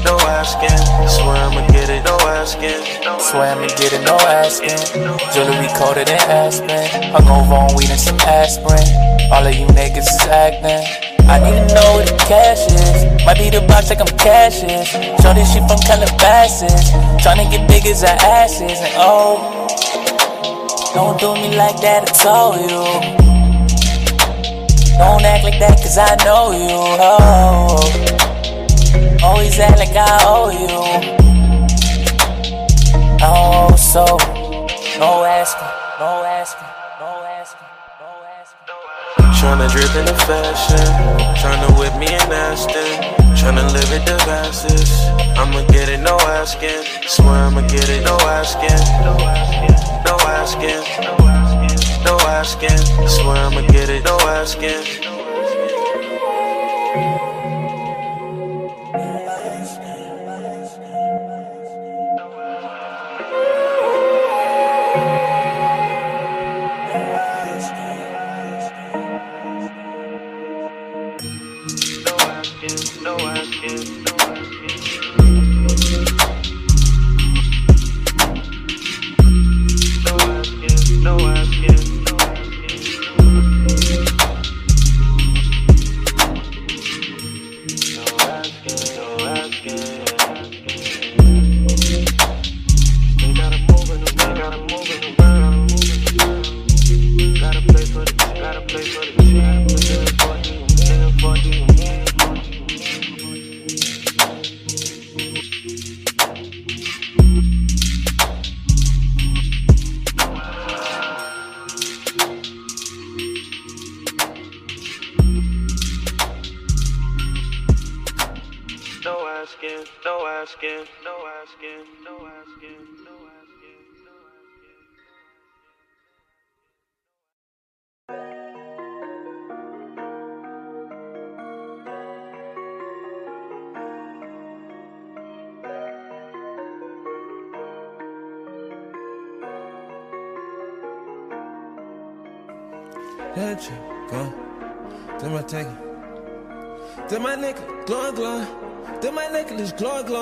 No 0.04 0.18
asking. 0.28 0.78
Swear 1.08 1.36
I'ma 1.36 1.68
get 1.72 1.90
it, 1.90 2.04
no 2.04 2.18
asking. 2.28 2.84
Swear 3.20 3.52
I'ma 3.54 3.68
get 3.78 3.94
it, 3.94 4.02
no 4.04 4.16
asking. 4.28 4.78
Jewelry 5.34 5.68
coated 5.76 6.10
in 6.10 6.20
Aspen. 6.30 6.88
Hungover 7.14 7.58
on 7.58 7.76
weed 7.76 7.90
and 7.90 8.00
some 8.00 8.20
aspirin. 8.22 8.88
All 9.32 9.46
of 9.46 9.54
you 9.54 9.66
niggas 9.68 10.08
is 10.08 10.28
acting. 10.28 10.84
I 11.28 11.40
need 11.40 11.68
to 11.68 11.76
know 11.76 11.98
where 11.98 12.06
the 12.06 12.16
cash 12.24 12.64
is. 12.72 13.26
Might 13.26 13.38
be 13.38 13.50
the 13.50 13.62
box 13.68 13.90
like 13.90 14.00
I'm 14.00 14.08
cashes. 14.18 14.88
Show 15.22 15.34
this 15.34 15.52
shit 15.52 15.68
from 15.68 15.80
Calabasas. 15.84 16.92
Tryna 17.20 17.52
get 17.52 17.68
big 17.68 17.86
as 17.86 18.04
our 18.04 18.16
asses. 18.16 18.80
And 18.80 18.94
oh, 18.96 19.68
don't 20.94 21.20
do 21.20 21.34
me 21.34 21.58
like 21.58 21.82
that, 21.82 22.08
I 22.08 22.12
told 22.24 22.56
you. 22.64 23.28
Don't 24.98 25.24
act 25.26 25.44
like 25.44 25.60
that, 25.60 25.78
cause 25.78 25.98
I 25.98 26.16
know 26.24 26.52
you. 26.54 26.80
Oh, 27.00 28.07
always 29.24 29.60
act 29.60 29.78
like 29.80 29.96
I 29.96 30.20
owe 30.26 30.50
you. 30.52 30.68
Oh, 33.22 33.76
so 33.76 34.06
no 35.00 35.24
asking, 35.24 35.72
no 36.00 36.24
asking, 36.24 36.68
no 37.00 37.24
asking, 37.26 37.68
no 38.00 38.10
asking. 38.40 38.78
Tryna 39.38 39.70
drip 39.72 39.96
in 39.96 40.06
the 40.06 40.16
fashion. 40.26 40.88
Tryna 41.42 41.78
whip 41.80 41.96
me 41.98 42.08
in 42.08 42.32
Aston. 42.32 43.18
Tryna 43.38 43.72
live 43.74 43.92
it 43.92 44.06
the 44.06 44.18
fastest. 44.26 45.10
I'ma 45.38 45.66
get 45.68 45.90
it, 45.90 46.00
no 46.00 46.18
asking. 46.18 46.84
Swear 47.08 47.46
I'ma 47.46 47.62
get 47.68 47.90
it, 47.90 48.04
no 48.04 48.18
asking. 48.18 48.82
No 50.06 50.18
asking. 50.26 50.84
No 52.04 52.18
asking. 52.20 53.08
Swear 53.08 53.38
I'ma 53.38 53.62
get 53.68 53.90
it, 53.90 54.04
no 54.04 54.18
asking. 54.22 55.08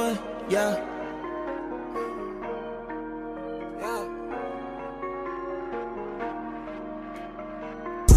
Glowing. 0.05 0.17
Yeah. 0.49 0.75
Yeah. 3.79 4.07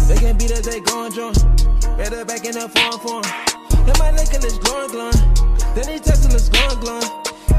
They 0.07 0.15
can't 0.17 0.39
beat 0.39 0.51
us, 0.51 0.65
they 0.65 0.79
going 0.81 1.11
drunk. 1.11 1.35
Better 1.97 2.25
back 2.25 2.45
in 2.45 2.53
that 2.53 2.71
farm 2.71 2.99
form. 2.99 3.23
Then 3.85 3.95
my 3.99 4.11
necklace, 4.11 4.57
glowing, 4.59 4.91
glowing. 4.91 5.13
Then 5.75 5.87
he 5.87 5.99
texting 5.99 6.33
us, 6.33 6.49
glowing, 6.49 6.79
glowing. 6.79 7.09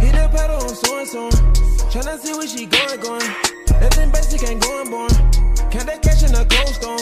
Hit 0.01 0.15
the 0.15 0.29
pedal 0.33 0.63
on 0.63 0.75
soaring, 0.75 1.07
soaring. 1.07 1.31
Tryna 1.91 2.19
see 2.19 2.33
where 2.33 2.47
she 2.47 2.67
going, 2.67 3.01
going. 3.01 3.31
Nothing 3.81 4.11
basic 4.11 4.49
ain't 4.49 4.63
going, 4.63 4.91
born. 4.91 5.11
Can't 5.71 5.87
they 5.87 5.99
catch 5.99 6.23
in 6.23 6.35
a 6.35 6.45
cold 6.45 6.75
storm? 6.75 7.01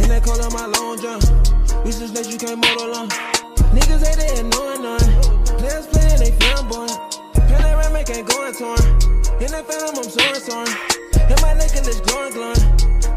In 0.00 0.08
that 0.08 0.22
cold 0.24 0.40
of 0.40 0.52
my 0.52 0.66
long 0.66 1.00
jump. 1.00 1.22
We 1.84 1.90
just 1.92 2.14
let 2.14 2.30
you 2.30 2.38
can't 2.38 2.58
motor 2.58 2.88
long. 2.88 3.08
Niggas 3.72 4.06
ain't 4.06 4.18
they 4.18 4.40
annoying 4.40 4.82
none. 4.82 5.23
Players 5.74 5.86
playing, 5.88 6.18
they 6.20 6.30
flamboyant. 6.38 7.18
Panoramic 7.34 8.08
ain't 8.10 8.28
going 8.28 8.54
torn. 8.54 8.78
In 9.42 9.50
that 9.50 9.66
phantom, 9.66 9.98
I'm 9.98 10.06
soaring, 10.06 10.38
soaring. 10.38 10.70
And 11.18 11.42
my 11.42 11.52
necklace 11.54 11.98
glowing, 11.98 12.32
glowing. 12.32 12.62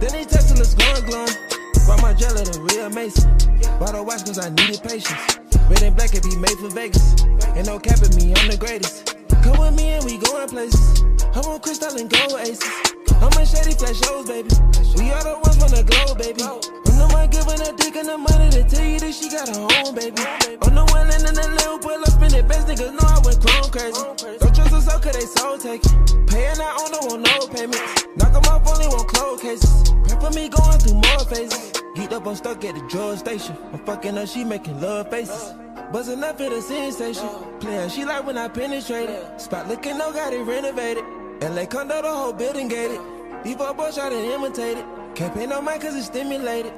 Then 0.02 0.18
he 0.18 0.26
texting 0.26 0.58
us 0.58 0.74
glowing, 0.74 1.06
glowing. 1.06 1.38
Brought 1.86 2.02
my 2.02 2.16
jelly 2.16 2.46
to 2.46 2.60
real 2.74 2.90
Mason. 2.90 3.30
Bought 3.78 3.94
a 3.94 4.02
watch 4.02 4.26
cause 4.26 4.40
I 4.40 4.50
needed 4.50 4.82
patience. 4.82 5.38
Red 5.70 5.84
and 5.84 5.96
black, 5.96 6.16
it 6.16 6.24
be 6.24 6.36
made 6.36 6.58
for 6.58 6.72
Vegas. 6.74 7.22
Ain't 7.54 7.68
no 7.68 7.78
cap 7.78 8.02
capping 8.02 8.18
me, 8.18 8.34
I'm 8.34 8.50
the 8.50 8.58
greatest. 8.58 9.16
Come 9.44 9.60
with 9.60 9.76
me 9.76 9.94
and 9.94 10.04
we 10.06 10.18
going 10.18 10.50
places. 10.50 11.04
I 11.36 11.42
want 11.46 11.62
crystal 11.62 11.96
and 11.96 12.10
gold 12.10 12.42
aces. 12.42 12.97
I'm 13.22 13.34
in 13.40 13.46
shady 13.46 13.74
flash 13.74 13.98
shows, 14.02 14.28
baby. 14.28 14.50
We 14.98 15.12
are 15.12 15.24
the 15.24 15.40
ones 15.42 15.58
from 15.58 15.72
the 15.74 15.84
globe, 15.84 16.18
baby. 16.18 16.44
I'm 16.44 16.96
the 16.98 17.08
one 17.14 17.30
giving 17.30 17.62
a 17.62 17.72
dick 17.74 17.96
and 17.96 18.10
the 18.10 18.18
money 18.18 18.50
to 18.52 18.64
tell 18.64 18.86
you 18.86 19.00
that 19.00 19.14
she 19.14 19.30
got 19.30 19.50
a 19.50 19.58
home, 19.58 19.96
baby. 19.96 20.22
I'm 20.62 20.74
the 20.76 20.86
one 20.94 21.10
in 21.10 21.22
the 21.26 21.34
little 21.34 21.80
pull 21.80 21.98
up 21.98 22.22
in 22.22 22.34
it. 22.34 22.48
Best 22.48 22.68
niggas 22.68 22.94
know 22.94 23.08
I 23.08 23.20
went 23.26 23.42
clone 23.42 23.70
crazy. 23.74 24.02
Don't 24.38 24.54
trust 24.54 24.74
us 24.74 24.86
so 24.86 25.00
cause 25.00 25.16
they 25.18 25.26
soul 25.26 25.58
taking. 25.58 25.98
Paying 26.28 26.62
out 26.62 26.78
on 26.82 26.90
the 26.94 27.02
one 27.10 27.22
no 27.26 27.48
payments. 27.50 28.06
Knock 28.18 28.34
Knock 28.34 28.46
'em 28.46 28.54
off 28.54 28.68
only 28.70 28.88
one 28.88 29.08
close 29.08 29.42
cases. 29.42 29.94
Pray 30.06 30.18
for 30.20 30.32
me 30.38 30.50
going 30.50 30.78
through 30.80 31.02
more 31.02 31.26
phases. 31.26 31.74
Geeked 31.98 32.14
up, 32.14 32.28
I'm 32.28 32.36
stuck 32.36 32.64
at 32.66 32.76
the 32.76 32.86
drug 32.88 33.18
station. 33.18 33.58
I'm 33.74 33.80
fucking 33.86 34.16
her, 34.16 34.28
she 34.28 34.44
making 34.44 34.80
love 34.82 35.10
faces. 35.10 35.54
Buzzing 35.92 36.24
up 36.24 36.40
at 36.42 36.50
the 36.52 36.62
sensation. 36.62 37.30
Playin', 37.60 37.90
she 37.90 38.06
like 38.06 38.26
when 38.26 38.38
I 38.38 38.48
penetrate 38.48 39.10
it. 39.10 39.42
Spot 39.42 39.68
looking, 39.68 39.98
no, 39.98 40.12
got 40.14 40.34
it 40.34 40.44
renovated. 40.44 41.04
LA 41.42 41.66
condo, 41.66 42.02
the 42.02 42.10
whole 42.10 42.34
building 42.34 42.68
gated. 42.68 43.00
These 43.44 43.58
boy 43.58 43.72
boys 43.74 43.94
try 43.94 44.10
to 44.10 44.34
imitate 44.34 44.80
it. 44.80 44.86
Can't 45.14 45.34
pay 45.36 45.46
no 45.46 45.62
mind 45.62 45.82
cause 45.82 45.96
it's 45.96 46.08
stimulated. 46.08 46.74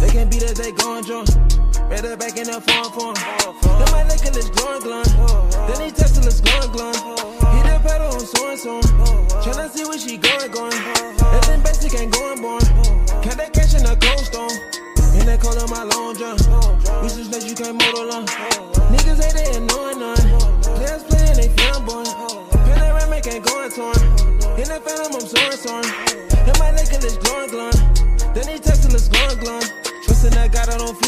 They 0.00 0.10
can't 0.10 0.30
beat 0.30 0.42
us, 0.42 0.52
they 0.58 0.70
going 0.72 1.04
drunk. 1.04 1.28
Better 1.88 2.14
back 2.16 2.36
in 2.36 2.44
the 2.44 2.60
farm 2.60 2.92
form. 2.92 3.16
Then 3.16 3.88
my 3.88 4.04
necklace 4.04 4.50
glowing, 4.50 4.82
glowing. 4.84 5.08
Then 5.64 5.80
he 5.80 5.88
texting 5.96 6.26
us 6.28 6.42
glowing, 6.42 6.72
glowing. 6.72 7.00
Hit 7.56 7.64
the 7.64 7.80
pedal 7.80 8.12
on 8.12 8.20
soaring, 8.20 8.58
soaring. 8.58 8.84
Tryna 9.40 9.70
see 9.70 9.84
where 9.88 9.98
she 9.98 10.18
going, 10.18 10.50
going. 10.50 10.76
Nothing 11.16 11.62
basic 11.62 11.98
ain't 11.98 12.12
going, 12.12 12.42
born. 12.42 12.60
Can't 13.24 13.40
they 13.40 13.48
catch 13.48 13.72
in 13.72 13.86
a 13.88 13.96
cold 13.96 14.26
storm? 14.28 14.52
In 15.16 15.24
that 15.24 15.40
cold 15.40 15.56
of 15.56 15.70
my 15.70 15.84
long 15.88 16.12
jump. 16.20 16.36
We 17.00 17.08
just 17.08 17.32
let 17.32 17.48
you 17.48 17.54
can't 17.54 17.80
motor 17.80 18.04
long. 18.04 18.26
Niggas 18.92 19.24
ain't 19.24 19.36
they 19.40 19.56
annoying 19.56 20.01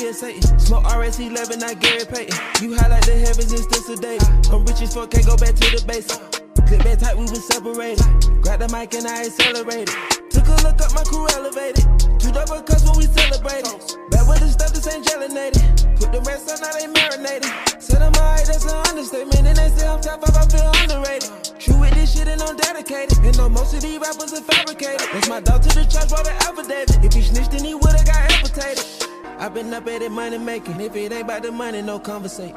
I 0.05 0.13
Satan. 0.13 0.59
Smoke 0.59 0.85
RS 0.85 1.19
11, 1.19 1.61
not 1.61 1.81
Gary 1.81 2.05
Payton. 2.05 2.37
You 2.61 2.77
highlight 2.77 3.09
the 3.09 3.17
heavens 3.17 3.49
and 3.57 3.65
still 3.65 3.97
sedated. 3.97 4.53
I'm 4.53 4.61
rich 4.69 4.85
as 4.85 4.93
fuck, 4.93 5.09
can't 5.09 5.25
go 5.25 5.37
back 5.37 5.57
to 5.57 5.67
the 5.73 5.81
basic. 5.89 6.21
Clip 6.69 6.85
back 6.85 6.99
tight, 7.01 7.17
we 7.17 7.25
was 7.25 7.41
separated. 7.49 8.05
Grab 8.45 8.61
the 8.61 8.69
mic 8.69 8.93
and 8.93 9.09
I 9.09 9.25
accelerated. 9.25 9.97
Took 10.29 10.45
a 10.45 10.57
look 10.61 10.77
up, 10.85 10.93
my 10.93 11.05
crew 11.09 11.25
elevated. 11.33 11.89
Two 12.21 12.29
double 12.37 12.61
cuts 12.61 12.85
when 12.85 13.01
we 13.01 13.09
celebrated. 13.09 13.73
Back 14.13 14.29
with 14.29 14.45
the 14.45 14.53
stuff, 14.53 14.77
this 14.77 14.85
ain't 14.93 15.09
gelinated. 15.09 15.65
Put 15.97 16.13
the 16.13 16.21
rest 16.29 16.53
on, 16.53 16.61
now 16.61 16.77
they 16.77 16.85
marinated. 16.85 17.49
Said 17.81 18.05
I'm 18.05 18.13
alright, 18.13 18.45
that's 18.45 18.69
an 18.69 18.77
understatement. 18.85 19.41
And 19.41 19.57
they 19.57 19.73
say 19.73 19.89
I'm 19.89 20.05
top 20.05 20.21
five, 20.21 20.37
I 20.37 20.45
feel 20.53 20.69
underrated. 20.85 21.33
True 21.57 21.81
with 21.81 21.97
this 21.97 22.13
shit 22.13 22.29
and 22.29 22.45
I'm 22.45 22.61
dedicated. 22.61 23.17
And 23.25 23.33
know 23.41 23.49
most 23.49 23.73
of 23.73 23.81
these 23.81 23.97
rappers 23.97 24.37
are 24.37 24.45
fabricated. 24.45 25.01
That's 25.17 25.33
my 25.33 25.41
dog 25.41 25.65
to 25.65 25.73
the 25.73 25.89
church, 25.89 26.13
wrote 26.13 26.29
an 26.29 26.37
affidavit. 26.45 27.01
If 27.01 27.17
he 27.17 27.25
snitched, 27.25 27.57
then 27.57 27.65
he 27.65 27.73
would've 27.73 28.05
got 28.05 28.21
amputated. 28.29 29.14
I 29.39 29.49
been 29.49 29.75
up 29.75 29.87
at 29.87 30.03
it, 30.03 30.11
money 30.11 30.39
making. 30.39 30.81
If 30.81 30.95
it 30.97 31.13
ain't 31.13 31.23
about 31.23 31.43
the 31.43 31.53
money, 31.53 31.83
no 31.83 31.99
conversation. 31.99 32.57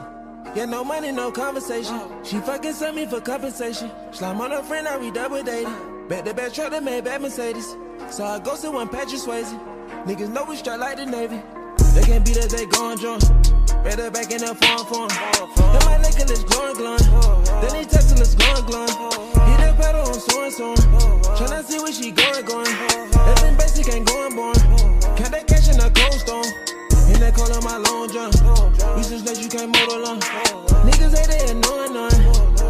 Yeah, 0.55 0.65
no 0.65 0.83
money, 0.83 1.11
no 1.11 1.31
conversation. 1.31 1.99
She 2.23 2.39
fucking 2.39 2.73
sent 2.73 2.95
me 2.95 3.05
for 3.05 3.19
compensation. 3.19 3.91
Slime 4.11 4.39
on 4.41 4.51
her 4.51 4.63
friend, 4.63 4.87
I 4.87 4.95
redouble 4.95 5.43
dating. 5.43 6.07
Bet 6.07 6.25
the 6.25 6.33
bad 6.33 6.53
truck 6.53 6.71
that 6.71 6.83
made 6.83 7.03
bad 7.03 7.21
Mercedes. 7.21 7.75
So 8.09 8.23
I 8.23 8.39
go 8.39 8.55
to 8.55 8.71
one 8.71 8.87
Patrick 8.89 9.21
Swayze. 9.21 9.51
Niggas 10.05 10.31
know 10.31 10.45
we 10.45 10.55
straight 10.55 10.79
like 10.79 10.97
the 10.97 11.05
Navy. 11.05 11.41
They 11.93 12.03
can't 12.03 12.25
beat 12.25 12.37
us, 12.37 12.53
they 12.53 12.65
going 12.65 12.97
drunk. 12.97 13.21
Better 13.83 14.09
back 14.09 14.31
in 14.31 14.39
the 14.39 14.55
farm 14.55 14.85
form. 14.85 15.09
Then 15.09 15.85
my 15.85 15.97
necklace 15.97 16.43
glowing, 16.43 16.75
glowing. 16.75 17.43
Then 17.61 17.75
he 17.75 17.85
texting 17.85 18.21
us 18.21 18.35
glowing, 18.35 18.65
glowing. 18.65 19.56
Pedal 19.77 20.01
on 20.09 20.19
soaring, 20.19 20.51
soaring. 20.51 21.21
Tryna 21.37 21.63
see 21.63 21.79
where 21.79 21.93
she 21.93 22.11
going, 22.11 22.45
going. 22.45 22.73
Nothing 23.13 23.55
basic 23.57 23.93
ain't 23.93 24.07
going, 24.07 24.35
born. 24.35 24.55
Can't 25.15 25.31
they 25.31 25.43
catch 25.45 25.69
in 25.69 25.79
a 25.79 25.89
cold 25.93 26.19
storm? 26.19 26.45
In 27.13 27.21
that 27.21 27.33
cold 27.37 27.51
of 27.51 27.63
my 27.63 27.77
long 27.77 28.09
jump. 28.09 28.33
We 28.97 29.03
just 29.05 29.25
let 29.25 29.37
you 29.37 29.49
can't 29.49 29.69
motor 29.69 29.99
long. 30.01 30.19
Niggas 30.81 31.13
ain't 31.13 31.29
they 31.29 31.51
annoying 31.53 31.93
none. 31.93 32.17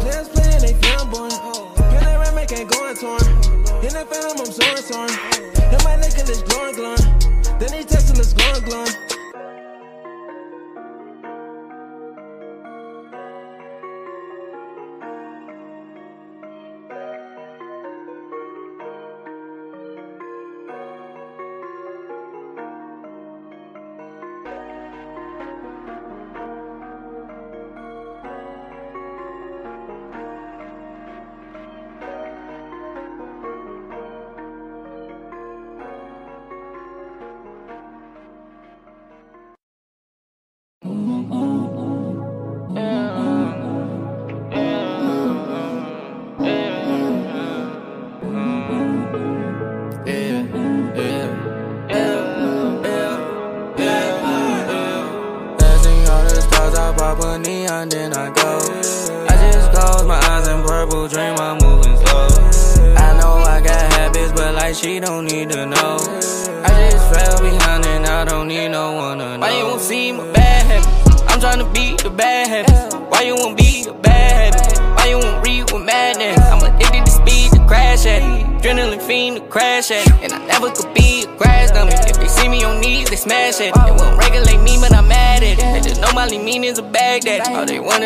Players 0.04 0.28
playing, 0.28 0.60
they 0.60 0.74
flamboyant. 0.84 1.40
Panoramic 1.76 2.52
ain't 2.52 2.70
going 2.70 2.96
torn. 2.96 3.24
In 3.80 3.92
that 3.96 4.06
phantom, 4.12 4.44
I'm 4.44 4.52
soaring, 4.52 4.84
soaring. 4.84 5.16
And 5.72 5.82
my 5.84 5.96
necklace 5.96 6.42
glowing, 6.42 6.76
glowing. 6.76 7.04
Then 7.58 7.72
he 7.72 7.82
texting 7.88 8.20
us 8.20 8.32
glowing, 8.36 8.62
glowing. 8.68 8.92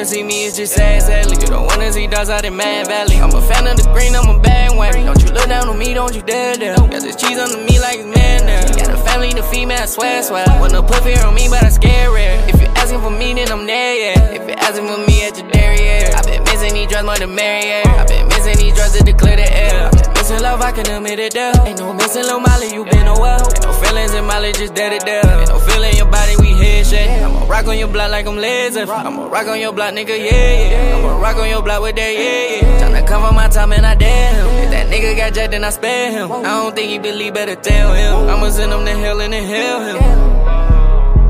Wanna 0.03 0.15
see 0.15 0.23
me 0.25 0.45
is 0.47 0.57
just 0.57 0.75
sad, 0.75 1.01
sadly. 1.01 1.37
You 1.41 1.47
don't 1.47 1.65
wanna 1.65 1.93
see 1.93 2.09
dogs 2.09 2.29
out 2.29 2.45
in 2.45 2.57
Mad 2.57 2.89
Valley. 2.89 3.19
I'm 3.23 3.31
a 3.31 3.41
fan 3.41 3.69
of 3.69 3.77
the 3.77 3.89
green, 3.95 4.17
I'm 4.17 4.29
a 4.29 4.37
bandwagon. 4.37 5.07
Don't 5.07 5.23
you 5.23 5.31
look 5.31 5.47
down 5.47 5.69
on 5.69 5.79
me, 5.79 5.95
don't 5.95 6.13
you 6.13 6.23
dare 6.23 6.57
dare. 6.57 6.75
Got 6.75 7.03
this 7.03 7.15
cheese 7.15 7.39
under 7.39 7.59
me 7.59 7.79
like 7.79 8.01
it's 8.01 8.11
man 8.11 8.47
there. 8.47 8.63
Got 8.67 8.91
a 8.91 8.97
family, 9.07 9.33
the 9.33 9.45
female, 9.45 9.79
I 9.79 9.87
swear, 9.87 10.21
swear. 10.25 10.45
Wanna 10.59 10.83
put 10.83 11.05
fear 11.05 11.25
on 11.25 11.37
me, 11.37 11.47
but 11.49 11.63
I 11.63 11.69
scare 11.69 12.11
rare. 12.11 12.35
If 12.49 12.61
you 12.61 12.67
asking 12.75 13.01
for 13.01 13.11
me, 13.11 13.35
then 13.35 13.53
I'm 13.53 13.65
there, 13.65 13.95
yeah. 13.95 14.35
If 14.35 14.49
you're 14.49 14.59
asking 14.59 14.89
for 14.89 14.99
me 15.07 15.25
at 15.25 15.39
your 15.39 15.49
dairy, 15.53 15.79
yeah. 15.79 16.19
I've 16.19 16.27
been 16.27 16.43
missing 16.51 16.75
these 16.75 16.89
drugs 16.89 17.07
more 17.07 17.19
than 17.19 17.33
Marriott. 17.37 17.87
I've 17.87 18.09
been 18.09 18.27
missing 18.27 18.57
these 18.59 18.75
drugs 18.75 18.99
to 18.99 19.05
declare 19.05 19.37
the 19.37 19.47
air. 19.55 19.92
Missing 20.33 20.45
love, 20.49 20.63
I 20.63 20.73
can 20.73 20.89
admit 20.89 21.19
it 21.19 21.35
there. 21.35 21.53
Ain't 21.67 21.79
no 21.79 21.93
missing 21.93 22.25
Lil 22.25 22.41
Molly, 22.41 22.73
you 22.73 22.87
been 22.87 23.07
a 23.07 23.13
well. 23.21 23.53
Ain't 23.53 23.65
no 23.65 23.73
feelings 23.85 24.15
in 24.15 24.25
Molly, 24.25 24.53
just 24.53 24.73
dead 24.73 24.95
it 24.95 25.05
there. 25.05 25.21
Ain't 25.27 25.51
no 25.51 25.59
feeling 25.59 25.95
your 25.95 26.11
body, 26.11 26.37
we 26.41 26.57
head 26.57 26.87
shit. 26.87 27.23
I'ma 27.23 27.45
rock 27.45 27.67
on 27.67 27.77
your 27.77 27.89
block 27.89 28.11
like 28.11 28.27
I'm 28.27 28.41
Zeppelin. 28.41 29.07
I'ma 29.07 29.29
rock 29.29 29.47
on 29.49 29.61
your 29.61 29.75
block, 29.75 29.93
nigga, 29.93 30.17
yeah, 30.17 30.71
yeah. 30.73 30.97
I'ma 30.97 31.21
rock 31.21 31.37
on 31.37 31.51
your 31.51 31.63
block 31.63 31.83
with 31.83 31.97
that, 31.97 32.15
yeah, 32.15 32.65
yeah. 32.65 32.81
Tryna 32.81 33.07
cover 33.07 33.31
my 33.35 33.49
time 33.49 33.73
and 33.73 33.85
I 33.85 33.95
dare 33.95 34.33
him. 34.33 34.47
If 34.65 34.71
that 34.71 34.87
nigga 34.89 35.17
got 35.19 35.35
jacked, 35.35 35.51
then 35.51 35.65
I 35.65 35.71
spare 35.71 36.11
him. 36.11 36.33
I 36.33 36.63
don't 36.63 36.75
think 36.75 36.91
he 36.91 36.99
believe, 36.99 37.35
better 37.35 37.57
tell 37.57 37.93
him. 37.93 38.31
I'ma 38.31 38.49
send 38.49 38.73
him 38.73 38.87
to 38.87 38.91
hell 38.91 39.21
and 39.21 39.35
inhale 39.35 39.81
him. 39.81 39.99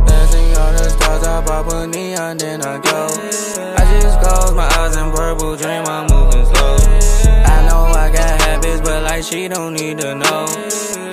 Dancing 0.07 0.57
all 0.59 0.73
the 0.79 0.91
stars, 0.91 1.27
I 1.27 1.45
pop 1.45 1.73
a 1.73 1.89
neon, 1.89 2.37
then 2.37 2.63
I 2.63 2.79
go. 2.79 3.09
I 3.79 4.01
just 4.01 4.21
close 4.21 4.55
my 4.55 4.69
eyes 4.79 4.95
and 4.95 5.13
purple 5.13 5.57
dream, 5.57 5.87
I'm 5.87 6.12
don't 9.55 9.75
need 9.75 9.99
to 9.99 10.15
know. 10.15 10.47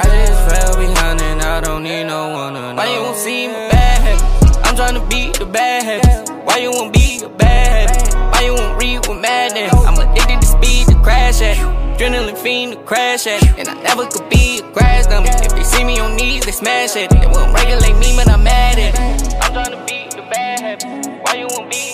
I 0.01 0.05
just 0.25 0.41
fell 0.49 0.77
behind 0.77 1.21
and 1.21 1.41
I 1.41 1.59
don't 1.59 1.83
need 1.83 2.05
no 2.05 2.29
one 2.29 2.53
to 2.53 2.61
know. 2.61 2.75
Why 2.75 2.93
you 2.93 3.01
won't 3.01 3.17
see 3.17 3.47
my 3.47 3.67
bad 3.69 4.01
habits? 4.01 4.57
I'm 4.63 4.75
tryna 4.75 5.09
beat 5.09 5.39
the 5.39 5.45
bad 5.45 5.83
habits. 5.83 6.31
Why 6.45 6.57
you 6.59 6.71
won't 6.71 6.93
be 6.93 7.21
a 7.23 7.29
bad 7.29 7.89
habit? 7.89 8.15
Why 8.31 8.41
you 8.45 8.53
won't 8.53 8.81
read 8.81 9.07
with 9.07 9.19
madness? 9.19 9.73
I'm 9.73 9.99
addicted 9.99 10.39
to 10.41 10.47
speed 10.47 10.87
to 10.87 10.95
crash 11.01 11.41
at. 11.41 11.57
Adrenaline 11.97 12.37
fiend 12.37 12.73
to 12.73 12.79
crash 12.83 13.27
at. 13.27 13.43
And 13.59 13.67
I 13.67 13.73
never 13.83 14.05
could 14.07 14.29
be 14.29 14.59
a 14.59 14.71
crash 14.71 15.07
dummy. 15.07 15.29
If 15.29 15.53
they 15.53 15.63
see 15.63 15.83
me 15.83 15.99
on 15.99 16.15
knees, 16.15 16.45
they 16.45 16.51
smash 16.51 16.95
it. 16.95 17.09
They 17.09 17.27
won't 17.27 17.53
regulate 17.53 17.97
me, 17.99 18.15
but 18.15 18.29
I'm 18.29 18.43
mad 18.43 18.79
at 18.79 18.95
it. 18.95 19.33
I'm 19.43 19.51
tryna 19.51 19.85
beat 19.85 20.11
the 20.11 20.21
bad 20.31 20.59
habits. 20.61 21.07
Why 21.23 21.33
you 21.35 21.47
won't 21.47 21.69
be 21.69 21.88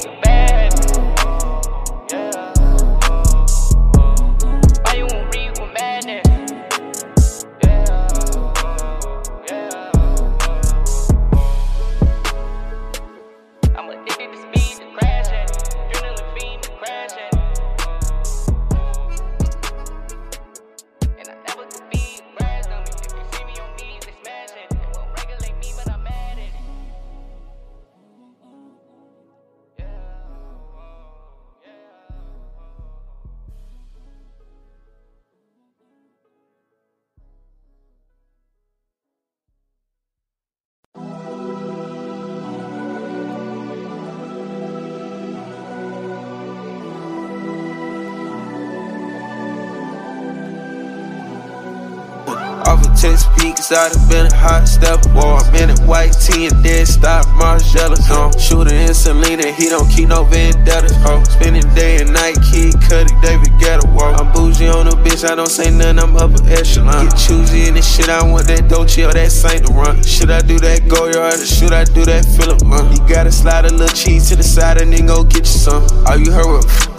Chesapeake, 53.65 53.65
cause 53.65 53.71
I 53.71 53.89
done 53.89 54.09
been 54.09 54.25
a 54.27 54.35
hot 54.35 54.67
step. 54.67 55.05
War, 55.13 55.37
I'm 55.37 55.55
in 55.55 55.69
it, 55.69 55.79
white 55.81 56.13
tee 56.13 56.47
and 56.47 56.63
dead 56.63 56.87
stop, 56.87 57.25
zone 57.59 58.31
Shooter 58.37 58.73
in 58.73 58.93
Selena, 58.93 59.51
he 59.51 59.69
don't 59.69 59.89
keep 59.89 60.09
no 60.09 60.23
vendettas, 60.23 60.95
ho 60.97 61.23
Spending 61.23 61.67
day 61.73 61.97
and 62.01 62.13
night, 62.13 62.35
kid 62.51 62.75
Cudi, 62.85 63.13
David 63.21 63.49
Guetta, 63.59 63.85
whoa. 63.93 64.13
I'm 64.13 64.31
bougie 64.33 64.67
on 64.67 64.87
a 64.87 64.91
bitch, 64.91 65.29
I 65.29 65.35
don't 65.35 65.49
say 65.49 65.71
nothing, 65.71 65.99
I'm 65.99 66.15
upper 66.15 66.43
echelon. 66.49 67.07
Get 67.07 67.17
choosy 67.17 67.67
in 67.67 67.73
this 67.75 67.95
shit, 67.95 68.09
I 68.09 68.23
want 68.23 68.47
that 68.47 68.69
Dolce 68.69 69.03
or 69.03 69.13
that 69.13 69.31
Saint 69.31 69.69
Laurent. 69.69 70.05
Should 70.05 70.31
I 70.31 70.41
do 70.41 70.59
that 70.59 70.87
Goyard 70.87 71.41
or 71.41 71.45
should 71.45 71.73
I 71.73 71.83
do 71.85 72.05
that 72.05 72.25
Philip 72.25 72.61
Run? 72.61 72.91
You 72.91 73.07
gotta 73.07 73.31
slide 73.31 73.65
a 73.65 73.73
little 73.73 73.87
cheese 73.95 74.29
to 74.29 74.35
the 74.35 74.43
side 74.43 74.81
and 74.81 74.93
then 74.93 75.07
go 75.07 75.23
get 75.23 75.39
you 75.39 75.45
some. 75.45 75.83
All 76.07 76.17
you 76.17 76.31
heard 76.31 76.45
was 76.45 76.94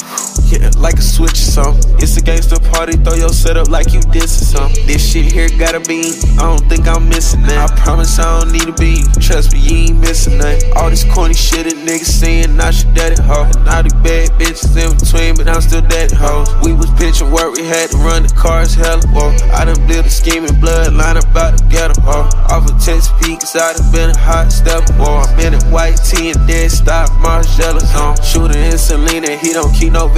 like 0.77 0.99
a 0.99 1.03
switch 1.03 1.33
or 1.33 1.51
something. 1.59 1.95
It's 1.99 2.17
a 2.17 2.23
gangster 2.23 2.61
party, 2.71 2.97
throw 2.97 3.15
your 3.15 3.31
setup 3.31 3.69
like 3.69 3.93
you 3.93 4.01
dissing 4.15 4.47
something. 4.47 4.87
This 4.87 5.03
shit 5.03 5.33
here 5.33 5.49
gotta 5.59 5.81
be, 5.81 6.15
I 6.39 6.43
don't 6.43 6.69
think 6.69 6.87
I'm 6.87 7.09
missing 7.09 7.43
that. 7.43 7.71
I 7.71 7.75
promise 7.81 8.19
I 8.19 8.41
don't 8.41 8.53
need 8.53 8.69
a 8.69 8.73
beat, 8.73 9.07
trust 9.21 9.53
me, 9.53 9.59
you 9.61 9.77
ain't 9.91 10.01
missing 10.01 10.39
nothing. 10.39 10.73
All 10.77 10.91
this 10.91 11.05
corny 11.05 11.35
shit 11.35 11.65
that 11.65 11.75
niggas 11.75 12.07
saying, 12.07 12.61
I 12.61 12.71
should 12.71 12.95
daddy 12.95 13.21
hoe. 13.23 13.45
And 13.45 13.69
all 13.69 13.83
the 13.83 13.95
bad 14.03 14.31
bitches 14.39 14.77
in 14.77 14.95
between, 14.97 15.37
but 15.37 15.49
I'm 15.49 15.61
still 15.61 15.83
daddy 15.83 16.15
hoes. 16.15 16.49
We 16.63 16.73
was 16.73 16.91
pitching 16.95 17.31
work, 17.31 17.55
we 17.57 17.65
had 17.65 17.91
to 17.91 17.97
run 17.99 18.23
the 18.23 18.33
cars 18.35 18.75
hella 18.75 19.03
whoa. 19.11 19.35
I 19.53 19.65
done 19.65 19.81
built 19.87 20.07
a 20.07 20.11
scheming 20.11 20.55
bloodline 20.63 21.19
about 21.19 21.59
to 21.59 21.65
get 21.67 21.97
a 21.97 22.01
hoe. 22.01 22.29
Off 22.51 22.71
of 22.71 22.79
Chesapeake, 22.79 23.41
cause 23.41 23.57
I 23.57 23.75
done 23.75 23.93
been 23.93 24.11
a 24.11 24.19
hot 24.19 24.53
step 24.53 24.89
whoa. 24.95 25.27
I'm 25.27 25.39
in 25.41 25.55
a 25.55 25.63
white 25.71 25.97
tee 26.05 26.31
and 26.31 26.47
dead 26.47 26.71
stop, 26.71 27.11
Margiela 27.23 27.81
zone. 27.81 28.17
Shooter 28.23 28.59
in 28.59 28.79
Selena, 28.79 29.37
he 29.37 29.53
don't 29.53 29.73
keep 29.75 29.93
no 29.93 30.09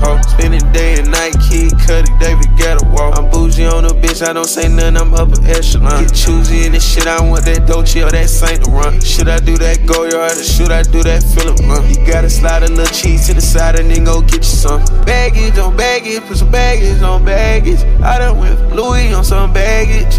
ho. 0.00 0.20
Spending 0.28 0.64
day 0.72 0.98
and 0.98 1.10
night, 1.10 1.34
kid 1.48 1.72
Cudi, 1.84 2.10
David 2.18 2.46
Guetta, 2.56 2.82
whoa. 2.90 3.10
I'm 3.12 3.30
bougie 3.30 3.66
on 3.66 3.84
a 3.84 3.88
bitch, 3.88 4.26
I 4.26 4.32
don't 4.32 4.48
say 4.48 4.68
nothing, 4.68 4.96
I'm 4.96 5.14
upper 5.14 5.40
echelon. 5.46 6.04
Get 6.04 6.14
choosy 6.14 6.66
in 6.66 6.72
this 6.72 6.84
shit, 6.84 7.06
I 7.06 7.20
want 7.22 7.44
that 7.44 7.66
Dolce 7.66 8.02
or 8.02 8.10
that 8.10 8.28
Saint 8.28 8.66
Laurent. 8.66 9.04
Should 9.04 9.28
I 9.28 9.38
do 9.38 9.56
that 9.58 9.78
Goyard 9.86 10.36
or 10.38 10.44
should 10.44 10.70
I 10.70 10.82
do 10.82 11.02
that 11.02 11.22
Philip 11.22 11.58
Run? 11.60 11.88
You 11.88 12.06
gotta 12.06 12.30
slide 12.30 12.62
a 12.62 12.68
little 12.68 12.86
cheese 12.86 13.26
to 13.26 13.34
the 13.34 13.40
side 13.40 13.78
and 13.78 13.90
then 13.90 14.04
go 14.04 14.20
get 14.22 14.36
you 14.36 14.42
some. 14.42 14.84
Baggage 15.04 15.58
on 15.58 15.76
baggage, 15.76 16.22
put 16.22 16.38
some 16.38 16.50
baggage 16.50 17.02
on 17.02 17.24
baggage. 17.24 17.80
I 18.02 18.18
done 18.18 18.38
went 18.38 18.74
Louis 18.74 19.12
on 19.12 19.24
some 19.24 19.52
baggage. 19.52 20.18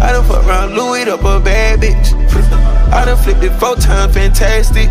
I 0.00 0.12
done 0.12 0.24
fuck 0.24 0.44
around 0.46 0.74
Louis 0.74 1.04
up 1.08 1.20
a 1.20 1.40
bad 1.40 1.80
bitch. 1.80 2.14
I 2.92 3.04
done 3.04 3.16
flipped 3.16 3.42
it 3.42 3.52
four 3.60 3.76
times, 3.76 4.14
fantastic. 4.14 4.88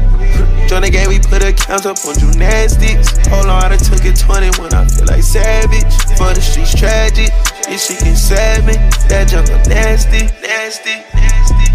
Join 0.68 0.84
the 0.84 0.90
game, 0.90 1.10
we 1.10 1.20
put 1.20 1.44
a 1.44 1.52
count 1.52 1.86
up 1.86 1.98
on 2.06 2.16
gymnastics. 2.18 3.18
Hold 3.28 3.48
on, 3.48 3.64
I 3.64 3.70
done 3.70 3.80
took 3.80 4.06
it 4.06 4.18
20 4.18 4.62
when 4.62 4.74
I 4.74 4.88
feel 4.88 5.06
like 5.06 5.24
savage. 5.24 5.92
For 6.18 6.34
the 6.34 6.42
streets 6.42 6.74
tragic, 6.74 7.30
this 7.68 7.88
shit 7.88 8.00
can 8.00 8.16
stab 8.16 8.66
me. 8.66 8.74
That 9.10 9.28
jungle 9.28 9.58
nasty, 9.68 10.28
nasty, 10.42 11.04
nasty. 11.14 11.71